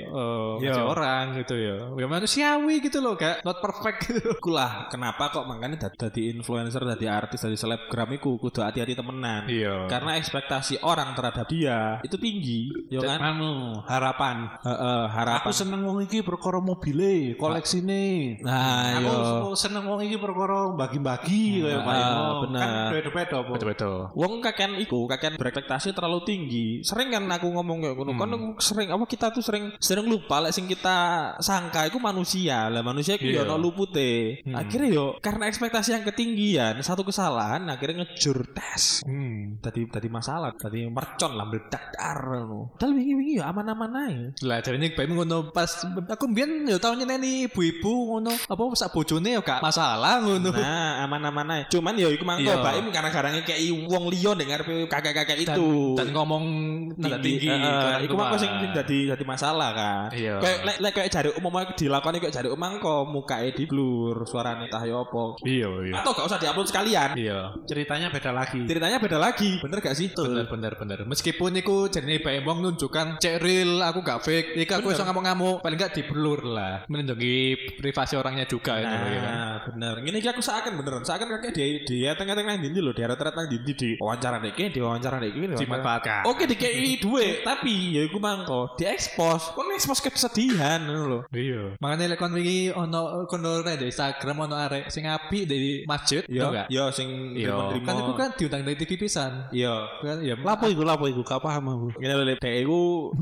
eh, 0.02 0.52
ngasih 0.62 0.82
Iya. 0.82 0.90
orang 0.90 1.24
gitu 1.38 1.56
ya. 1.58 1.78
Ya 1.94 2.08
manusiawi 2.08 2.76
gitu 2.82 2.98
loh, 3.00 3.14
gak 3.16 3.44
not 3.46 3.62
perfect 3.62 4.00
gitu. 4.10 4.32
Kulah, 4.52 4.92
kenapa 4.92 5.32
kok 5.32 5.48
makanya 5.48 5.88
dadi 5.88 5.96
dadi 5.96 6.22
influencer, 6.28 6.84
dadi 6.84 7.08
artis, 7.08 7.40
dadi 7.40 7.56
selebgram 7.56 8.12
iku 8.12 8.36
kudu 8.36 8.60
hati-hati 8.60 9.00
temenan. 9.00 9.48
Iya. 9.48 9.88
Karena 9.88 10.20
ekspektasi 10.20 10.84
orang 10.84 11.16
terhadap 11.16 11.48
dia 11.48 12.04
itu 12.04 12.20
tinggi, 12.20 12.68
ya 12.92 13.00
kan? 13.00 13.32
Anu, 13.32 13.80
harapan. 13.88 14.52
Heeh, 14.60 15.04
harapan. 15.08 15.40
Aku 15.40 15.56
seneng 15.56 15.88
wong 15.88 16.04
iki 16.04 16.20
perkara 16.20 16.60
mobile, 16.60 17.40
koleksine. 17.40 18.36
Nah, 18.44 19.00
Aku 19.00 19.08
yo. 19.08 19.56
seneng 19.56 19.88
wong 19.88 20.04
iki 20.04 20.20
perkara 20.20 20.76
bagi-bagi 20.76 21.64
kaya 21.64 21.80
Ah, 21.80 21.86
Pak 21.88 21.96
Eno. 21.96 22.24
bener. 22.44 22.60
Kan 22.60 22.92
beda-beda 22.92 23.36
apa. 23.40 23.52
Betul-betul. 23.56 23.96
Wong 24.12 24.34
kakean 24.44 24.74
iku, 24.84 25.00
kakean 25.08 25.40
berekspektasi 25.40 25.96
terlalu 25.96 26.28
tinggi. 26.28 26.68
Sering 26.84 27.08
kan 27.08 27.24
aku 27.32 27.48
ngomong 27.48 27.88
kayak 27.88 27.96
ngono. 27.96 28.20
Kan 28.20 28.36
aku 28.36 28.48
sering 28.60 28.92
apa 28.92 29.08
kita 29.08 29.32
tuh 29.32 29.40
sering 29.40 29.72
sering 29.80 30.12
lupa 30.12 30.44
lek 30.44 30.52
sing 30.52 30.68
kita 30.68 30.98
sangka 31.40 31.88
iku 31.88 32.04
manusia. 32.04 32.68
Lah 32.68 32.84
manusia 32.84 33.16
iku 33.16 33.32
Iya. 33.32 33.48
yo 33.48 33.48
ono 33.48 33.56
lupute. 33.56 34.31
Akhirnya 34.52 34.90
yo 34.90 35.06
karena 35.20 35.48
ekspektasi 35.48 35.90
yang 35.94 36.04
ketinggian, 36.04 36.76
satu 36.82 37.04
kesalahan 37.04 37.64
akhirnya 37.68 38.04
ngejur 38.04 38.52
tes. 38.52 39.04
Hmm. 39.04 39.60
Tadi 39.60 39.88
tadi 39.88 40.08
masalah, 40.08 40.54
tadi 40.56 40.88
mercon 40.88 41.36
lah 41.36 41.46
meledak 41.46 41.92
dar 41.94 42.20
ngono. 42.22 42.76
Padahal 42.76 42.94
wingi-wingi 42.96 43.34
ya 43.40 43.52
aman-aman 43.52 43.92
ae. 44.08 44.18
Lah 44.44 44.60
jarine 44.60 44.92
bae 44.92 45.06
ngono 45.06 45.52
pas 45.52 45.84
aku 45.86 46.26
mbiyen 46.28 46.66
yo 46.66 46.78
tau 46.78 46.96
nyeneni 46.96 47.48
ibu-ibu 47.48 47.92
ngono 48.16 48.32
apa 48.32 48.62
sak 48.74 48.92
bojone 48.92 49.36
yo 49.36 49.42
gak 49.42 49.60
masalah 49.60 50.22
ngono. 50.22 50.50
Nah, 50.52 51.04
aman-aman 51.06 51.48
ae. 51.56 51.62
Cuman 51.68 51.96
ya 51.98 52.08
iku 52.10 52.24
mangko 52.24 52.52
Iya. 52.52 52.64
bae 52.64 52.80
karena 52.92 53.10
garangnya 53.10 53.42
kayak 53.44 53.62
wong 53.88 54.10
liya 54.10 54.32
ning 54.36 54.48
ngarepe 54.50 54.76
kakek-kakek 54.88 55.38
Dan- 55.46 55.58
itu. 55.58 55.70
dan 55.98 56.08
ngomong 56.12 56.44
tinggi, 57.22 57.48
Heeh, 57.48 57.60
dengan 57.60 58.02
iku 58.04 58.16
mang 58.18 58.30
iku 58.34 58.38
sing 58.42 58.52
dadi 58.74 58.98
dadi 59.08 59.24
masalah 59.26 59.70
kan. 59.74 60.08
Iya. 60.14 60.40
Kayak 60.42 60.58
lek 60.82 60.92
kayak 60.94 61.10
jari 61.12 61.30
umum 61.38 61.54
dilakoni 61.74 62.18
kayak 62.20 62.34
jari 62.34 62.50
umum 62.50 62.72
kok 62.80 63.04
mukae 63.08 63.48
di 63.54 63.64
blur, 64.22 64.30
suarane 64.30 64.70
tah 64.70 64.86
yo 64.86 65.02
apa. 65.02 65.42
Iya, 65.42 65.70
iya. 65.90 65.94
Atau 65.98 66.14
gak 66.14 66.30
usah 66.30 66.38
diupload 66.38 66.68
sekalian. 66.70 67.10
Iya, 67.18 67.40
ceritanya 67.66 68.08
beda 68.14 68.30
lagi. 68.30 68.62
Ceritanya 68.70 68.98
beda 69.02 69.18
lagi, 69.18 69.58
bener 69.58 69.78
gak 69.82 69.98
sih? 69.98 70.14
Bener 70.14 70.46
bener 70.46 70.74
bener. 70.78 71.00
Meskipun 71.10 71.58
iku 71.58 71.90
jenenge 71.90 72.22
Pak 72.22 72.34
Embong 72.38 72.62
nunjukkan 72.62 73.18
cek 73.18 73.42
real 73.42 73.82
aku 73.82 74.06
gak 74.06 74.22
fake. 74.22 74.54
Iku 74.62 74.72
aku 74.78 74.94
iso 74.94 75.02
ngamuk-ngamuk, 75.02 75.66
paling 75.66 75.78
gak 75.82 75.98
di 75.98 76.06
blur 76.06 76.46
lah. 76.46 76.86
Melindungi 76.86 77.58
privasi 77.82 78.14
orangnya 78.14 78.46
juga 78.46 78.78
itu 78.78 78.86
ya 78.94 79.20
kan. 79.26 79.34
Nah, 79.34 79.56
bener. 79.66 79.96
Ini 80.06 80.18
aku 80.30 80.42
seakan 80.46 80.78
beneran. 80.78 81.02
Seakan 81.02 81.28
kakek 81.40 81.52
dia 81.58 81.66
dia 81.82 82.12
tengah-tengah 82.14 82.62
nang 82.62 82.62
ndi 82.62 82.80
lho, 82.84 82.94
daerah-daerah 82.94 83.34
nang 83.34 83.48
ndi 83.50 83.74
di 83.74 83.90
wawancara 83.98 84.38
iki, 84.46 84.70
di 84.70 84.80
wawancara 84.84 85.18
di 85.18 85.32
wawancara- 85.34 85.60
Dimanfaatkan. 85.62 86.22
Oke 86.28 86.46
dikei 86.46 87.00
duit, 87.00 87.42
tapi 87.48 87.96
ya 87.98 88.06
iku 88.06 88.20
mangko 88.22 88.76
diekspos. 88.78 89.56
Kok 89.56 89.66
ekspos 89.74 90.04
kesedihan 90.04 90.84
lho. 90.84 91.24
Iya. 91.32 91.80
Makanya 91.80 92.14
lek 92.14 92.20
kon 92.20 92.36
wingi 92.36 92.70
ono 92.76 93.24
rek 93.64 93.80
di 93.80 93.88
Instagram 94.12 94.38
ono 94.44 94.56
arek 94.60 94.92
sing 94.92 95.08
apik 95.08 95.48
dari 95.48 95.88
masjid, 95.88 96.22
Yo, 96.28 96.44
tau 96.44 96.52
gak? 96.52 96.68
yo 96.68 96.84
sing 96.92 97.32
Iya. 97.32 97.48
terima-terima. 97.72 97.88
Kan 97.88 97.96
itu 97.98 98.14
kan 98.14 98.30
diundang 98.36 98.62
dari 98.62 98.76
TV 98.76 98.92
pisan. 99.00 99.32
Iya. 99.50 99.76
Kan 100.04 100.18
ya 100.20 100.36
Lapo 100.36 100.66
iku, 100.68 100.84
lapo 100.84 101.06
iku, 101.08 101.22
gak 101.24 101.40
paham 101.40 101.64
aku. 101.70 101.88
Ngene 101.96 102.14
lho, 102.20 102.24
dek 102.36 102.56
iku 102.60 102.82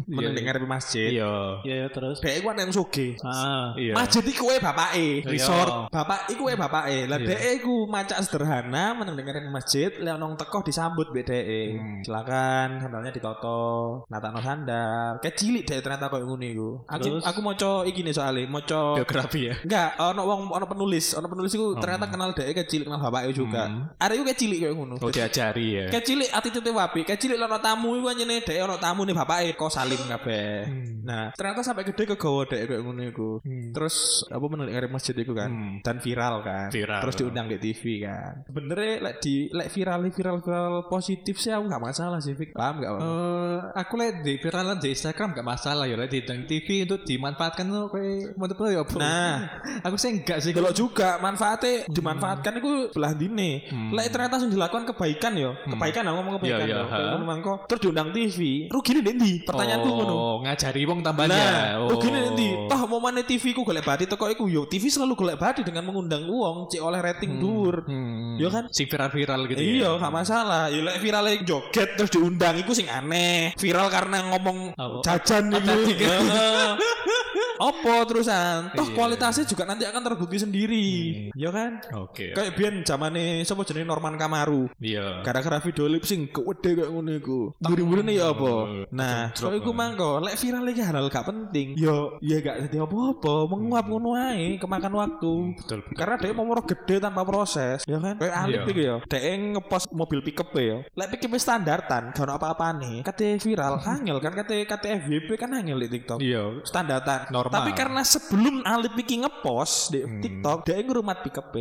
Iya, 0.10 0.28
mendengar 0.34 0.56
di 0.58 0.66
masjid. 0.66 1.10
Iya. 1.14 1.32
Iya, 1.62 1.76
iya, 1.86 1.88
terus. 1.94 2.18
Dek 2.20 2.42
iku 2.42 2.48
ana 2.50 2.66
yang 2.66 2.74
sugih. 2.74 3.14
Ah, 3.22 3.78
Iya. 3.78 3.94
Masjid 3.94 4.24
iku 4.26 4.50
wae 4.50 4.58
bapake, 4.58 5.22
Iya. 5.22 5.30
resort. 5.30 5.94
Bapak 5.94 6.20
iku 6.34 6.50
wae 6.50 6.58
bapake. 6.58 7.06
Lah 7.06 7.18
Iya. 7.22 7.28
dhek 7.30 7.42
iku 7.62 7.86
macak 7.86 8.18
sederhana 8.26 8.98
mendengar 8.98 9.38
di 9.38 9.52
masjid, 9.54 9.94
lek 9.94 10.16
nong 10.18 10.34
teko 10.36 10.66
disambut 10.66 11.14
mbek 11.14 11.24
dhek. 11.24 11.46
Hmm. 11.78 12.02
Silakan 12.02 12.68
sandalnya 12.82 13.12
ditoto, 13.14 13.62
natakno 14.10 14.42
sandal. 14.42 15.22
Kayak 15.22 15.36
cilik 15.38 15.64
dhek 15.64 15.80
ternyata 15.86 16.10
koyo 16.10 16.26
ngono 16.26 16.46
iku. 16.46 16.70
Aku 16.88 17.04
Terus? 17.06 17.24
aku 17.24 17.40
maca 17.40 17.72
iki 17.86 18.02
nih 18.02 18.16
soalnya, 18.16 18.50
maca 18.50 18.82
Biografi 18.98 19.40
ya. 19.46 19.54
Enggak, 19.62 19.90
ono 20.00 20.22
wong 20.24 20.42
ono 20.50 20.66
penulis, 20.80 21.12
ono 21.12 21.28
penulis 21.28 21.52
iku 21.52 21.76
ternyata 21.76 22.08
kenal 22.08 22.32
dhek 22.32 22.56
kayak 22.56 22.70
cilik 22.72 22.88
kenal 22.88 23.04
bapake 23.04 23.36
juga. 23.36 23.68
Hmm. 23.68 23.92
Arek 24.00 24.16
iku 24.16 24.24
kayak 24.32 24.40
cilik 24.40 24.58
koyo 24.64 24.74
ngono. 24.80 24.96
Oh 25.04 25.12
diajari 25.12 25.68
ya. 25.76 25.86
Kayak 25.92 26.06
cilik 26.08 26.30
attitude 26.32 26.72
wapi, 26.72 27.02
kayak 27.04 27.20
cilik 27.20 27.36
ono 27.36 27.60
tamu 27.60 28.00
iku 28.00 28.08
anjene 28.08 28.40
dhek 28.40 28.60
ono 28.64 28.80
tamu 28.80 29.04
nih 29.04 29.16
bapake 29.20 29.60
kok 29.60 29.68
salim 29.68 30.00
kabeh. 30.00 30.72
Nah, 31.04 31.36
ternyata 31.36 31.60
sampai 31.68 31.84
gede 31.84 32.16
kegawa 32.16 32.48
dhek 32.48 32.64
koyo 32.72 32.80
ngono 32.88 33.02
iku. 33.04 33.30
Terus 33.76 34.24
apa 34.32 34.46
menurut 34.48 34.72
ngarep 34.72 34.92
masjid 34.96 35.16
iku 35.20 35.36
kan 35.36 35.50
Hmm. 35.52 35.76
dan 35.84 36.00
viral 36.00 36.40
kan. 36.40 36.72
Viral. 36.72 37.02
Terus 37.04 37.16
diundang 37.20 37.52
di 37.52 37.58
TV 37.60 38.08
kan. 38.08 38.48
Sebenernya 38.48 38.94
lek 39.04 39.16
di 39.20 39.52
lek 39.52 39.68
viral 39.76 40.00
viral 40.08 40.38
viral 40.40 40.76
positif 40.88 41.36
sih 41.42 41.52
aku 41.52 41.68
gak 41.68 41.84
masalah 41.84 42.22
sih, 42.24 42.38
Fik. 42.38 42.56
Paham 42.56 42.80
gak? 42.80 42.92
Eh, 42.96 43.58
aku 43.76 43.94
lihat 44.00 44.16
di 44.24 44.34
viralan 44.40 44.78
di 44.78 44.94
Instagram 44.94 45.36
gak 45.36 45.48
masalah 45.48 45.84
ya, 45.90 45.98
lihat 45.98 46.12
di 46.14 46.22
TV 46.24 46.86
untuk 46.86 47.02
dimanfaatkan 47.04 47.66
tuh 47.66 47.90
kayak 47.92 48.38
menurut 48.38 48.58
ya. 48.70 48.82
Nah, 49.02 49.36
aku 49.82 49.96
sih 49.98 50.10
enggak 50.22 50.40
sih 50.40 50.54
kalau 50.54 50.69
juga 50.72 51.18
manfaatnya 51.20 51.86
dimanfaatkan 51.88 52.54
itu 52.60 52.72
belah 52.94 53.14
dini. 53.14 53.64
Hmm. 53.70 53.92
Lek 53.94 54.10
ternyata 54.14 54.40
sudah 54.42 54.54
dilakukan 54.54 54.84
kebaikan 54.94 55.34
yo, 55.36 55.52
kebaikan 55.66 56.04
aku 56.08 56.16
ngomong 56.20 56.34
kebaikan 56.40 56.66
Iya, 56.66 56.76
yo. 56.76 56.84
Kayak 56.90 57.08
ngono 57.16 57.26
mangko 57.26 57.54
terus 57.66 57.82
diundang 57.84 58.10
TV. 58.14 58.40
Rugi 58.70 58.92
nih 58.98 59.04
ndi? 59.16 59.32
Pertanyaanku 59.46 59.90
ngono. 59.90 60.14
Oh, 60.14 60.36
ngajari 60.46 60.82
wong 60.86 61.00
tambahnya. 61.02 61.38
Nah, 61.38 61.68
oh. 61.86 61.90
rugi 61.96 62.08
nih 62.10 62.22
ndi? 62.34 62.50
Toh 62.70 62.82
mau 62.90 63.00
mana 63.00 63.22
TV 63.24 63.44
ku 63.54 63.62
golek 63.64 63.86
badi 63.86 64.06
teko 64.06 64.26
iku 64.30 64.46
yo. 64.50 64.66
TV 64.66 64.90
selalu 64.90 65.14
golek 65.16 65.38
badi 65.40 65.62
dengan 65.66 65.86
mengundang 65.88 66.26
uang, 66.28 66.70
cek 66.70 66.82
oleh 66.82 67.00
rating 67.00 67.40
dhuwur. 67.40 67.86
Hmm. 67.86 68.38
Yo 68.38 68.48
kan? 68.50 68.68
Sing 68.70 68.88
viral-viral 68.90 69.46
gitu 69.50 69.60
Iya, 69.60 69.96
ya. 69.96 70.02
gak 70.02 70.14
masalah. 70.14 70.72
Ya 70.72 70.82
lek 70.84 70.98
viralnya 71.02 71.36
joget 71.46 71.96
terus 71.98 72.12
diundang 72.12 72.56
iku 72.60 72.72
sing 72.74 72.88
aneh. 72.90 73.54
Viral 73.58 73.88
karena 73.90 74.24
ngomong 74.32 74.74
Apa? 74.76 75.00
jajan 75.06 75.52
iku. 75.52 75.60
tadi 75.60 75.94
Apa 77.60 78.08
terusan? 78.08 78.72
Toh 78.72 78.88
Iya. 78.88 78.96
kualitasnya 78.96 79.44
juga 79.44 79.64
nanti 79.64 79.84
akan 79.84 80.02
terbukti 80.02 80.38
sendiri. 80.40 80.88
Ya 81.36 81.52
kan? 81.52 81.84
Oke. 81.96 82.32
Kayak 82.32 82.56
biyen 82.56 82.76
zamane 82.82 83.44
sapa 83.44 83.68
jenenge 83.68 83.86
Norman 83.86 84.16
Kamaru. 84.16 84.72
Iya. 84.80 85.22
Gara-gara 85.22 85.60
video 85.60 85.86
lip 85.86 86.04
sync 86.04 86.32
kewede 86.32 86.80
kayak 86.80 86.90
ngono 86.90 87.12
iku. 87.14 87.40
Mburi-mburine 87.60 88.16
ya 88.16 88.32
apa? 88.32 88.54
Nah, 88.90 89.36
so 89.36 89.52
iku 89.52 89.76
mangko 89.76 90.24
lek 90.24 90.36
viral 90.36 90.66
iki 90.68 90.82
hal 90.82 91.06
gak 91.08 91.28
penting. 91.28 91.76
Yo, 91.76 92.16
ya 92.20 92.40
gak 92.40 92.68
dadi 92.68 92.78
apa-apa, 92.80 93.34
menguap 93.46 93.86
ngono 93.86 94.16
ae 94.16 94.56
kemakan 94.58 94.94
waktu. 94.96 95.34
Betul. 95.60 95.80
betul. 95.84 95.96
Karena 95.96 96.16
dia 96.16 96.32
mau 96.32 96.48
gede 96.60 96.96
tanpa 97.00 97.22
proses, 97.24 97.84
ya 97.84 98.00
kan? 98.00 98.16
Kayak 98.18 98.36
Alip 98.36 98.60
Iya. 98.60 98.72
iki 98.72 98.82
ya. 98.82 98.96
Dia 99.06 99.20
ngepost 99.36 99.88
mobil 99.92 100.20
pickup 100.22 100.50
ya. 100.56 100.84
Lek 100.96 101.10
pickup 101.12 101.36
standartan, 101.36 102.12
gak 102.12 102.24
ono 102.24 102.34
apa-apa 102.36 102.72
nih. 102.76 103.04
Kate 103.04 103.38
viral, 103.38 103.80
angel 103.96 104.18
kan 104.20 104.32
kate 104.34 104.64
kate 104.64 104.88
FYP 105.04 105.30
kan 105.36 105.52
angel 105.52 105.80
di 105.80 105.90
TikTok. 105.90 106.20
Iya. 106.20 106.64
Standartan. 106.64 107.29
Normal. 107.30 107.54
Tapi 107.54 107.72
karena 107.74 108.02
sebelum 108.02 108.62
Alip 108.66 108.94
iki 108.98 109.22
ngepost 109.22 109.94
di 109.94 110.00
Hmm. 110.02 110.22
TikTok, 110.22 110.58
dia 110.66 110.82
ngerumat 110.82 111.22
pickup 111.22 111.54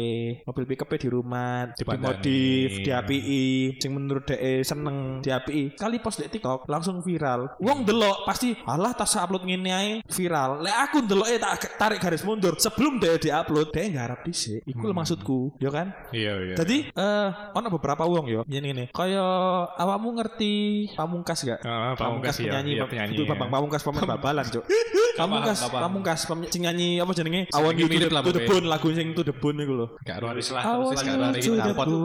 mobil 0.44 0.64
pickup 0.66 0.88
di 0.94 1.08
rumah, 1.08 1.68
Dipandani. 1.74 2.18
dimodif, 2.18 2.70
diapii, 2.82 3.48
sing 3.78 3.90
menurut 3.92 4.24
dia 4.24 4.62
seneng 4.62 5.20
diapii. 5.20 5.76
Kali 5.76 5.96
post 5.98 6.22
di 6.22 6.28
TikTok 6.28 6.64
langsung 6.66 7.00
viral. 7.00 7.56
Wong 7.60 7.84
delok 7.84 8.24
pasti 8.24 8.54
alah 8.64 8.92
tas 8.92 9.14
upload 9.14 9.44
ngene 9.44 9.70
ae 9.70 9.92
viral. 10.06 10.62
Lek 10.64 10.76
aku 10.88 10.96
ndelok 11.04 11.28
tak 11.38 11.76
tarik 11.76 12.00
garis 12.00 12.24
mundur 12.24 12.56
sebelum 12.58 12.98
dia 12.98 13.16
diupload, 13.16 13.70
dia 13.70 13.88
ngarep 13.88 14.24
dhisik. 14.26 14.60
Iku 14.64 14.84
lho 14.88 14.94
maksudku, 14.94 15.38
ya 15.60 15.70
kan? 15.70 15.92
Iya, 16.10 16.32
iya. 16.42 16.54
Jadi 16.56 16.90
eh 16.90 17.28
ono 17.54 17.68
beberapa 17.68 18.04
wong 18.08 18.26
yo 18.28 18.40
ngene 18.48 18.66
ngene. 18.72 18.84
Kaya 18.92 19.22
awakmu 19.76 20.14
ngerti 20.18 20.54
Pamungkas 20.96 21.44
gak? 21.44 21.60
Ah, 21.62 21.94
Pamungkas 21.94 22.38
iya, 22.40 22.58
penyanyi, 22.58 22.70
iya, 22.76 22.84
penyanyi, 22.86 23.14
itu 23.14 23.22
ya. 23.24 23.28
Bambang 23.30 23.50
Pamungkas 23.50 23.82
pemain 23.84 24.06
babalan, 24.16 24.46
Cuk. 24.48 24.64
Pamungkas, 25.18 25.57
Pamungkas, 25.66 26.20
pem- 26.24 26.46
sing 26.46 26.62
nyanyi 26.62 27.02
apa 27.02 27.10
jenenge? 27.10 27.50
Awan 27.50 27.74
itu 27.74 27.88
mirip 27.90 28.10
lah 28.14 28.22
bone 28.22 28.66
lagu 28.66 28.88
sing 28.94 29.10
bone 29.14 29.58
iku 29.58 29.74
lho. 29.74 29.86
Gak 30.06 30.22
roh 30.22 30.30
lah. 30.30 30.62
Awan 30.62 30.94
Terus 31.34 31.46
the 31.48 31.74
dapat. 31.74 31.86
bone. 31.86 31.98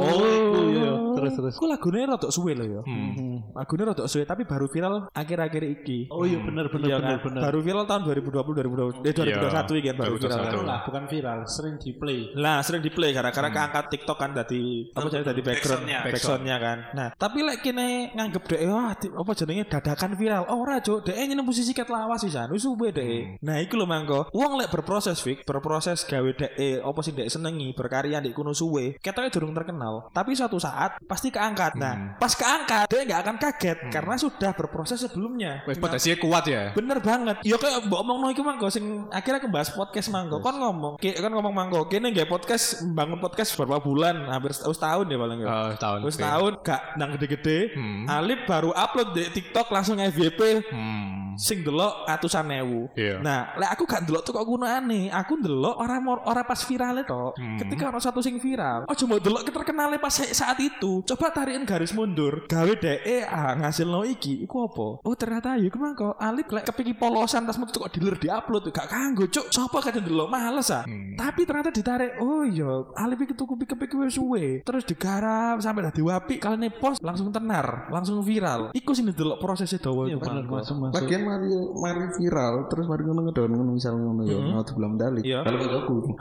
Oh, 0.00 0.24
iya, 0.24 0.42
iya. 0.68 0.92
Terus, 1.10 1.32
terus. 1.36 1.54
Iku 1.56 1.66
lagune 1.66 1.98
rada 2.04 2.28
suwe 2.30 2.52
lho 2.54 2.64
ya. 2.64 2.80
Hmm. 2.84 3.36
Lagune 3.52 3.82
rada 3.84 4.04
suwe 4.06 4.24
tapi 4.24 4.44
baru 4.44 4.66
viral 4.68 5.08
akhir-akhir 5.12 5.62
iki. 5.80 6.08
Oh 6.08 6.24
iya 6.24 6.38
bener 6.40 6.68
bener 6.68 6.86
Iya 6.88 6.96
bener 7.00 7.16
kan? 7.18 7.24
bener. 7.28 7.40
Baru 7.44 7.58
viral 7.60 7.84
tahun 7.84 8.02
2020 8.06 9.02
2020 9.02 9.08
eh 9.08 9.12
2021 9.12 9.80
iki 9.80 9.88
kan 9.90 9.96
baru 9.96 10.14
viral. 10.16 10.38
2021. 10.40 10.50
Anu 10.50 10.60
lah 10.64 10.78
bukan 10.86 11.02
viral, 11.08 11.38
sering 11.46 11.74
di 11.76 11.90
play. 11.92 12.20
Lah 12.34 12.58
sering 12.64 12.82
di 12.82 12.90
play 12.90 13.10
gara-gara 13.12 13.48
keangkat 13.48 13.84
TikTok 13.90 14.16
kan 14.16 14.30
tadi 14.32 14.62
apa 14.90 15.06
jadi 15.06 15.24
tadi 15.24 15.40
background 15.40 15.82
Backsoundnya. 15.84 15.98
backsoundnya 16.06 16.56
kan. 16.58 16.78
Nah, 16.94 17.08
tapi 17.14 17.38
lek 17.42 17.58
kene 17.60 17.88
nganggep 18.14 18.42
dek 18.46 18.60
wah 18.66 18.92
apa 18.94 19.30
jenenge 19.34 19.64
dadakan 19.68 20.10
viral. 20.14 20.42
Oh, 20.48 20.62
ora, 20.62 20.80
Cuk. 20.80 21.04
Dek 21.04 21.16
nyene 21.16 21.42
posisi 21.42 21.70
ket 21.70 21.88
lawas 21.88 22.22
pisan. 22.22 22.50
Wis 22.50 22.64
suwe 22.64 22.89
dek. 22.92 23.42
Nah, 23.42 23.56
iku 23.62 23.74
lho 23.78 23.86
mangko. 23.86 24.28
Wong 24.34 24.60
lek 24.60 24.70
berproses 24.70 25.18
Fik, 25.20 25.42
berproses 25.46 26.02
gawe 26.04 26.30
dek 26.34 26.52
apa 26.80 27.00
sing 27.00 27.14
dek 27.16 27.30
senengi, 27.30 27.72
berkarya 27.72 28.18
di 28.22 28.30
kuno 28.34 28.52
suwe. 28.52 28.98
Ketoke 28.98 29.30
durung 29.32 29.54
terkenal, 29.54 30.10
tapi 30.12 30.34
suatu 30.34 30.58
saat 30.60 31.00
pasti 31.06 31.30
keangkat. 31.30 31.76
Nah, 31.78 32.16
pas 32.18 32.32
keangkat 32.34 32.86
dia 32.90 33.02
nggak 33.06 33.20
akan 33.26 33.36
kaget 33.38 33.78
karena 33.90 34.14
sudah 34.18 34.50
berproses 34.54 35.00
sebelumnya. 35.00 35.62
Wes 35.64 35.78
potensinya 35.78 36.16
kuat 36.20 36.44
ya. 36.46 36.74
Bener 36.74 36.98
banget. 37.00 37.42
Ya 37.46 37.56
kayak 37.56 37.86
mbok 37.86 38.00
omongno 38.02 38.28
iki 38.32 38.42
mangko 38.42 38.68
sing 38.68 39.08
akhirnya 39.10 39.40
aku 39.42 39.48
bahas 39.50 39.70
podcast 39.72 40.08
mangko. 40.12 40.42
Kon 40.42 40.56
ngomong, 40.58 40.94
ki 41.00 41.16
kan 41.16 41.32
ngomong 41.32 41.54
mangko. 41.54 41.86
Kene 41.88 42.10
nggak 42.12 42.28
podcast 42.28 42.82
bangun 42.92 43.18
podcast 43.18 43.54
beberapa 43.56 43.80
bulan, 43.82 44.28
hampir 44.28 44.52
setahun 44.52 44.76
setahun 44.76 45.04
ya 45.08 45.18
paling 45.18 45.38
nggak. 45.42 45.50
Oh, 45.50 45.70
tahun. 45.76 45.98
Terus 46.06 46.18
tahun 46.18 46.52
gak 46.64 46.82
nang 46.96 47.10
gede-gede. 47.16 47.58
Hmm. 47.74 48.04
Alip 48.08 48.40
baru 48.48 48.70
upload 48.72 49.08
di 49.16 49.24
TikTok 49.30 49.68
langsung 49.70 49.98
FYP 50.00 50.40
Hmm. 50.70 51.36
sing 51.36 51.64
delok 51.64 52.04
atusan 52.04 52.48
ewu. 52.52 52.79
Iya. 52.94 53.20
Nah, 53.20 53.56
lek 53.56 53.70
aku 53.76 53.84
gak 53.88 54.06
delok 54.06 54.22
tuh 54.24 54.32
kok 54.36 54.46
gunane. 54.46 55.10
Aku 55.12 55.40
delok 55.40 55.76
orang 55.80 56.04
orang 56.06 56.46
pas 56.46 56.60
viral 56.64 57.02
itu. 57.02 57.24
Hmm. 57.36 57.58
Ketika 57.60 57.90
orang 57.90 58.02
satu 58.02 58.20
sing 58.20 58.36
viral, 58.38 58.88
oh 58.88 58.96
cuma 58.96 59.18
delok 59.18 59.42
terkenalnya 59.48 59.98
pas 59.98 60.14
saat 60.14 60.58
itu. 60.60 61.02
Coba 61.04 61.32
tarikin 61.34 61.64
garis 61.66 61.92
mundur. 61.92 62.46
Gawe 62.46 62.72
DE 62.76 63.26
ah 63.26 63.56
ngasil 63.58 63.88
no 63.88 64.04
iki. 64.06 64.44
Iku 64.44 64.70
apa? 64.70 64.88
Oh 65.04 65.14
ternyata 65.16 65.56
ya 65.56 65.68
kemang 65.72 65.96
kok 65.96 66.14
Alip 66.20 66.48
lek 66.52 66.64
kepiki 66.68 66.92
polosan 66.96 67.48
tas 67.48 67.56
metu 67.56 67.80
kok 67.80 67.92
dealer 67.92 68.16
diupload 68.16 68.70
gak 68.70 68.88
kanggo 68.88 69.26
cuk. 69.26 69.50
Sopo 69.50 69.80
kadang 69.82 70.04
delok 70.04 70.28
males 70.30 70.70
ah. 70.70 70.84
Hmm. 70.84 71.16
Tapi 71.16 71.44
ternyata 71.44 71.72
ditarik. 71.72 72.20
Oh 72.20 72.44
iya, 72.44 72.86
Alip 72.96 73.24
iki 73.26 73.34
tuku 73.34 73.56
wis 74.00 74.14
suwe. 74.16 74.62
Terus 74.62 74.84
digarap 74.86 75.58
sampai 75.60 75.88
dadi 75.88 76.02
wapi 76.04 76.36
kali 76.38 76.70
post 76.70 77.02
langsung 77.02 77.32
tenar, 77.32 77.90
langsung 77.90 78.22
viral. 78.22 78.72
Iku 78.72 78.92
sing 78.94 79.08
delok 79.10 79.42
prosesnya 79.42 79.80
dawa 79.80 80.06
Iya 80.06 80.16
bener 80.18 80.44
masuk 80.46 80.76
masuk. 80.78 80.94
Bagian 80.96 81.22
mari 81.26 81.50
mari 81.76 82.04
viral 82.18 82.54
terus 82.70 82.86
mari 82.86 83.02
ngono 83.02 83.20
ngedon 83.26 83.50
ngono 83.50 83.70
misal 83.74 83.92
ngono 83.94 84.22
ya 84.22 84.38
Mhm. 84.38 84.48
mau 84.48 84.62
belum 84.62 84.92
dalik. 84.94 85.22
Iya. 85.22 85.42
Kalau 85.42 85.58
aku 85.76 85.94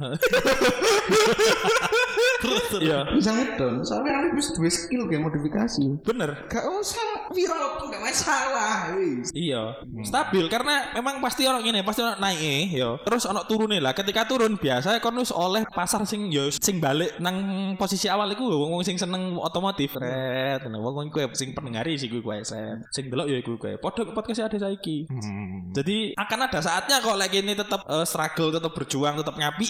Iya. 2.79 3.03
bisa 3.11 3.29
ngedon, 3.31 3.83
soalnya 3.83 4.11
aku 4.23 4.27
bisa 4.35 4.49
dua 4.55 4.69
skill 4.69 5.01
kayak 5.05 5.21
modifikasi. 5.21 5.83
Bener. 6.01 6.29
Gak 6.47 6.63
usah 6.71 7.28
viral 7.33 7.77
kok 7.77 7.85
nggak 7.89 8.03
masalah. 8.03 8.73
wis. 8.97 9.29
Iya, 9.33 9.79
stabil 10.03 10.45
karena 10.49 10.93
memang 10.97 11.21
pasti 11.21 11.45
orang 11.45 11.63
ini 11.63 11.81
pasti 11.85 12.01
orang 12.01 12.19
naik 12.19 12.39
eh, 12.41 12.63
yo. 12.81 12.97
Terus 13.05 13.25
ono 13.29 13.45
turun 13.45 13.71
lah. 13.77 13.93
Ketika 13.93 14.25
turun 14.25 14.57
biasa 14.57 14.97
kon 14.99 15.17
wis 15.21 15.31
oleh 15.33 15.63
pasar 15.69 16.03
sing 16.09 16.33
yo 16.33 16.49
sing 16.49 16.81
balik 16.81 17.17
nang 17.21 17.75
posisi 17.77 18.09
awal 18.09 18.31
iku 18.33 18.49
wong-wong 18.49 18.83
sing 18.83 18.97
seneng 18.97 19.37
otomotif. 19.37 19.95
Red, 19.95 20.65
nah 20.67 20.79
wong 20.81 21.13
kuwi 21.13 21.29
sing 21.37 21.53
penengari 21.53 21.95
sih 21.95 22.09
kuwi 22.09 22.21
kuwi 22.21 22.41
sen. 22.41 22.81
Sing 22.89 23.07
delok 23.07 23.29
yo 23.29 23.37
iku 23.39 23.55
kuwi. 23.61 23.77
Podho 23.77 24.09
podcast 24.11 24.49
ada 24.49 24.57
saiki. 24.57 25.05
Jadi 25.69 26.17
akan 26.17 26.39
ada 26.49 26.59
saatnya 26.59 26.97
kok 26.99 27.17
lagi 27.17 27.45
ini 27.45 27.53
tetap 27.53 27.85
eh, 27.85 28.05
struggle, 28.05 28.49
tetap 28.53 28.71
berjuang, 28.73 29.21
tetap 29.21 29.35
ngapi. 29.37 29.67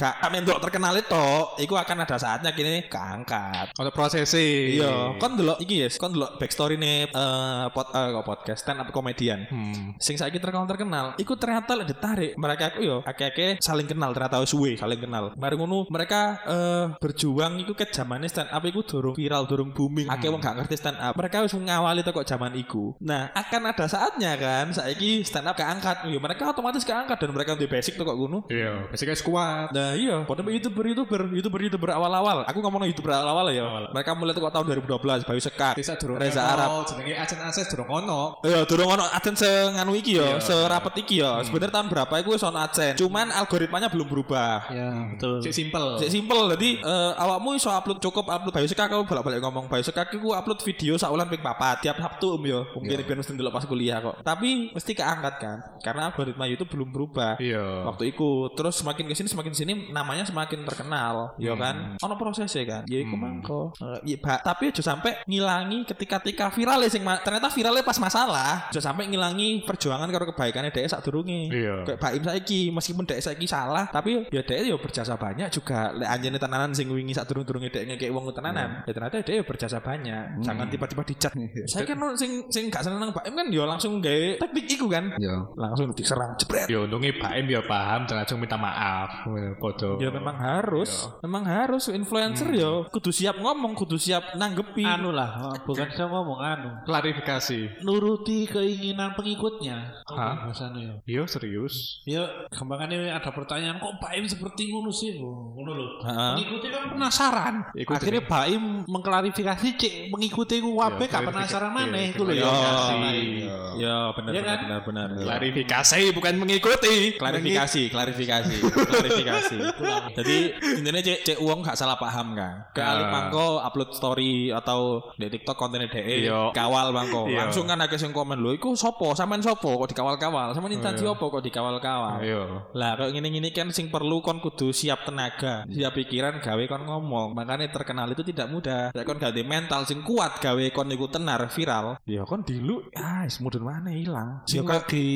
Gak 0.00 0.14
kami 0.22 0.36
untuk 0.42 0.58
terkenal 0.62 0.94
itu, 0.96 1.28
iku 1.60 1.74
akan 1.76 2.08
ada 2.08 2.16
saatnya 2.16 2.50
kini 2.56 2.88
keangkat. 2.88 3.74
Ada 3.76 3.90
prosesi. 3.92 4.80
Iya, 4.80 5.16
kon 5.20 5.36
delok 5.36 5.60
iki 5.60 5.84
ya, 5.84 5.88
kon 6.00 6.16
delok 6.16 6.40
backstory 6.40 6.80
nih 6.80 7.01
eh 7.10 7.66
pod, 7.74 7.90
eh, 7.90 8.08
kok 8.14 8.24
podcast 8.24 8.60
stand 8.62 8.78
up 8.78 8.88
komedian. 8.94 9.48
Hmm. 9.50 9.98
Sing 9.98 10.14
saiki 10.14 10.38
terkenal 10.38 10.70
terkenal, 10.70 11.18
iku 11.18 11.34
ternyata 11.34 11.74
lek 11.74 11.90
ditarik 11.90 12.32
mereka 12.38 12.70
aku 12.70 12.80
yo 12.84 12.96
akeh-akeh 13.02 13.58
saling 13.58 13.90
kenal 13.90 14.14
ternyata 14.14 14.44
suwe 14.46 14.78
saling 14.78 15.00
kenal. 15.02 15.34
Mari 15.34 15.54
ngono 15.58 15.90
mereka 15.90 16.38
eh 16.46 16.84
berjuang 17.00 17.58
iku 17.64 17.72
ke 17.74 17.90
zamane 17.90 18.30
stand 18.30 18.52
up 18.52 18.62
iku 18.62 18.86
durung 18.86 19.14
viral, 19.16 19.48
durung 19.48 19.74
booming. 19.74 20.06
Akeh 20.06 20.30
wong 20.30 20.38
gak 20.38 20.62
ngerti 20.62 20.76
stand 20.78 21.00
up. 21.00 21.18
Mereka 21.18 21.42
wis 21.42 21.54
ngawali 21.56 22.04
kok 22.04 22.28
zaman 22.28 22.52
iku. 22.60 22.92
Nah, 23.00 23.32
akan 23.32 23.72
ada 23.72 23.88
saatnya 23.88 24.36
kan 24.36 24.70
saiki 24.70 25.24
stand 25.24 25.48
up 25.48 25.56
keangkat. 25.56 26.06
Yo 26.12 26.20
mereka 26.20 26.52
otomatis 26.52 26.84
keangkat 26.84 27.16
dan 27.16 27.30
mereka 27.32 27.56
di 27.56 27.66
basic 27.66 27.96
tuh 27.96 28.04
kok 28.04 28.16
ngono. 28.18 28.44
Iya, 28.52 28.92
basicnya 28.92 29.16
kuat. 29.22 29.68
Nah 29.72 29.94
iya, 29.96 30.26
pada 30.28 30.42
youtuber 30.44 30.84
youtuber 30.84 31.22
youtuber 31.32 31.60
youtuber 31.62 31.90
awal-awal. 31.96 32.44
Aku 32.44 32.58
ngomong 32.60 32.84
youtuber 32.84 33.16
awal-awal 33.16 33.46
ya. 33.54 33.64
Mereka 33.94 34.10
mulai 34.18 34.34
tuh 34.36 34.42
kok 34.44 34.52
tahun 34.52 34.66
2012, 34.84 35.24
Bayu 35.24 35.40
Sekat, 35.40 35.74
durung 36.02 36.18
Reza 36.20 36.42
Arab. 36.42 36.84
Jenenge 36.92 37.14
Acen 37.16 37.40
Ases 37.40 37.66
durung 37.68 37.88
ono. 37.88 38.36
Iya, 38.42 38.64
durung 38.64 38.88
ono 38.88 39.04
Adsen 39.08 39.34
senganu 39.34 39.92
iki 39.92 40.16
ya, 40.16 40.36
serapet 40.38 40.92
iki 41.00 41.20
ya. 41.20 41.40
Sebenarnya 41.42 41.72
tahun 41.72 41.88
berapa 41.88 42.14
iku 42.20 42.34
wis 42.34 42.42
ono 42.42 42.58
Adsen. 42.58 42.94
Cuman 42.94 43.32
algoritmanya 43.32 43.88
belum 43.88 44.06
berubah. 44.06 44.68
Ya, 44.68 44.90
betul. 45.12 45.40
Cek 45.40 45.52
simpel. 45.52 45.84
Cek 45.98 46.10
simpel, 46.10 46.40
jadi 46.56 46.70
eh, 46.78 47.12
awakmu 47.16 47.54
iso 47.54 47.68
upload 47.68 47.98
cukup 47.98 48.28
upload 48.28 48.52
Bayu 48.52 48.68
Sekak 48.68 48.88
aku 48.88 49.04
bolak-balik 49.04 49.40
ngomong 49.40 49.66
Bayu 49.66 49.82
Sekak 49.82 50.12
iku 50.12 50.32
upload 50.32 50.60
video 50.62 50.94
saulan 50.96 51.26
ping 51.26 51.40
papat 51.40 51.80
tiap 51.80 51.96
Sabtu 51.98 52.36
om 52.36 52.42
yo. 52.44 52.68
Mungkin 52.74 53.02
ben 53.02 53.16
mesti 53.18 53.32
ndelok 53.32 53.52
pas 53.52 53.64
kuliah 53.64 53.98
kok. 53.98 54.20
Tapi 54.20 54.70
mesti 54.70 54.92
keangkat 54.92 55.34
kan, 55.38 55.58
karena 55.80 56.12
algoritma 56.12 56.44
YouTube 56.46 56.70
belum 56.72 56.88
berubah. 56.90 57.34
Iya. 57.38 57.88
waktu 57.88 58.14
itu 58.14 58.48
terus 58.54 58.78
semakin 58.78 59.08
ke 59.08 59.14
sini 59.14 59.28
semakin 59.28 59.52
sini 59.52 59.72
namanya 59.90 60.22
semakin 60.22 60.62
terkenal 60.62 61.34
ya 61.36 61.52
kan 61.54 61.96
ono 61.98 62.14
prosesnya 62.14 62.62
kan 62.64 62.82
ya 62.86 62.98
iku 63.00 63.16
mangko 63.16 63.60
Eh, 63.82 64.14
iya, 64.14 64.16
Ba- 64.20 64.42
tapi 64.42 64.70
aja 64.70 64.82
sampai 64.84 65.22
ngilangi 65.26 65.88
ketika 65.88 66.20
ketika 66.20 66.52
viral 66.82 66.90
sing 66.90 67.02
ma- 67.06 67.22
ternyata 67.22 67.46
viralnya 67.54 67.84
pas 67.86 67.98
masalah. 68.02 68.52
Aja 68.72 68.80
sampai 68.82 69.06
ngilangi 69.06 69.62
perjuangan 69.62 70.08
karo 70.10 70.26
kebaikannya 70.34 70.74
dia 70.74 70.90
saat 70.90 71.04
durunge. 71.06 71.46
Iya. 71.52 71.86
kayak 71.86 71.98
Baim 72.02 72.22
saiki 72.26 72.60
meskipun 72.74 73.04
dia 73.06 73.22
saiki 73.22 73.46
salah 73.46 73.86
tapi 73.86 74.26
ya 74.32 74.42
dia 74.42 74.58
ya 74.66 74.74
berjasa 74.74 75.14
banyak 75.14 75.48
juga. 75.54 75.94
Lek 75.94 76.08
anjene 76.08 76.38
tenanan 76.42 76.74
sing 76.74 76.90
wingi 76.90 77.14
saat 77.14 77.30
durung-durunge 77.30 77.70
dia 77.70 77.86
ngekek 77.86 78.10
wong 78.10 78.34
tenanan 78.34 78.82
ya 78.82 78.90
ternyata 78.90 79.22
dia 79.22 79.34
ya 79.38 79.44
berjasa 79.46 79.78
banyak. 79.78 80.42
Jangan 80.42 80.66
tiba-tiba 80.66 81.02
dicat. 81.06 81.32
Saya 81.70 81.84
kan 81.86 81.98
sing 82.18 82.50
sing 82.50 82.64
gak 82.72 82.82
seneng 82.82 83.14
Baim 83.14 83.34
kan 83.36 83.46
ya 83.52 83.64
langsung 83.68 84.02
gawe 84.02 84.42
teknik 84.42 84.66
iku 84.74 84.86
kan. 84.90 85.14
Ya. 85.22 85.34
langsung 85.54 85.92
diserang 85.94 86.34
jebret. 86.40 86.66
Ya 86.66 86.82
untungnya 86.82 87.12
Pak 87.14 87.32
Im 87.38 87.46
ya 87.50 87.60
paham 87.62 88.08
dan 88.08 88.24
langsung 88.24 88.40
minta 88.40 88.56
maaf. 88.58 89.28
Ya, 89.28 89.52
Podo. 89.60 90.00
Ya 90.00 90.08
memang 90.10 90.34
harus, 90.40 91.06
memang 91.20 91.44
harus 91.46 91.86
influencer 91.92 92.48
ya 92.50 92.88
kudu 92.88 93.12
siap 93.12 93.36
ngomong, 93.38 93.76
kudu 93.76 94.00
siap 94.00 94.34
nanggepi. 94.34 94.82
anu 94.82 95.12
lah 95.12 95.52
bukan 95.64 95.88
saya 95.92 96.08
ngomong 96.08 96.40
anu 96.40 96.70
klarifikasi. 96.82 97.60
nuruti 97.80 98.44
keinginan 98.44 99.12
pengikutnya 99.12 99.92
Hah? 100.06 100.46
bahasanya 100.46 100.80
ya 100.82 100.94
Iya 101.04 101.22
serius. 101.26 102.02
ya 102.04 102.22
gampangannya 102.48 103.10
ada 103.10 103.28
pertanyaan 103.28 103.76
kok 103.76 103.98
Pak 103.98 104.12
Im 104.14 104.26
seperti 104.26 104.68
ngono 104.68 104.88
sih 104.88 105.16
ngono 105.16 105.70
lho 105.70 105.86
Heeh. 106.02 106.32
pengikutnya 106.36 106.70
kan 106.70 106.82
penasaran 106.90 107.54
Ikuti. 107.74 107.96
akhirnya 107.96 108.22
Pak 108.24 108.44
Im 108.48 108.64
mengklarifikasi 108.86 109.66
cek 109.74 109.94
mengikuti 110.08 110.58
ku 110.58 110.74
wabe 110.74 111.04
Ya, 111.04 111.10
gak 111.10 111.28
penasaran 111.28 111.70
mana 111.70 111.92
klarifikasi. 111.92 112.12
itu 112.12 112.22
lho 112.22 112.32
ya 112.32 112.44
Klarifikasi. 112.44 113.40
Ya 113.74 113.96
benar 114.12 114.30
Iya 114.30 114.42
benar 114.42 114.44
kan? 114.46 114.58
benar 114.62 114.80
benar. 114.84 115.06
Klarifikasi 115.22 116.00
bukan 116.12 116.34
mengikuti. 116.36 116.94
Klarifikasi, 117.14 117.82
klarifikasi, 117.88 118.54
klarifikasi. 118.62 119.56
Jadi 120.18 120.36
intinya 120.76 121.00
cek 121.00 121.18
cek 121.24 121.38
uang 121.38 121.60
gak 121.62 121.74
salah 121.74 121.96
paham 121.96 122.32
kan. 122.32 122.68
Ke. 122.70 122.80
Ali 122.82 123.04
Mangko 123.04 123.58
upload 123.58 123.90
story 123.92 124.32
atau 124.50 124.80
di 125.14 125.26
TikTok 125.26 125.56
kontennya 125.56 125.88
DE 125.88 126.28
Iya. 126.28 126.52
Kawal 126.62 126.86
Mangko. 126.94 127.26
Iya. 127.26 127.38
Langsung 127.46 127.66
kan 127.66 127.78
ada 127.82 127.90
yang 127.98 128.14
komen 128.14 128.38
lho, 128.38 128.54
iku 128.54 128.78
sopo, 128.78 129.12
sampean 129.18 129.42
sopo 129.42 129.74
kok 129.82 129.90
dikawal-kawal, 129.90 130.54
sampean 130.54 130.78
instansi 130.78 131.02
opo 131.02 131.28
kok 131.28 131.42
dikawal-kawal. 131.42 132.22
Ayo. 132.22 132.70
Lah 132.78 132.94
kayak 132.94 133.18
gini-gini 133.18 133.50
kan 133.50 133.74
sing 133.74 133.90
perlu 133.90 134.22
kon 134.22 134.38
kudu 134.38 134.70
siap 134.70 135.02
tenaga, 135.02 135.66
siap 135.66 135.92
pikiran 135.98 136.38
gawe 136.38 136.62
kon 136.70 136.86
ngomong. 136.86 137.34
Makanya 137.34 137.66
terkenal 137.70 138.06
itu 138.10 138.22
tidak 138.22 138.46
mudah. 138.46 138.94
Ya 138.94 139.02
kon 139.02 139.18
gak 139.18 139.34
ada 139.34 139.42
mental 139.42 139.82
sing 139.84 140.00
kuat 140.06 140.38
gawe 140.38 140.62
kon 140.70 140.88
iku 140.90 141.10
tenar 141.10 141.42
viral. 141.50 141.98
Ya 142.06 142.22
kon 142.22 142.46
dilu, 142.46 142.86
ah 142.94 143.26
mudun 143.42 143.64
mana 143.66 143.90
hilang. 143.90 144.44
sing 144.46 144.62
lagi 144.62 145.06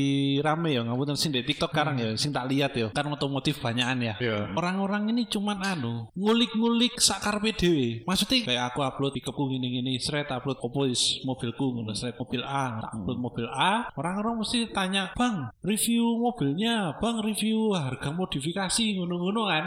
rame 0.43 0.75
ya 0.75 0.83
ngapunten 0.83 1.15
sing 1.15 1.31
di 1.31 1.45
TikTok 1.45 1.71
sekarang 1.71 2.01
ya 2.01 2.11
sing 2.17 2.33
tak 2.33 2.49
lihat 2.49 2.73
ya 2.75 2.89
kan 2.91 3.07
otomotif 3.07 3.61
banyakan 3.61 3.99
ya 4.03 4.15
Iya. 4.19 4.51
orang-orang 4.57 5.13
ini 5.13 5.29
cuman 5.29 5.61
anu 5.61 6.09
ngulik-ngulik 6.17 6.99
sakarpe 6.99 7.53
dhewe 7.53 8.03
maksudnya 8.03 8.43
kayak 8.49 8.65
aku 8.73 8.81
upload 8.83 9.13
pickupku 9.15 9.47
gini-gini 9.47 10.01
seret 10.01 10.27
upload 10.33 10.59
opo 10.59 10.89
is 10.89 11.21
mobilku 11.37 11.77
ngono 11.77 11.93
seret 11.93 12.17
mobil 12.17 12.41
A 12.41 12.81
tak 12.81 12.97
upload 12.97 13.19
mobil 13.21 13.47
A 13.53 13.93
orang-orang 13.93 14.41
mesti 14.41 14.73
tanya 14.73 15.13
bang 15.13 15.53
review 15.61 16.17
mobilnya 16.17 16.97
bang 16.97 17.21
review 17.21 17.77
harga 17.77 18.09
modifikasi 18.09 18.97
ngono-ngono 18.97 19.43
kan 19.45 19.65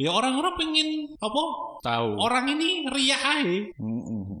ya 0.00 0.08
orang-orang 0.08 0.56
pengen 0.56 0.88
apa 1.20 1.42
Tahu. 1.80 2.08
orang 2.16 2.44
ini 2.56 2.88
riak 2.88 3.20
aja 3.20 3.56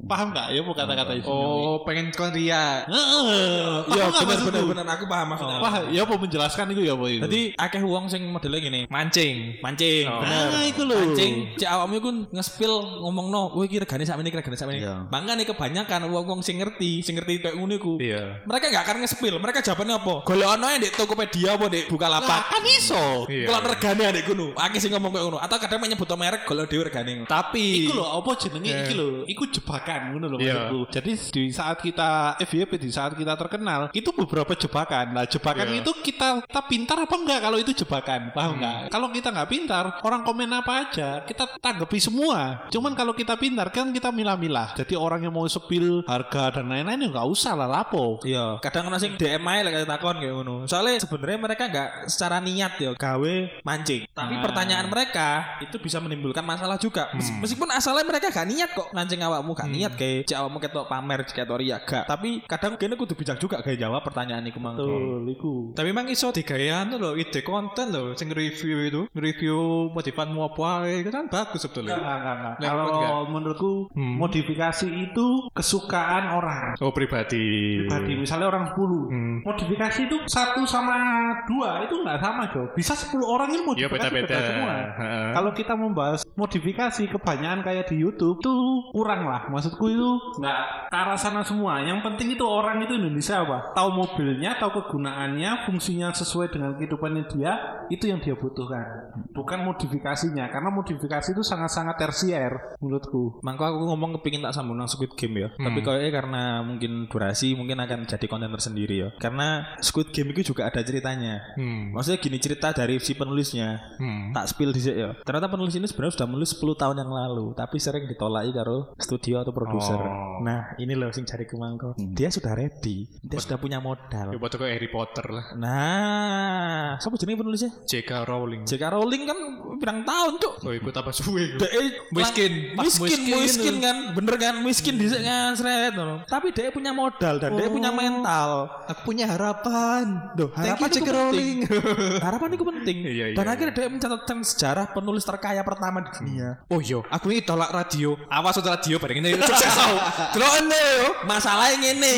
paham 0.08 0.32
gak 0.32 0.52
ya 0.52 0.60
mau 0.64 0.72
kata-kata 0.72 1.16
itu 1.16 1.28
Oh, 1.30 1.82
pengen 1.86 2.10
kon 2.14 2.30
ria. 2.30 2.82
Heeh, 2.84 3.84
paham 3.86 4.10
gak 4.12 4.24
benar 4.26 4.40
benar 4.44 4.62
benar 4.66 4.86
aku 4.96 5.04
paham 5.06 5.26
maksudnya. 5.34 5.58
Wah, 5.62 5.74
ya 5.90 6.02
apa 6.06 6.14
menjelaskan 6.18 6.74
itu 6.74 6.82
ya 6.86 6.92
apa 6.94 7.06
itu? 7.10 7.22
Jadi 7.26 7.40
akeh 7.54 7.82
uang 7.82 8.06
sing 8.06 8.22
modelnya 8.28 8.60
gini, 8.60 8.80
mancing, 8.90 9.60
mancing, 9.62 10.06
bener. 10.06 10.46
Ah, 10.50 10.64
iku 10.66 10.82
lho. 10.86 10.96
Mancing, 10.98 11.56
cek 11.56 11.70
awakmu 11.70 11.94
iku 12.00 12.10
nge-spill 12.34 12.74
ngomong 13.02 13.26
no, 13.30 13.42
wih 13.56 13.68
kira 13.70 13.86
regane 13.86 14.04
sak 14.06 14.20
ini, 14.20 14.30
regane 14.30 14.56
sak 14.58 14.68
ini. 14.70 14.84
Iya. 14.84 15.08
Makanya 15.08 15.44
kebanyakan 15.48 16.00
uang-uang 16.10 16.40
sing 16.44 16.60
ngerti, 16.70 17.02
sing 17.02 17.14
ngerti 17.18 17.42
kayak 17.42 17.56
ngono 17.58 17.74
iku. 17.74 17.94
Iya. 17.98 18.46
Mereka 18.46 18.64
gak 18.70 18.84
akan 18.86 18.96
nge-spill, 19.02 19.36
mereka 19.38 19.58
jawabannya 19.60 19.94
apa? 19.98 20.14
Golek 20.24 20.48
ono 20.48 20.66
di 20.78 20.88
Tokopedia 20.90 21.50
apa 21.58 21.66
di 21.66 21.80
Bukalapak. 21.84 22.40
kan 22.50 22.64
iso. 22.64 23.26
Iya. 23.26 23.46
Kalau 23.50 23.60
regane 23.66 24.02
adek 24.06 24.24
ngono, 24.30 24.46
akeh 24.54 24.78
sing 24.78 24.90
ngomong 24.94 25.10
kayak 25.10 25.24
ngono. 25.26 25.38
Atau 25.40 25.56
kadang 25.58 25.80
menyebut 25.80 26.08
merek 26.14 26.42
golek 26.44 26.66
dhewe 26.68 26.84
regane. 26.86 27.24
Tapi 27.24 27.86
Iku 27.86 27.96
lho 27.96 28.04
apa 28.06 28.30
jenenge 28.36 28.70
iki 28.84 28.94
lho, 28.94 29.08
iku 29.26 29.44
jebakan 29.48 30.00
ngono 30.14 30.26
lho 30.30 30.38
Iya. 30.38 30.54
maksudku. 30.70 30.80
Jadi 30.92 31.10
di 31.32 31.42
saat 31.50 31.78
kita 31.80 32.10
FYP 32.38 32.72
di 32.76 32.90
saat 32.90 33.12
kita 33.16 33.34
terkenal, 33.34 33.88
itu 33.90 34.10
beberapa 34.12 34.52
jebakan. 34.54 35.16
Nah, 35.16 35.24
jebakan 35.26 35.66
Iya. 35.70 35.80
itu 35.82 35.90
kita 36.02 36.44
kita 36.44 36.62
pintar 36.64 36.98
apa 37.00 37.14
enggak 37.16 37.40
kalau 37.40 37.58
itu 37.58 37.72
jebakan? 37.74 38.30
Paham 38.30 38.60
enggak? 38.60 38.78
Kalau 38.88 39.08
kita 39.08 39.28
nggak 39.30 39.48
pintar, 39.48 39.84
orang 40.02 40.22
komen 40.22 40.50
apa 40.52 40.72
aja, 40.86 41.08
kita 41.24 41.48
tanggapi 41.58 41.98
semua. 41.98 42.68
Cuman 42.68 42.92
kalau 42.92 43.12
kita 43.12 43.34
pintar 43.34 43.72
kan 43.72 43.88
kita 43.90 44.10
milah-milah. 44.10 44.76
Jadi 44.76 44.94
orang 44.94 45.24
yang 45.24 45.32
mau 45.32 45.46
sepil 45.46 46.04
harga 46.04 46.49
dan 46.50 46.66
lain-lain 46.66 47.00
ya 47.00 47.08
nggak 47.10 47.28
usah 47.28 47.52
lah 47.54 47.66
lapo. 47.66 48.18
Iya, 48.22 48.58
kadang 48.60 48.88
ono 48.88 48.98
sing 48.98 49.14
DM 49.14 49.42
ae 49.42 49.60
lek 49.62 49.86
takon 49.86 50.18
kayak 50.18 50.34
ngono. 50.34 50.54
Soalnya 50.66 50.98
sebenarnya 50.98 51.38
mereka 51.38 51.64
nggak 51.66 51.88
secara 52.06 52.38
niat 52.38 52.72
ya 52.76 52.90
gawe 52.92 53.34
mancing. 53.62 54.04
Tapi 54.10 54.34
pertanyaan 54.38 54.86
mereka 54.86 55.28
itu 55.60 55.76
bisa 55.78 55.98
menimbulkan 55.98 56.42
masalah 56.42 56.76
juga. 56.76 57.08
Mes- 57.12 57.32
Meskipun 57.40 57.70
asalnya 57.70 58.04
mereka 58.04 58.28
gak 58.28 58.46
niat 58.46 58.70
kok 58.70 58.90
mancing 58.90 59.20
awakmu 59.20 59.52
gak 59.52 59.66
niat 59.66 59.92
kayak 59.94 60.26
cek 60.26 60.38
awakmu 60.38 60.58
ketok 60.58 60.86
pamer 60.86 61.24
cek 61.24 61.42
ria 61.56 61.78
gak. 61.80 62.04
Tapi 62.06 62.44
kadang 62.44 62.76
kene 62.76 62.94
kudu 62.94 63.14
bijak 63.14 63.36
juga 63.36 63.58
kayak 63.58 63.78
jawab 63.78 64.02
pertanyaan 64.02 64.44
iku 64.46 64.58
mangko. 64.60 64.86
iku. 65.26 65.72
Tapi 65.72 65.88
emang 65.88 66.06
iso 66.06 66.30
digayaan 66.30 66.90
tuh 66.90 66.98
loh 66.98 67.14
ide 67.14 67.40
konten 67.40 67.90
loh 67.90 68.12
sing 68.14 68.30
review 68.30 68.76
itu 68.84 69.00
review 69.12 69.56
motivanmu 69.90 70.40
apa 70.44 70.86
itu 70.86 71.08
kan 71.08 71.26
bagus 71.26 71.62
sebetulnya. 71.62 71.96
Nah, 71.96 72.56
Kalau 72.60 73.26
menurutku 73.26 73.88
modifikasi 73.94 74.86
itu 74.86 75.26
kesukaan 75.50 76.36
orang. 76.40 76.72
oh 76.80 76.90
pribadi. 76.90 77.84
Pribadi 77.84 78.12
misalnya 78.16 78.48
orang 78.48 78.64
10 78.72 79.12
Hmm. 79.12 79.36
Modifikasi 79.44 80.00
itu 80.06 80.16
satu 80.26 80.64
sama 80.64 80.96
dua 81.44 81.84
itu 81.84 81.94
nggak 82.00 82.18
sama 82.18 82.48
Jo. 82.50 82.68
Bisa 82.72 82.96
10 82.96 83.20
orang 83.22 83.48
ini 83.52 83.60
Iya 83.60 83.66
modifikasi 83.86 84.08
beda-beda. 84.10 84.26
beda 84.26 84.38
semua. 84.42 84.74
Heeh. 84.96 85.28
Kalau 85.34 85.50
kita 85.52 85.74
membahas 85.74 86.20
modifikasi 86.34 87.02
kebanyakan 87.06 87.60
kayak 87.60 87.84
di 87.88 87.96
YouTube 87.98 88.40
tuh 88.40 88.56
kurang 88.90 89.28
lah. 89.28 89.46
Maksudku 89.48 89.84
itu 89.86 90.10
nggak 90.40 90.58
ke 90.88 90.96
arah 90.96 91.18
sana 91.18 91.44
semua. 91.44 91.82
Yang 91.82 92.00
penting 92.02 92.34
itu 92.34 92.44
orang 92.44 92.80
itu 92.80 92.96
Indonesia 92.96 93.42
apa? 93.42 93.72
Tahu 93.76 93.88
mobilnya, 93.92 94.56
tahu 94.56 94.82
kegunaannya, 94.82 95.68
fungsinya 95.68 96.10
sesuai 96.10 96.50
dengan 96.50 96.74
kehidupannya 96.74 97.24
dia, 97.28 97.52
itu 97.88 98.08
yang 98.08 98.18
dia 98.18 98.34
butuhkan. 98.34 99.12
Bukan 99.30 99.62
modifikasinya, 99.62 100.48
karena 100.48 100.70
modifikasi 100.70 101.28
itu 101.30 101.42
sangat-sangat 101.42 101.96
tersier 101.98 102.52
menurutku. 102.80 103.42
Mangko 103.42 103.64
aku 103.66 103.78
ngomong 103.86 104.10
kepingin 104.20 104.42
tak 104.42 104.54
sambung 104.54 104.78
nang 104.78 104.88
Squid 104.88 105.12
Game 105.14 105.36
ya. 105.36 105.48
Tapi 105.52 105.78
kayaknya 105.80 106.10
karena 106.10 106.29
karena 106.30 106.62
mungkin 106.62 107.10
durasi 107.10 107.58
mungkin 107.58 107.82
akan 107.82 108.06
jadi 108.06 108.26
konten 108.30 108.54
tersendiri 108.54 108.94
ya. 109.02 109.08
Karena 109.18 109.74
Squid 109.82 110.14
Game 110.14 110.30
itu 110.30 110.54
juga 110.54 110.70
ada 110.70 110.78
ceritanya. 110.78 111.42
Hmm. 111.58 111.90
Maksudnya 111.90 112.22
gini 112.22 112.38
cerita 112.38 112.70
dari 112.70 113.02
si 113.02 113.18
penulisnya. 113.18 113.98
Hmm. 113.98 114.30
Tak 114.30 114.46
spill 114.54 114.70
dhisik 114.70 114.94
ya. 114.94 115.10
Ternyata 115.26 115.50
penulis 115.50 115.74
ini 115.74 115.90
sebenarnya 115.90 116.14
sudah 116.14 116.28
menulis 116.30 116.54
10 116.54 116.78
tahun 116.78 116.96
yang 117.02 117.10
lalu, 117.10 117.46
tapi 117.58 117.82
sering 117.82 118.06
ditolaki 118.06 118.54
karo 118.54 118.94
studio 119.02 119.42
atau 119.42 119.50
produser. 119.50 119.98
Oh. 119.98 120.38
Nah, 120.46 120.78
ini 120.78 120.94
loh 120.94 121.10
sing 121.10 121.26
cari 121.26 121.50
kemangko. 121.50 121.98
Dia 121.98 122.30
sudah 122.30 122.54
ready, 122.54 123.10
dia 123.26 123.38
sudah 123.42 123.58
punya 123.58 123.78
Ya 123.80 123.82
modal. 123.82 124.36
buat 124.36 124.52
kayak 124.52 124.76
Harry 124.76 124.90
Potter 124.92 125.24
lah. 125.32 125.44
Nah, 125.56 127.00
siapa 127.00 127.16
jenenge 127.16 127.40
penulisnya? 127.40 127.70
J.K. 127.88 128.28
Rowling. 128.28 128.68
J.K. 128.68 128.84
Rowling 128.92 129.22
kan 129.24 129.38
pirang 129.80 130.04
tahun, 130.04 130.32
Cuk. 130.36 130.54
Oh, 130.68 130.72
ikut 130.76 130.94
apa 130.94 131.10
suwe? 131.10 131.56
Dek 131.56 131.72
Miskin. 132.12 132.76
Miskin, 132.76 133.20
miskin 133.24 133.40
miskin, 133.40 133.74
itu. 133.80 133.84
kan, 133.84 133.96
bener 134.12 134.34
kan, 134.36 134.54
miskin 134.60 134.94
di 135.00 135.08
kan, 135.08 135.56
seret. 135.56 135.96
Tapi 136.26 136.52
dia 136.52 136.68
punya 136.74 136.92
modal 136.92 137.40
dan 137.40 137.56
dia 137.56 137.68
punya 137.70 137.90
mental. 137.94 138.68
Aku 138.90 139.00
punya 139.06 139.30
harapan. 139.30 140.34
Duh, 140.36 140.50
harapan 140.52 140.88
itu 140.90 141.04
penting. 141.04 141.56
Harapan 142.26 142.48
itu 142.54 142.64
penting. 142.64 142.96
Iya, 143.00 143.26
iya, 143.32 143.36
dan 143.36 143.46
iya. 143.46 143.52
akhirnya 143.54 143.74
dia 143.74 143.88
mencatatkan 143.90 144.38
sejarah 144.44 144.86
penulis 144.92 145.24
terkaya 145.24 145.62
pertama 145.64 146.04
di 146.04 146.10
dunia. 146.16 146.60
Oh 146.68 146.80
iya, 146.82 147.00
aku 147.08 147.32
ini 147.32 147.40
tolak 147.42 147.70
radio. 147.72 148.18
Awas 148.28 148.58
untuk 148.60 148.70
radio 148.70 148.96
bareng 148.98 149.18
ini 149.24 149.30
sukses 149.50 149.72
tau. 149.72 149.96
Delon 150.36 150.68
yo. 150.68 151.08
Masalahnya 151.24 151.76
ngene. 151.80 152.12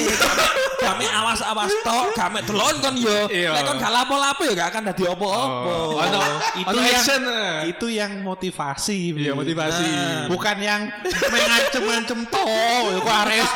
Kami 0.82 1.06
awas-awas 1.22 1.72
tok, 1.86 2.06
kami 2.16 2.40
delon 2.46 2.76
kon 2.82 2.96
yo. 2.98 3.18
Iya. 3.30 3.52
Nek 3.56 3.62
kon 3.68 3.76
gak 3.78 3.92
lapo-lapo 3.92 4.40
ya 4.48 4.52
gak 4.58 4.68
akan 4.74 4.82
dadi 4.92 5.02
opo-opo. 5.06 5.76
Ono 6.02 6.20
itu 6.58 6.76
yang 6.76 6.96
action, 6.98 7.22
itu 7.68 7.86
yang 7.88 8.12
motivasi, 8.22 8.98
iya 9.16 9.32
motivasi. 9.32 9.86
Nah. 9.86 10.24
Bukan 10.28 10.56
yang 10.60 10.80
mengancem-ancem 11.30 12.20
to, 12.28 12.46
kok 13.02 13.16
ares 13.26 13.50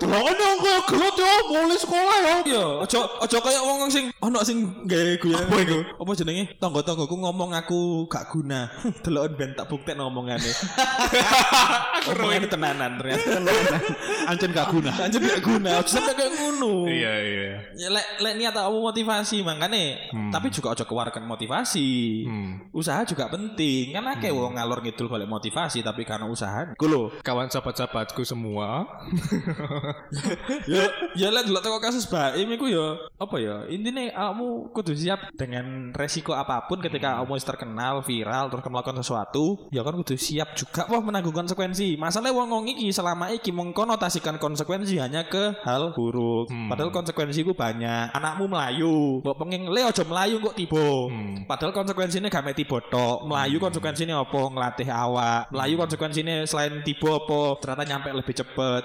Ono 0.00 0.46
kok 0.60 0.78
gelot 0.88 1.16
yo 1.16 1.30
mulai 1.50 1.76
sekolah 1.76 2.16
yo. 2.20 2.34
Yo, 2.46 2.64
ojo 2.82 3.00
ojo 3.20 3.36
kaya 3.40 3.60
wong 3.60 3.88
sing 3.88 4.14
ono 4.18 4.38
sing 4.40 4.86
gawe 4.86 5.12
guyon. 5.18 5.42
Apa 5.42 5.56
iku? 5.60 5.78
Apa 5.98 6.10
jenenge? 6.14 6.44
Tangga-tanggaku 6.56 7.14
ngomong 7.16 7.50
aku 7.52 8.06
gak 8.06 8.30
guna. 8.30 8.70
Deloken 9.04 9.32
ben 9.34 9.50
tak 9.52 9.66
buktekno 9.66 10.06
omongane. 10.06 10.50
Omongane 12.10 12.46
tenanan 12.46 12.96
ternyata. 12.96 13.28
Ancen 14.30 14.50
gak 14.50 14.70
guna. 14.70 14.90
Anjir 14.96 15.20
gak 15.20 15.42
guna. 15.42 15.70
Ojo 15.80 15.90
sampe 15.90 16.12
kayak 16.12 16.32
ngono. 16.32 16.86
Iya 16.86 17.12
iya. 17.20 17.50
Ya, 17.76 17.88
lek 17.90 18.06
lek 18.20 18.34
niat 18.36 18.54
aku 18.54 18.78
motivasi 18.82 19.42
makane 19.42 19.96
tapi 20.30 20.48
juga 20.50 20.72
ojo 20.72 20.84
keluarkan 20.84 21.24
motivasi 21.24 21.82
Hmm. 22.20 22.68
usaha 22.70 23.02
juga 23.02 23.26
penting 23.26 23.90
kan 23.90 24.04
akeh 24.06 24.28
wong 24.30 24.54
ngalor 24.54 24.84
ngidul 24.84 25.08
golek 25.08 25.26
motivasi 25.26 25.80
tapi 25.80 26.04
karena 26.04 26.26
usaha 26.26 26.72
ku 26.76 26.86
lho 26.86 27.10
Kawan 27.20 27.48
sahabat-sahabatku 27.48 28.22
semua, 28.22 28.84
ya 30.70 30.84
ya 31.16 31.28
lek 31.34 31.50
delok 31.50 31.62
teko 31.62 31.78
kasus 31.82 32.06
Baim 32.06 32.48
iku 32.54 32.66
ya 32.70 32.86
apa 33.18 33.36
ya 33.42 33.56
intine 33.66 34.14
kamu 34.14 34.72
kudu 34.72 34.92
siap 34.94 35.34
dengan 35.34 35.90
resiko 35.92 36.32
apa 36.32 36.66
pun 36.70 36.78
ketika 36.78 37.20
kamu 37.20 37.36
wis 37.36 37.46
terkenal 37.46 38.02
viral 38.04 38.48
terus 38.48 38.64
melakukan 38.66 39.02
sesuatu 39.02 39.66
ya 39.74 39.82
kan 39.82 39.96
kudu 39.98 40.14
siap 40.16 40.54
juga 40.54 40.86
wah 40.90 41.02
menanggung 41.02 41.34
konsekuensi. 41.34 41.96
Masalahnya 41.96 42.36
wong 42.36 42.48
wong 42.50 42.64
iki 42.70 42.90
selama 42.90 43.32
iki 43.32 43.50
mengkonotasikan 43.50 44.36
konsekuensi 44.36 44.98
hanya 44.98 45.26
ke 45.26 45.56
hal 45.64 45.94
buruk. 45.94 46.50
Padahal 46.68 46.90
konsekuensi 46.92 47.46
ku 47.46 47.54
banyak. 47.56 48.12
Anakmu 48.12 48.50
melayu 48.50 49.24
kok 49.24 49.36
pengen 49.38 49.70
le 49.70 49.80
ojo 49.86 50.02
melayu 50.06 50.36
kok 50.42 50.54
tiba. 50.58 50.86
Padahal 51.46 51.72
konsekuensinya 51.72 52.28
gak 52.28 52.44
mek 52.44 52.56
tiba 52.58 52.78
tok. 52.90 53.26
Melayu 53.26 53.56
konsekuensinya 53.62 54.20
apa? 54.20 54.40
Ngelatih 54.50 54.88
awak. 54.90 55.42
Melayu 55.54 55.74
konsekuensinya 55.78 56.44
selain 56.44 56.82
tiba 56.82 57.16
apa? 57.16 57.40
Ternyata 57.62 57.84
nyampe 57.86 58.08
lebih 58.10 58.34
cepet. 58.34 58.82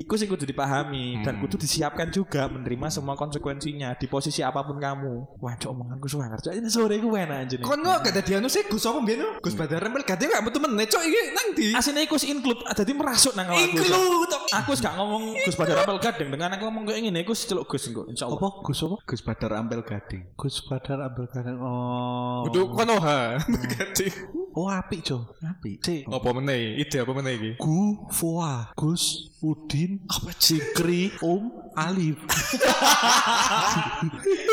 Iku 0.00 0.14
sih 0.16 0.26
kudu 0.32 0.48
dipahami 0.48 1.20
dan 1.20 1.36
kudu 1.38 1.60
disiapkan 1.60 2.08
juga 2.08 2.48
menerima 2.48 2.88
semua 2.88 3.14
konsekuensinya 3.14 3.94
di 4.00 4.08
posisi 4.08 4.40
apa 4.40 4.64
pun 4.64 4.80
kamu. 4.80 5.38
Wah, 5.38 5.54
cok 5.60 5.70
omonganku 5.70 6.08
suwe 6.08 6.24
ngerti. 6.24 6.56
Ini 6.56 6.68
sore 6.72 6.96
iku 6.96 7.12
enak 7.12 7.38
anjir. 7.44 7.58
Kon 7.60 7.84
kok 7.84 8.00
gak 8.00 8.14
dadi 8.16 8.40
anu 8.40 8.48
sih 8.48 8.64
Gus 8.64 8.88
apa 8.88 8.98
mbiyen? 9.04 9.44
Gus 9.44 9.52
Badar 9.52 9.84
Rempel 9.84 10.02
gak 10.08 10.16
gak 10.16 10.42
metu 10.42 10.58
meneh 10.58 10.88
cok 10.88 11.02
iki 11.04 11.20
nang 11.36 11.46
ndi? 11.52 11.66
Asine 11.76 12.00
iku 12.08 12.16
wis 12.16 12.24
include 12.24 12.64
dadi 12.64 12.92
merasuk 12.96 13.36
nang 13.36 13.52
awakku. 13.52 13.76
Include. 13.76 14.36
Aku 14.52 14.70
gak 14.76 14.94
ngomong 14.96 15.22
Gus 15.44 15.56
Badar 15.56 15.84
Apel 15.84 15.98
Gading 16.00 16.28
dengan 16.32 16.48
aku 16.56 16.62
ngomong 16.68 16.84
kayak 16.88 17.00
ngene 17.04 17.20
iku 17.22 17.32
celuk 17.36 17.68
Gus 17.68 17.84
engko 17.92 18.08
insyaallah. 18.08 18.40
Gus 18.64 18.80
apa? 18.82 18.96
Gus 19.04 19.20
Badar 19.20 19.52
Ampel 19.60 19.82
Gading. 19.84 20.22
Gus 20.34 20.56
Badar 20.64 20.98
ambil 21.04 21.26
kanan. 21.28 21.56
Oh. 21.60 22.48
Kudu 22.48 22.72
konoha. 22.72 23.36
Oh 24.52 24.68
apik, 24.68 25.00
Jo. 25.00 25.32
Apik. 25.40 25.80
Cik. 25.80 26.12
Apa 26.12 26.28
meneh? 26.36 26.76
Ide 26.76 27.00
apa 27.00 27.12
meneh 27.16 27.40
iki? 27.40 27.50
Gu 27.56 28.04
Foa. 28.12 28.68
Gus 28.76 29.32
Udin 29.40 30.04
apa 30.06 30.21
Cikri 30.38 31.10
Om 31.22 31.50
Alif. 31.74 32.18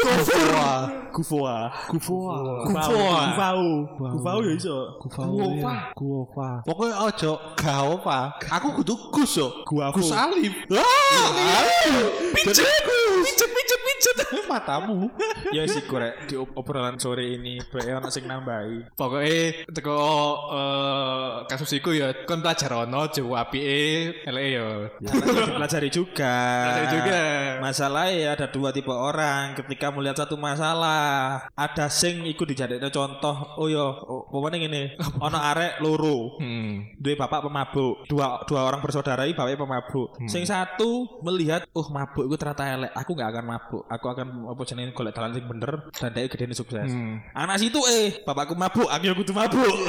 Kufoa. 0.01 0.91
Kufoa. 1.11 1.57
Kufoa 1.89 2.37
Kufoa. 2.65 3.19
Kufau. 3.33 3.87
Kufau 3.97 4.39
ya 4.43 4.51
iso. 4.55 4.77
Kuopa 4.99 5.91
Kuopa 5.95 6.63
pokoknya 6.65 6.95
ojo 7.05 7.31
Gaopa 7.55 8.33
aku 8.49 8.67
kudu 8.81 8.95
Gus 9.11 9.37
yo. 9.37 9.51
Gus 9.67 10.11
Alif. 10.11 10.53
Pijet 12.33 12.65
pijet 12.65 13.49
pijet 13.51 13.81
pijet 13.85 14.17
matamu. 14.49 15.09
Ya 15.51 15.67
sih 15.67 15.81
korek. 15.85 16.25
Di 16.29 16.37
ob- 16.37 16.55
obrolan 16.55 16.97
sore 16.99 17.35
ini 17.35 17.59
bae 17.73 17.91
ana 17.93 18.09
sing 18.09 18.25
nambahi. 18.25 18.95
pokoknya 18.95 19.67
teko 19.75 19.97
eh, 20.55 21.33
kasus 21.49 21.73
iku 21.77 21.91
ya 21.93 22.13
kon 22.25 22.41
pelajar 22.41 22.85
ono 22.87 23.07
jo 23.11 23.33
apike 23.35 24.23
eleke 24.25 24.49
yo 24.55 24.65
Pelajari 25.55 25.89
juga. 25.89 26.35
Pelajari 26.65 26.87
juga. 26.93 27.21
Masalahnya 27.59 28.13
ya 28.15 28.29
ada 28.37 28.47
dua 28.49 28.69
tipe 28.69 28.91
orang. 28.93 29.57
Ketika 29.57 29.89
melihat 29.89 30.25
satu 30.25 30.35
masalah, 30.37 31.49
ada 31.57 31.85
sing 31.89 32.23
ikut 32.29 32.45
dijadikan 32.45 32.91
contoh. 32.93 33.57
Oh 33.57 33.67
yo, 33.67 33.85
oh, 34.05 34.29
pokoknya 34.29 34.61
gini. 34.61 34.93
Ono 35.19 35.37
arek 35.37 35.81
loro. 35.81 36.37
hmm 36.37 36.99
Dua 36.99 37.15
bapak 37.15 37.47
pemabuk, 37.47 38.05
dua 38.11 38.43
dua 38.43 38.61
orang 38.67 38.83
bersaudara 38.83 39.23
ini 39.25 39.33
bapaknya 39.33 39.59
pemabuk. 39.59 40.07
Sing 40.27 40.43
satu 40.43 41.21
melihat, 41.23 41.65
oh 41.71 41.87
mabuk 41.89 42.27
itu 42.27 42.35
ternyata 42.35 42.63
elek. 42.67 42.91
Aku 42.93 43.15
nggak 43.15 43.29
akan 43.33 43.45
mabuk. 43.45 43.83
Aku 43.87 44.05
akan 44.11 44.27
apa 44.51 44.61
jenenge 44.67 44.91
golek 44.91 45.15
dalan 45.15 45.31
sing 45.31 45.45
bener 45.47 45.71
dan 45.95 46.09
dia 46.11 46.27
gede 46.27 46.45
sukses. 46.53 46.91
Hmm. 46.91 47.23
Anak 47.31 47.57
situ 47.63 47.79
eh 47.87 48.19
bapakku 48.27 48.53
mabuk, 48.53 48.87
aku 48.91 49.03
yang 49.07 49.17
kudu 49.17 49.31
mabuk. 49.31 49.67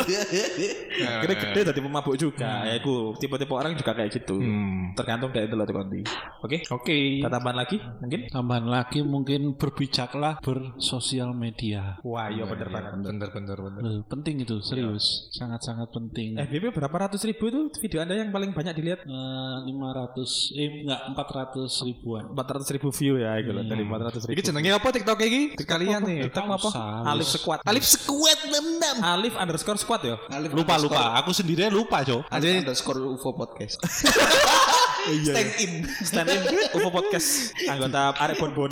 Gede 1.00 1.34
gede 1.36 1.60
tadi 1.72 1.80
pemabuk 1.82 2.14
juga. 2.14 2.62
Ya 2.64 2.78
iku 2.78 3.16
tipe-tipe 3.18 3.52
orang 3.52 3.74
juga 3.74 3.92
kayak 3.96 4.10
gitu. 4.14 4.38
Hmm. 4.38 4.92
Tergantung 4.94 5.34
dari 5.34 5.49
dulu 5.50 5.62
kondi. 5.66 6.00
Oke. 6.40 6.64
oke 6.70 6.98
Ada 7.26 7.36
tambahan 7.36 7.58
lagi 7.60 7.76
mungkin? 8.00 8.20
Tambahan 8.30 8.66
lagi 8.66 8.98
mungkin 9.04 9.40
berbijaklah 9.58 10.40
bersosial 10.40 11.34
media. 11.36 11.98
Wah, 12.06 12.30
iya 12.30 12.46
bener 12.46 12.68
banget. 12.70 12.92
bener 13.00 13.28
bener 13.34 13.58
bener 13.58 13.80
Loh, 13.80 14.00
penting 14.06 14.44
itu 14.44 14.60
serius, 14.62 15.28
sangat-sangat 15.34 15.90
penting. 15.90 16.38
FBB 16.38 16.72
berapa 16.72 17.08
ratus 17.08 17.26
ribu 17.26 17.50
itu 17.50 17.60
video 17.82 18.00
anda 18.04 18.14
yang 18.16 18.30
paling 18.30 18.54
banyak 18.54 18.74
dilihat? 18.76 19.00
Eh, 19.04 19.56
500 19.66 20.56
eh 20.56 20.68
enggak 20.86 21.00
400 21.16 21.86
ribuan. 21.86 22.22
400 22.32 22.74
ribu 22.76 22.88
view 22.94 23.14
ya, 23.18 23.34
gitu 23.40 23.52
loh. 23.52 23.64
Dari 23.66 23.82
400 23.82 24.26
ribu. 24.28 24.32
Iki 24.38 24.42
jenenge 24.52 24.70
apa 24.76 24.88
TikTok 24.92 25.18
iki? 25.24 25.42
Kalian 25.64 26.00
nih. 26.06 26.18
TikTok 26.30 26.46
apa? 26.46 26.68
Usah, 26.70 27.04
Alif. 27.08 27.28
Squad. 27.30 27.58
Alif 27.64 27.84
sekuat 27.86 28.38
enam. 28.50 28.96
Alif 29.00 29.34
underscore 29.36 29.78
squad 29.80 30.02
ya. 30.04 30.16
Alif 30.30 30.50
Lupa 30.52 30.76
lupa, 30.76 31.16
aku 31.16 31.30
sendiri 31.32 31.72
lupa, 31.72 32.04
Jo. 32.04 32.22
Alif 32.28 32.66
underscore 32.66 33.00
UFO 33.00 33.32
podcast. 33.32 33.80
Stand 35.18 35.52
in. 35.60 35.72
Stand 36.06 36.28
in 36.30 36.40
UFO 36.74 36.90
Podcast 36.94 37.54
anggota 37.66 38.14
Arek 38.16 38.36
Bon 38.38 38.52
Bon. 38.54 38.70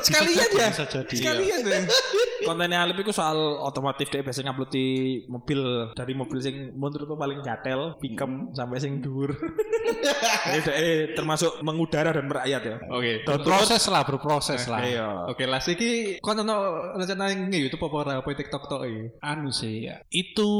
Sekalian 0.00 0.48
ya. 0.54 0.68
Bisa 0.70 0.86
jadi. 0.86 1.14
Sekalian 1.14 1.60
ya. 1.66 1.78
Kontennya 2.44 2.84
Alif 2.84 3.00
itu 3.00 3.12
soal 3.12 3.36
otomotif 3.64 4.12
dia 4.12 4.20
biasanya 4.20 4.52
ngupload 4.52 4.70
di 4.70 4.86
mobil 5.26 5.60
dari 5.96 6.12
mobil 6.12 6.38
sing 6.44 6.76
menurutku 6.76 7.16
paling 7.16 7.40
gatel, 7.40 7.96
pikem 7.98 8.52
sampai 8.52 8.78
sing 8.78 9.00
dhuwur. 9.00 9.32
Ini 10.44 10.60
dia 10.60 10.76
termasuk 11.16 11.64
mengudara 11.64 12.12
dan 12.12 12.28
merakyat 12.28 12.62
ya. 12.64 12.76
Oke. 12.92 13.24
Berproses 13.24 13.84
lah, 13.88 14.04
berproses 14.04 14.68
lah. 14.68 14.80
Iya. 14.84 15.08
Oke, 15.32 15.48
las 15.48 15.64
iki 15.68 16.20
kon 16.20 16.36
ono 16.36 16.92
rencana 16.96 17.32
nge 17.32 17.58
YouTube 17.64 17.88
apa 17.88 17.96
ora 17.96 18.12
apa 18.20 18.28
TikTok 18.28 18.64
tok 18.68 18.82
iki? 18.84 19.04
Anu 19.24 19.48
sih, 19.48 19.88
ya, 19.88 20.04
itu 20.12 20.50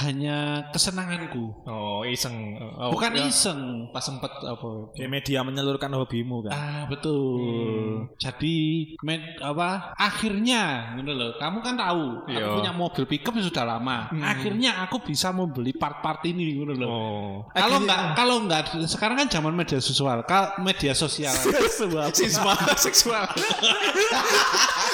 hanya 0.00 0.68
kesenanganku. 0.72 1.68
Oh, 1.68 2.00
iseng. 2.08 2.56
Oh, 2.80 2.92
Bukan 2.92 3.16
ya, 3.16 3.28
iseng. 3.28 3.83
Pas 3.90 4.04
sempet 4.04 4.30
apa? 4.30 4.94
Kayak 4.94 5.10
media 5.10 5.38
menyalurkan 5.42 5.90
hobimu 5.92 6.46
kan. 6.46 6.52
Ah 6.52 6.82
betul. 6.86 8.08
Jadi 8.16 8.54
med, 9.02 9.40
apa 9.42 9.92
akhirnya 9.98 10.94
gitu 10.96 11.12
loh. 11.12 11.34
Kamu 11.36 11.58
kan 11.60 11.74
tahu 11.74 12.04
Iya. 12.30 12.46
aku 12.46 12.48
punya 12.60 12.72
mobil 12.72 13.04
pickup 13.04 13.32
ya 13.36 13.42
sudah 13.44 13.64
lama. 13.66 14.08
Akhirnya 14.22 14.86
aku 14.86 15.02
bisa 15.02 15.34
membeli 15.34 15.74
part-part 15.74 16.22
ini 16.24 16.54
gitu 16.54 16.72
loh. 16.74 16.88
Oh. 16.88 17.32
Kalau 17.52 17.82
enggak 17.82 18.00
kalau 18.14 18.36
enggak 18.44 18.62
sekarang 18.86 19.16
kan 19.24 19.28
zaman 19.28 19.52
media 19.52 19.78
sosial, 19.80 20.22
media 20.62 20.92
sosial. 20.94 21.34
Seksual. 21.74 22.08
Seksual, 22.14 22.58
seksual. 22.86 23.24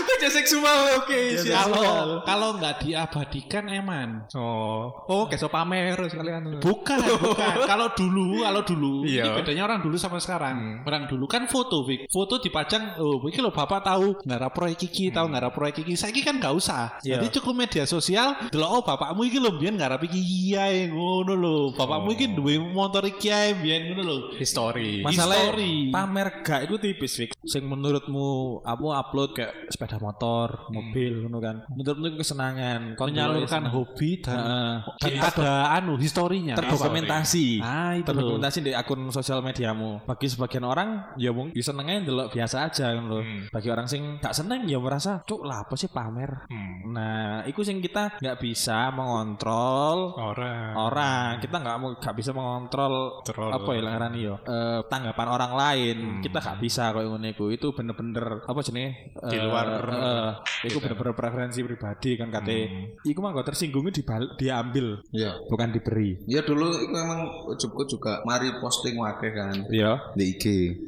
Media 0.00 0.30
seksual 0.32 0.78
oke. 1.00 1.20
kalau 1.48 2.20
kalau 2.24 2.48
enggak 2.56 2.82
diabadikan 2.84 3.64
eman. 3.68 4.08
Oh. 4.36 4.92
Oh, 5.08 5.24
kayak 5.28 5.40
so 5.40 5.48
pamer 5.48 5.96
sekalian. 6.08 6.60
Bukan, 6.60 6.98
bukan. 7.20 7.54
Kalau 7.64 7.88
dulu, 7.94 8.42
kalau 8.44 8.60
dulu, 8.70 9.02
Iya. 9.02 9.26
ini 9.26 9.30
bedanya 9.42 9.62
orang 9.66 9.80
dulu 9.82 9.96
sama 9.98 10.22
sekarang. 10.22 10.86
Orang 10.86 11.10
dulu 11.10 11.26
kan 11.26 11.50
foto, 11.50 11.82
Vic. 11.82 12.06
Foto 12.06 12.38
dipajang, 12.38 12.96
oh, 13.02 13.18
iki 13.26 13.42
lo 13.42 13.50
bapak 13.50 13.82
tahu 13.82 14.22
ngarap 14.22 14.52
proyek 14.54 14.86
iki, 14.86 15.10
tahu 15.10 15.26
ngarap 15.30 15.50
proyek 15.50 15.82
iki. 15.82 15.98
Saya 15.98 16.14
kan 16.20 16.38
nggak 16.38 16.54
usah. 16.54 17.00
Iya. 17.02 17.18
Jadi 17.18 17.26
cukup 17.40 17.54
media 17.56 17.84
sosial. 17.84 18.36
Delok 18.48 18.70
oh 18.70 18.82
bapakmu 18.86 19.26
iki 19.26 19.42
lo 19.42 19.58
biyen 19.58 19.74
ngarap 19.74 20.04
iki 20.06 20.20
iya 20.20 20.70
ngono 20.86 21.34
lo. 21.34 21.58
Bapakmu 21.74 22.14
iki 22.14 22.30
duwe 22.30 22.60
motor 22.60 23.02
iki 23.04 23.28
ae 23.28 23.56
biyen 23.58 23.90
ngono 23.90 24.02
lo. 24.04 24.16
History. 24.36 25.02
Masalah 25.02 25.50
Masalah 25.50 25.90
pamer 25.90 26.28
gak 26.44 26.60
itu 26.68 26.76
tipis 26.78 27.12
Fik. 27.16 27.30
Sing 27.42 27.64
menurutmu 27.64 28.60
kamu 28.62 28.86
upload 28.94 29.30
kayak 29.32 29.52
sepeda 29.72 29.96
motor, 29.98 30.68
mobil 30.68 31.24
ngono 31.24 31.38
kan. 31.40 31.56
Menurutmu 31.72 32.20
kesenangan, 32.20 32.94
Menyalurkan 32.94 33.64
hobi 33.72 34.20
dan, 34.20 34.38
Heeh. 34.38 34.74
dan 35.00 35.12
ada 35.18 35.52
anu 35.74 35.96
historinya. 35.96 36.54
terdokumentasi. 36.54 37.58
Ah, 37.60 37.96
itu 37.96 38.10
loh. 38.12 38.36
Terdokumentasi 38.60 38.66
di 38.66 38.72
akun 38.76 39.08
sosial 39.10 39.40
mediamu. 39.40 40.04
Bagi 40.04 40.26
sebagian 40.28 40.64
orang 40.64 40.88
ya 41.16 41.32
mungkin 41.32 41.56
bisa 41.56 41.70
senengnya 41.70 42.02
delok 42.04 42.28
biasa 42.30 42.66
aja 42.68 42.92
kan 42.92 43.04
loh. 43.06 43.22
Bagi 43.48 43.68
orang 43.70 43.86
sing 43.86 44.18
gak 44.18 44.34
seneng 44.34 44.66
ya 44.66 44.76
merasa, 44.76 45.22
"Cuk, 45.24 45.46
lah 45.46 45.64
apa 45.64 45.74
sih 45.76 45.88
pamer?" 45.88 46.44
Nah, 46.90 47.46
itu 47.46 47.62
sing 47.62 47.78
kita 47.78 48.18
nggak 48.18 48.38
bisa 48.42 48.90
mengontrol 48.90 50.12
Orang. 50.18 50.74
orang. 50.74 51.30
Kita 51.38 51.56
nggak 51.62 51.76
mau 51.78 51.90
nggak 51.94 52.16
bisa 52.16 52.30
mengontrol 52.34 53.22
apa 53.30 53.70
ya 53.72 53.80
langaran 53.80 54.12
yo 54.16 54.34
eh, 54.42 54.80
tanggapan 54.90 55.28
orang 55.30 55.52
lain. 55.54 55.98
Kita 56.20 56.42
nggak 56.42 56.58
bisa 56.60 56.90
kalau 56.90 57.14
ngono 57.16 57.30
iku. 57.30 57.48
Itu 57.48 57.70
bener-bener 57.72 58.42
apa 58.42 58.60
jenenge? 58.60 59.14
Di 59.30 59.38
luar, 59.38 59.66
eh, 59.86 60.30
itu 60.66 60.82
bener-bener 60.82 61.14
preferensi 61.14 61.60
pribadi 61.62 62.18
kan 62.18 62.28
kate 62.28 62.58
iku 63.06 63.22
mah 63.22 63.32
gak 63.32 63.54
tersinggungnya 63.54 63.94
dibal- 63.94 64.34
diambil 64.36 64.86
Iya. 65.14 65.38
bukan 65.46 65.70
diberi. 65.70 66.18
Ya 66.26 66.42
dulu 66.42 66.66
itu 66.74 66.90
emang 66.92 67.22
ujubku 67.46 67.86
juga 67.86 68.20
mari 68.26 68.49
posting 68.58 68.98
wakeh 68.98 69.30
kan 69.30 69.56
iya 69.70 70.10
di 70.18 70.34
IG. 70.34 70.44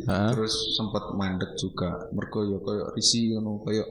Terus 0.08 0.74
sempat 0.74 1.14
mandek 1.14 1.54
juga. 1.54 2.10
Mergo 2.10 2.42
yo 2.42 2.58
koyo 2.58 2.90
risi 2.96 3.30
ngono 3.30 3.62
koyo 3.62 3.84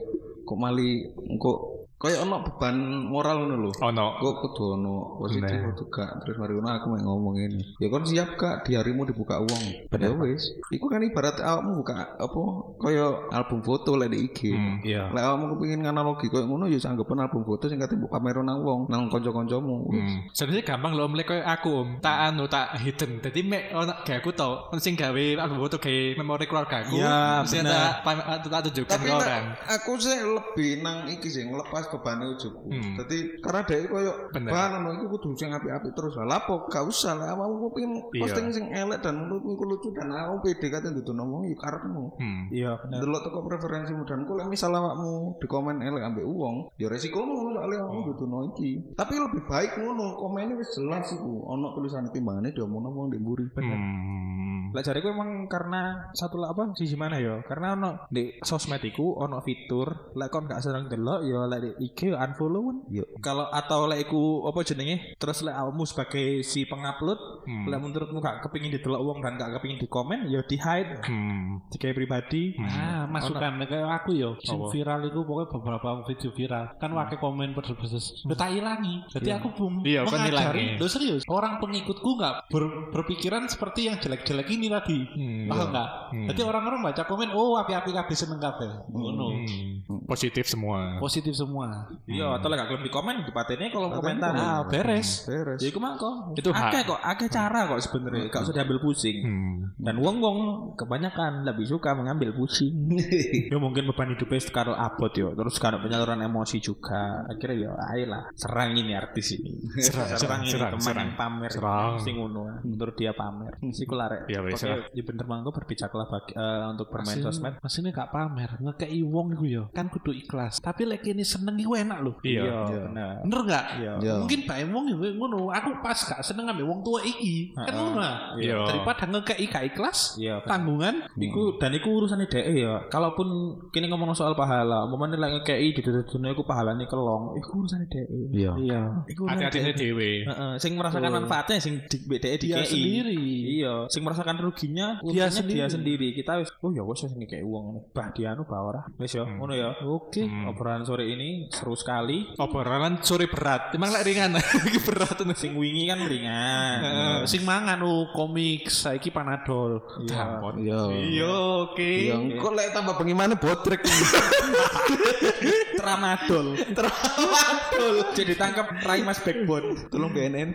kok 0.44 0.58
mali 0.58 1.08
engko 1.30 1.81
koyo 2.02 2.26
ono 2.26 2.42
beban 2.42 2.74
moral 3.06 3.46
ngono 3.46 3.54
lho. 3.62 3.70
Ono. 3.78 4.06
Kok 4.18 4.34
kudu 4.42 4.64
ono 4.74 4.94
positif 5.22 5.54
kudu 5.70 5.84
gak. 5.86 6.26
Terus 6.26 6.36
mari 6.42 6.58
ngono 6.58 6.68
aku 6.74 6.86
mau 6.90 6.98
ngomong 7.14 7.34
ini. 7.38 7.62
Ya 7.78 7.86
kon 7.86 8.02
siap 8.02 8.34
gak 8.34 8.66
di 8.66 8.74
harimu 8.74 9.06
dibuka 9.06 9.38
uang. 9.38 9.62
Ya 9.94 10.10
wis. 10.18 10.50
Iku 10.74 10.90
kan 10.90 11.06
ibarat 11.06 11.38
awakmu 11.38 11.78
buka 11.86 12.18
apa 12.18 12.40
koyo 12.82 13.30
album 13.30 13.62
foto 13.62 13.94
lek 13.94 14.10
di 14.10 14.18
IG. 14.26 14.38
Iya. 14.82 15.14
Lek 15.14 15.22
awakmu 15.22 15.54
kepengin 15.54 15.86
analogi 15.86 16.26
koyo 16.26 16.50
ngono 16.50 16.66
ya 16.66 16.82
anggapan 16.82 17.30
album 17.30 17.46
foto 17.46 17.70
sing 17.70 17.78
kate 17.78 17.94
mbok 17.94 18.10
pamer 18.10 18.42
nang 18.42 18.66
wong, 18.66 18.90
nang 18.90 19.06
kanca-kancamu. 19.06 19.86
Wis. 19.94 20.34
Sebenarnya 20.34 20.66
gampang 20.66 20.98
loh 20.98 21.06
mulai 21.06 21.22
kayak 21.22 21.46
aku 21.46 21.70
om 21.70 21.88
tak 22.00 22.16
anu 22.32 22.48
tak 22.48 22.80
hidden 22.80 23.20
jadi 23.20 23.40
mek 23.44 23.62
ono 23.76 23.92
kayak 24.08 24.24
aku 24.24 24.32
tau 24.32 24.72
sing 24.80 24.96
gawe 24.96 25.24
aku 25.44 25.54
foto 25.60 25.76
kayak 25.76 26.16
memori 26.16 26.48
keluarga 26.48 26.80
aku 26.80 26.96
Iya, 26.96 27.44
bener. 27.44 28.00
tak 28.48 28.60
tunjukkan 28.72 28.96
Tapi 28.96 29.06
ke 29.06 29.12
orang 29.12 29.44
aku 29.68 29.92
sih 30.00 30.16
lebih 30.16 30.80
nang 30.80 31.04
iki 31.04 31.28
sih 31.28 31.44
ngelepas 31.44 31.91
beban 31.92 32.20
ujungku. 32.24 32.68
Hmm. 32.72 32.94
Jadi 33.04 33.18
karena 33.44 33.60
dia 33.68 33.76
koyo 33.86 34.12
Bener. 34.32 34.50
beban 34.50 34.70
ono 34.82 34.88
iku 34.96 35.06
kudu 35.18 35.28
sing 35.36 35.52
apik-apik 35.52 35.92
terus 35.92 36.16
lah. 36.16 36.26
Lapo 36.38 36.66
gak 36.66 36.84
usah 36.88 37.12
lah 37.14 37.36
awakmu 37.36 37.68
pengen 37.76 37.92
Iya. 38.12 38.22
posting 38.24 38.46
sing 38.52 38.66
elek 38.72 38.98
dan 39.04 39.14
menurutmu 39.20 39.50
iku 39.54 39.64
lucu 39.68 39.88
dan 39.92 40.08
aku 40.12 40.48
pede 40.48 40.66
kate 40.72 40.88
ndudu 40.90 41.12
ngomong 41.12 41.44
ya 41.48 41.56
karepmu. 41.60 42.04
Hmm. 42.18 42.42
iya 42.52 42.72
bener 42.80 43.04
Delok 43.04 43.20
teko 43.28 43.38
preferensimu 43.44 44.02
dan 44.08 44.24
kok 44.24 44.34
lek 44.40 44.48
misal 44.48 44.72
awakmu 44.72 45.36
di 45.38 45.46
komen 45.46 45.76
elek 45.80 46.02
ambek 46.02 46.24
uang, 46.26 46.72
ya 46.80 46.86
resikomu 46.88 47.52
soalnya 47.52 47.84
awakmu 47.84 48.00
ndudu 48.08 48.24
iki. 48.54 48.70
Tapi 48.96 49.14
lebih 49.18 49.42
baik 49.46 49.76
ngono, 49.78 50.16
komennya 50.18 50.56
wis 50.56 50.72
jelas 50.74 51.06
iku. 51.12 51.44
Ono 51.52 51.74
tulisan 51.76 52.08
timbangane 52.10 52.54
diomongno 52.54 52.88
wong 52.90 53.08
di 53.12 53.18
mburi. 53.20 53.46
Hmm. 53.54 54.72
Lah 54.72 54.80
jariku 54.80 55.12
emang 55.12 55.46
karena 55.52 56.08
satu 56.16 56.40
lah 56.40 56.56
apa 56.56 56.72
sisi 56.72 56.96
mana 56.96 57.20
ya? 57.20 57.44
Karena 57.44 57.76
ono 57.76 57.90
di 58.08 58.32
sosmed 58.40 58.80
iku 58.80 59.20
ono 59.20 59.44
fitur 59.44 60.16
lek 60.16 60.32
kon 60.32 60.48
gak 60.48 60.64
seneng 60.64 60.88
delok 60.88 61.20
ya 61.28 61.44
lek 61.44 61.60
di 61.60 61.70
IG 61.82 62.12
unfollow 62.12 62.62
kan. 62.64 62.76
Yo. 62.88 63.04
Kalau 63.18 63.46
atau 63.46 63.84
lek 63.84 64.06
iku 64.06 64.22
apa 64.46 64.62
jenenge? 64.62 65.16
Terus 65.16 65.42
lek 65.42 65.52
awakmu 65.52 65.82
sebagai 65.82 66.40
si 66.42 66.62
pengupload, 66.62 67.18
Hmm. 67.42 67.66
lek 67.66 67.78
menurutmu 67.78 68.18
gak 68.18 68.42
kepingin 68.42 68.70
didelok 68.72 69.02
wong 69.02 69.18
dan 69.18 69.34
gak 69.34 69.58
kepingin 69.58 69.78
di 69.78 69.88
komen 69.88 70.26
ya 70.26 70.40
di 70.42 70.56
hide 70.56 71.02
Hmm. 71.02 71.58
digawe 71.68 71.92
pribadi. 71.92 72.54
Ah, 72.58 73.04
masukan 73.04 73.58
kayak 73.62 73.90
aku 73.92 74.14
yo. 74.14 74.38
Sing 74.38 74.58
viral 74.70 75.04
itu 75.04 75.20
pokoknya 75.20 75.48
beberapa 75.50 75.88
video 76.04 76.30
viral. 76.30 76.64
Kan 76.76 76.90
wakai 76.92 77.16
komen 77.16 77.52
pedes-pedes. 77.52 78.22
Udah 78.22 78.38
tak 78.38 78.52
ilangi. 78.52 79.02
Jadi 79.08 79.28
aku 79.30 79.48
belum 79.52 79.74
Iya, 79.82 80.04
kan 80.04 80.22
mengajari. 80.22 80.76
Loh 80.76 80.86
serius, 80.86 81.22
orang 81.26 81.58
pengikutku 81.58 82.10
nggak 82.14 82.34
ber- 82.48 82.90
berpikiran 82.92 83.46
seperti 83.46 83.90
yang 83.90 83.98
jelek-jelek 83.98 84.46
ini 84.48 84.66
tadi. 84.68 84.98
Hmm. 85.08 85.46
Paham 85.48 85.66
nggak? 85.70 85.88
Hmm. 86.12 86.26
Jadi 86.28 86.40
orang-orang 86.42 86.80
baca 86.82 87.02
komen, 87.02 87.28
oh 87.32 87.56
api-api 87.56 87.90
kabeh 87.90 88.14
seneng 88.14 88.38
kabeh. 88.38 88.70
Ngono. 88.88 89.26
Hmm. 89.32 90.04
Positif 90.04 90.44
semua. 90.44 90.98
Positif 90.98 91.32
semua. 91.32 91.61
Iya, 92.08 92.26
atau 92.38 92.46
lek 92.50 92.56
gak 92.62 92.68
gelem 92.72 92.84
di 92.86 92.92
komen 92.92 93.14
di 93.26 93.32
patene 93.32 93.70
kolom 93.70 93.92
komentar. 93.92 94.32
Nah, 94.32 94.60
beres. 94.66 95.26
Beres. 95.28 95.60
Ya 95.62 95.68
iku 95.70 95.78
mah 95.78 95.94
kok. 95.96 96.34
Itu 96.34 96.50
hak. 96.50 96.70
akeh 96.72 96.82
kok, 96.88 97.00
akeh 97.00 97.28
cara 97.28 97.60
kok 97.68 97.80
sebenarnya. 97.82 98.26
Gak 98.32 98.42
usah 98.48 98.54
diambil 98.54 98.78
pusing. 98.82 99.18
Hmm. 99.22 99.54
Dan 99.78 99.98
wong-wong 99.98 100.38
kebanyakan 100.78 101.46
lebih 101.46 101.66
suka 101.66 101.94
mengambil 101.94 102.32
pusing. 102.34 102.72
ya 103.52 103.56
mungkin 103.58 103.86
beban 103.90 104.14
hidupnya 104.14 104.40
sekarang 104.42 104.76
abot 104.76 105.12
yo, 105.12 105.34
terus 105.34 105.54
sekarang 105.58 105.82
penyaluran 105.82 106.20
emosi 106.22 106.58
juga. 106.58 107.26
Akhirnya 107.28 107.68
ya 107.68 107.72
ayolah 107.94 108.22
serang 108.34 108.74
ini 108.74 108.92
artis 108.94 109.36
ini. 109.36 109.52
Serang, 109.82 110.08
serang, 110.16 110.40
ini 110.46 110.52
serang, 110.52 110.72
teman 110.76 110.82
serang. 110.84 111.02
yang 111.04 111.12
pamer 111.18 111.50
Serang. 111.50 111.92
sing 112.00 112.14
ngono. 112.16 112.62
Menurut 112.62 112.94
dia 112.96 113.12
pamer. 113.12 113.52
Siku 113.72 113.94
larek. 113.94 114.28
Ya, 114.28 114.40
wes, 114.44 114.56
Oke, 114.56 114.62
serang. 114.64 114.80
ya 114.92 115.02
bener 115.02 115.24
mangko 115.26 115.50
berbijaklah 115.52 116.06
bagi, 116.08 116.32
eh, 116.34 116.64
untuk 116.70 116.86
bermain 116.88 117.18
sosmed. 117.20 117.54
mesinnya 117.60 117.90
gak 117.92 118.10
pamer, 118.10 118.50
ngekei 118.60 119.00
wong 119.02 119.34
iku 119.36 119.44
yo. 119.44 119.62
Kan 119.74 119.88
kudu 119.88 120.12
ikhlas. 120.12 120.60
Tapi 120.60 120.86
lek 120.86 121.04
ini 121.04 121.22
seneng 121.22 121.51
iku 121.58 121.72
enak 121.76 121.98
loh. 122.04 122.14
Iya. 122.22 122.64
bener. 122.88 123.14
Bener 123.24 123.40
gak? 123.48 123.64
Iya. 123.80 123.92
Iya. 124.00 124.14
Mungkin 124.24 124.40
bae 124.48 124.64
wong 124.68 124.84
yo 124.90 124.96
ngono. 124.98 125.50
Aku 125.52 125.70
pas 125.84 125.98
gak 125.98 126.20
seneng 126.24 126.48
ambek 126.48 126.66
wong 126.66 126.80
tua 126.84 127.00
iki. 127.02 127.52
Kan 127.56 127.72
ngono 127.74 127.98
lah. 128.00 128.36
Iya. 128.38 128.64
Daripada 128.68 129.04
ngekei 129.08 129.46
gak 129.48 129.64
ikhlas, 129.72 130.16
Iya, 130.16 130.44
tanggungan 130.44 131.08
Iku 131.16 131.56
dan 131.56 131.72
iku 131.74 131.88
urusan 132.02 132.22
ide 132.24 132.40
ya. 132.52 132.84
Kalaupun 132.88 133.26
kini 133.72 133.86
ngomong 133.88 134.12
soal 134.14 134.34
pahala, 134.34 134.84
umpamane 134.86 135.16
lek 135.16 135.40
ngekei 135.40 135.72
di 135.72 135.80
dunia 135.82 136.34
iku 136.34 136.42
pahalane 136.44 136.84
kelong, 136.86 137.36
iku 137.38 137.62
urusan 137.64 137.84
ide. 137.86 138.02
Iya. 138.32 138.52
iya 138.58 138.82
Iku 139.08 139.26
urusan 139.26 139.38
Hati-hatinya 139.38 139.72
dewe. 139.76 140.10
Heeh, 140.26 140.52
sing 140.58 140.72
merasakan 140.76 141.10
manfaatnya 141.22 141.58
sing 141.62 141.82
di 141.88 141.96
BDE 142.04 142.36
di 142.38 142.46
dia 142.52 142.64
sendiri. 142.64 143.16
Iya, 143.62 143.74
sing 143.88 144.02
merasakan 144.04 144.36
ruginya 144.42 144.98
Dia 145.08 145.28
untungnya 145.28 145.46
dia 145.46 145.66
sendiri. 145.70 145.70
sendiri. 145.70 146.06
Kita 146.18 146.38
wis 146.42 146.50
oh 146.60 146.70
ya 146.74 146.82
wis 146.84 147.00
sing 147.02 147.16
kayak 147.24 147.44
uang 147.46 147.62
ngono. 147.70 147.80
Bah 147.94 148.08
dia 148.12 148.34
anu 148.34 148.44
bah 148.44 148.60
ora. 148.62 148.82
Wis 148.98 149.14
ya, 149.14 149.24
ngono 149.24 149.54
ya. 149.56 149.72
Oke, 149.86 150.24
obrolan 150.26 150.84
sore 150.84 151.08
ini 151.08 151.41
seru 151.50 151.74
sekali. 151.74 152.30
obrolan 152.38 153.00
sore 153.02 153.26
berat 153.26 153.72
emang 153.74 153.90
lek 153.90 154.04
ringan 154.06 154.36
iki 154.68 154.78
berat 154.84 155.16
tuh 155.16 155.26
Sing 155.32 155.56
wingi 155.56 155.88
kan 155.88 155.98
ringan. 156.04 156.78
Eh, 156.82 157.18
sing 157.26 157.42
mangan 157.42 157.80
oh 157.82 158.12
komik 158.12 158.68
saiki 158.68 159.08
panadol. 159.10 159.80
Iya. 160.04 160.38
Iya. 160.60 160.80
iya 160.92 161.32
oke 161.66 161.92
Iya, 162.12 162.16
kok 162.38 162.52
lek 162.52 162.68
tambah 162.76 162.94
bengi 163.00 163.14
mana 163.16 163.34
botrek. 163.34 163.80
Tramadol. 165.82 166.54
Tramadol. 166.76 167.94
Jadi 168.14 168.32
tangkap 168.38 168.70
Rai 168.84 169.02
Mas 169.02 169.18
Backbone. 169.18 169.88
Tolong 169.90 170.12
BNN. 170.14 170.54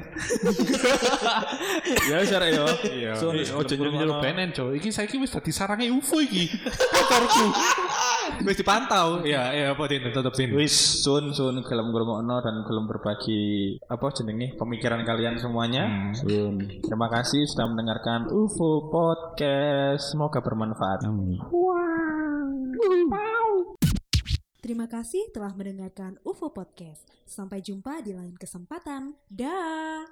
ya 2.09 2.15
wis 2.21 2.31
arek 2.31 2.49
ya. 2.55 2.65
Iya. 2.87 3.13
So, 3.19 3.33
ojo 3.33 3.73
nyuruh 3.75 4.23
BNN 4.23 4.55
coy. 4.55 4.79
Iki 4.79 4.89
saiki 4.93 5.19
wis 5.19 5.33
dadi 5.33 5.51
sarange 5.51 5.89
UFO 5.91 6.21
iki. 6.23 6.47
Motorku. 6.63 7.45
Wis 8.43 8.57
dipantau 8.59 9.23
ya 9.23 9.51
ya 9.53 9.73
apa 9.73 9.83
din 9.89 10.07
tetep 10.07 10.33
din 10.35 10.51
Wis 10.55 10.73
sun 11.03 11.31
sun 11.31 11.61
gelem 11.63 11.91
ngrungokno 11.91 12.37
dan 12.43 12.63
gelem 12.65 12.85
berbagi 12.87 13.75
apa 13.87 14.07
jenenge 14.13 14.57
pemikiran 14.59 15.01
kalian 15.03 15.39
semuanya. 15.39 16.11
Terima 16.83 17.07
kasih 17.11 17.45
sudah 17.47 17.67
mendengarkan 17.69 18.27
UFO 18.31 18.89
Podcast. 18.91 20.11
Semoga 20.11 20.39
bermanfaat. 20.43 21.07
Terima 24.57 24.83
kasih 24.91 25.31
telah 25.31 25.55
mendengarkan 25.55 26.19
UFO 26.27 26.51
Podcast. 26.51 27.07
Sampai 27.23 27.63
jumpa 27.63 28.03
di 28.03 28.11
lain 28.11 28.35
kesempatan. 28.35 29.15
Dah. 29.31 30.03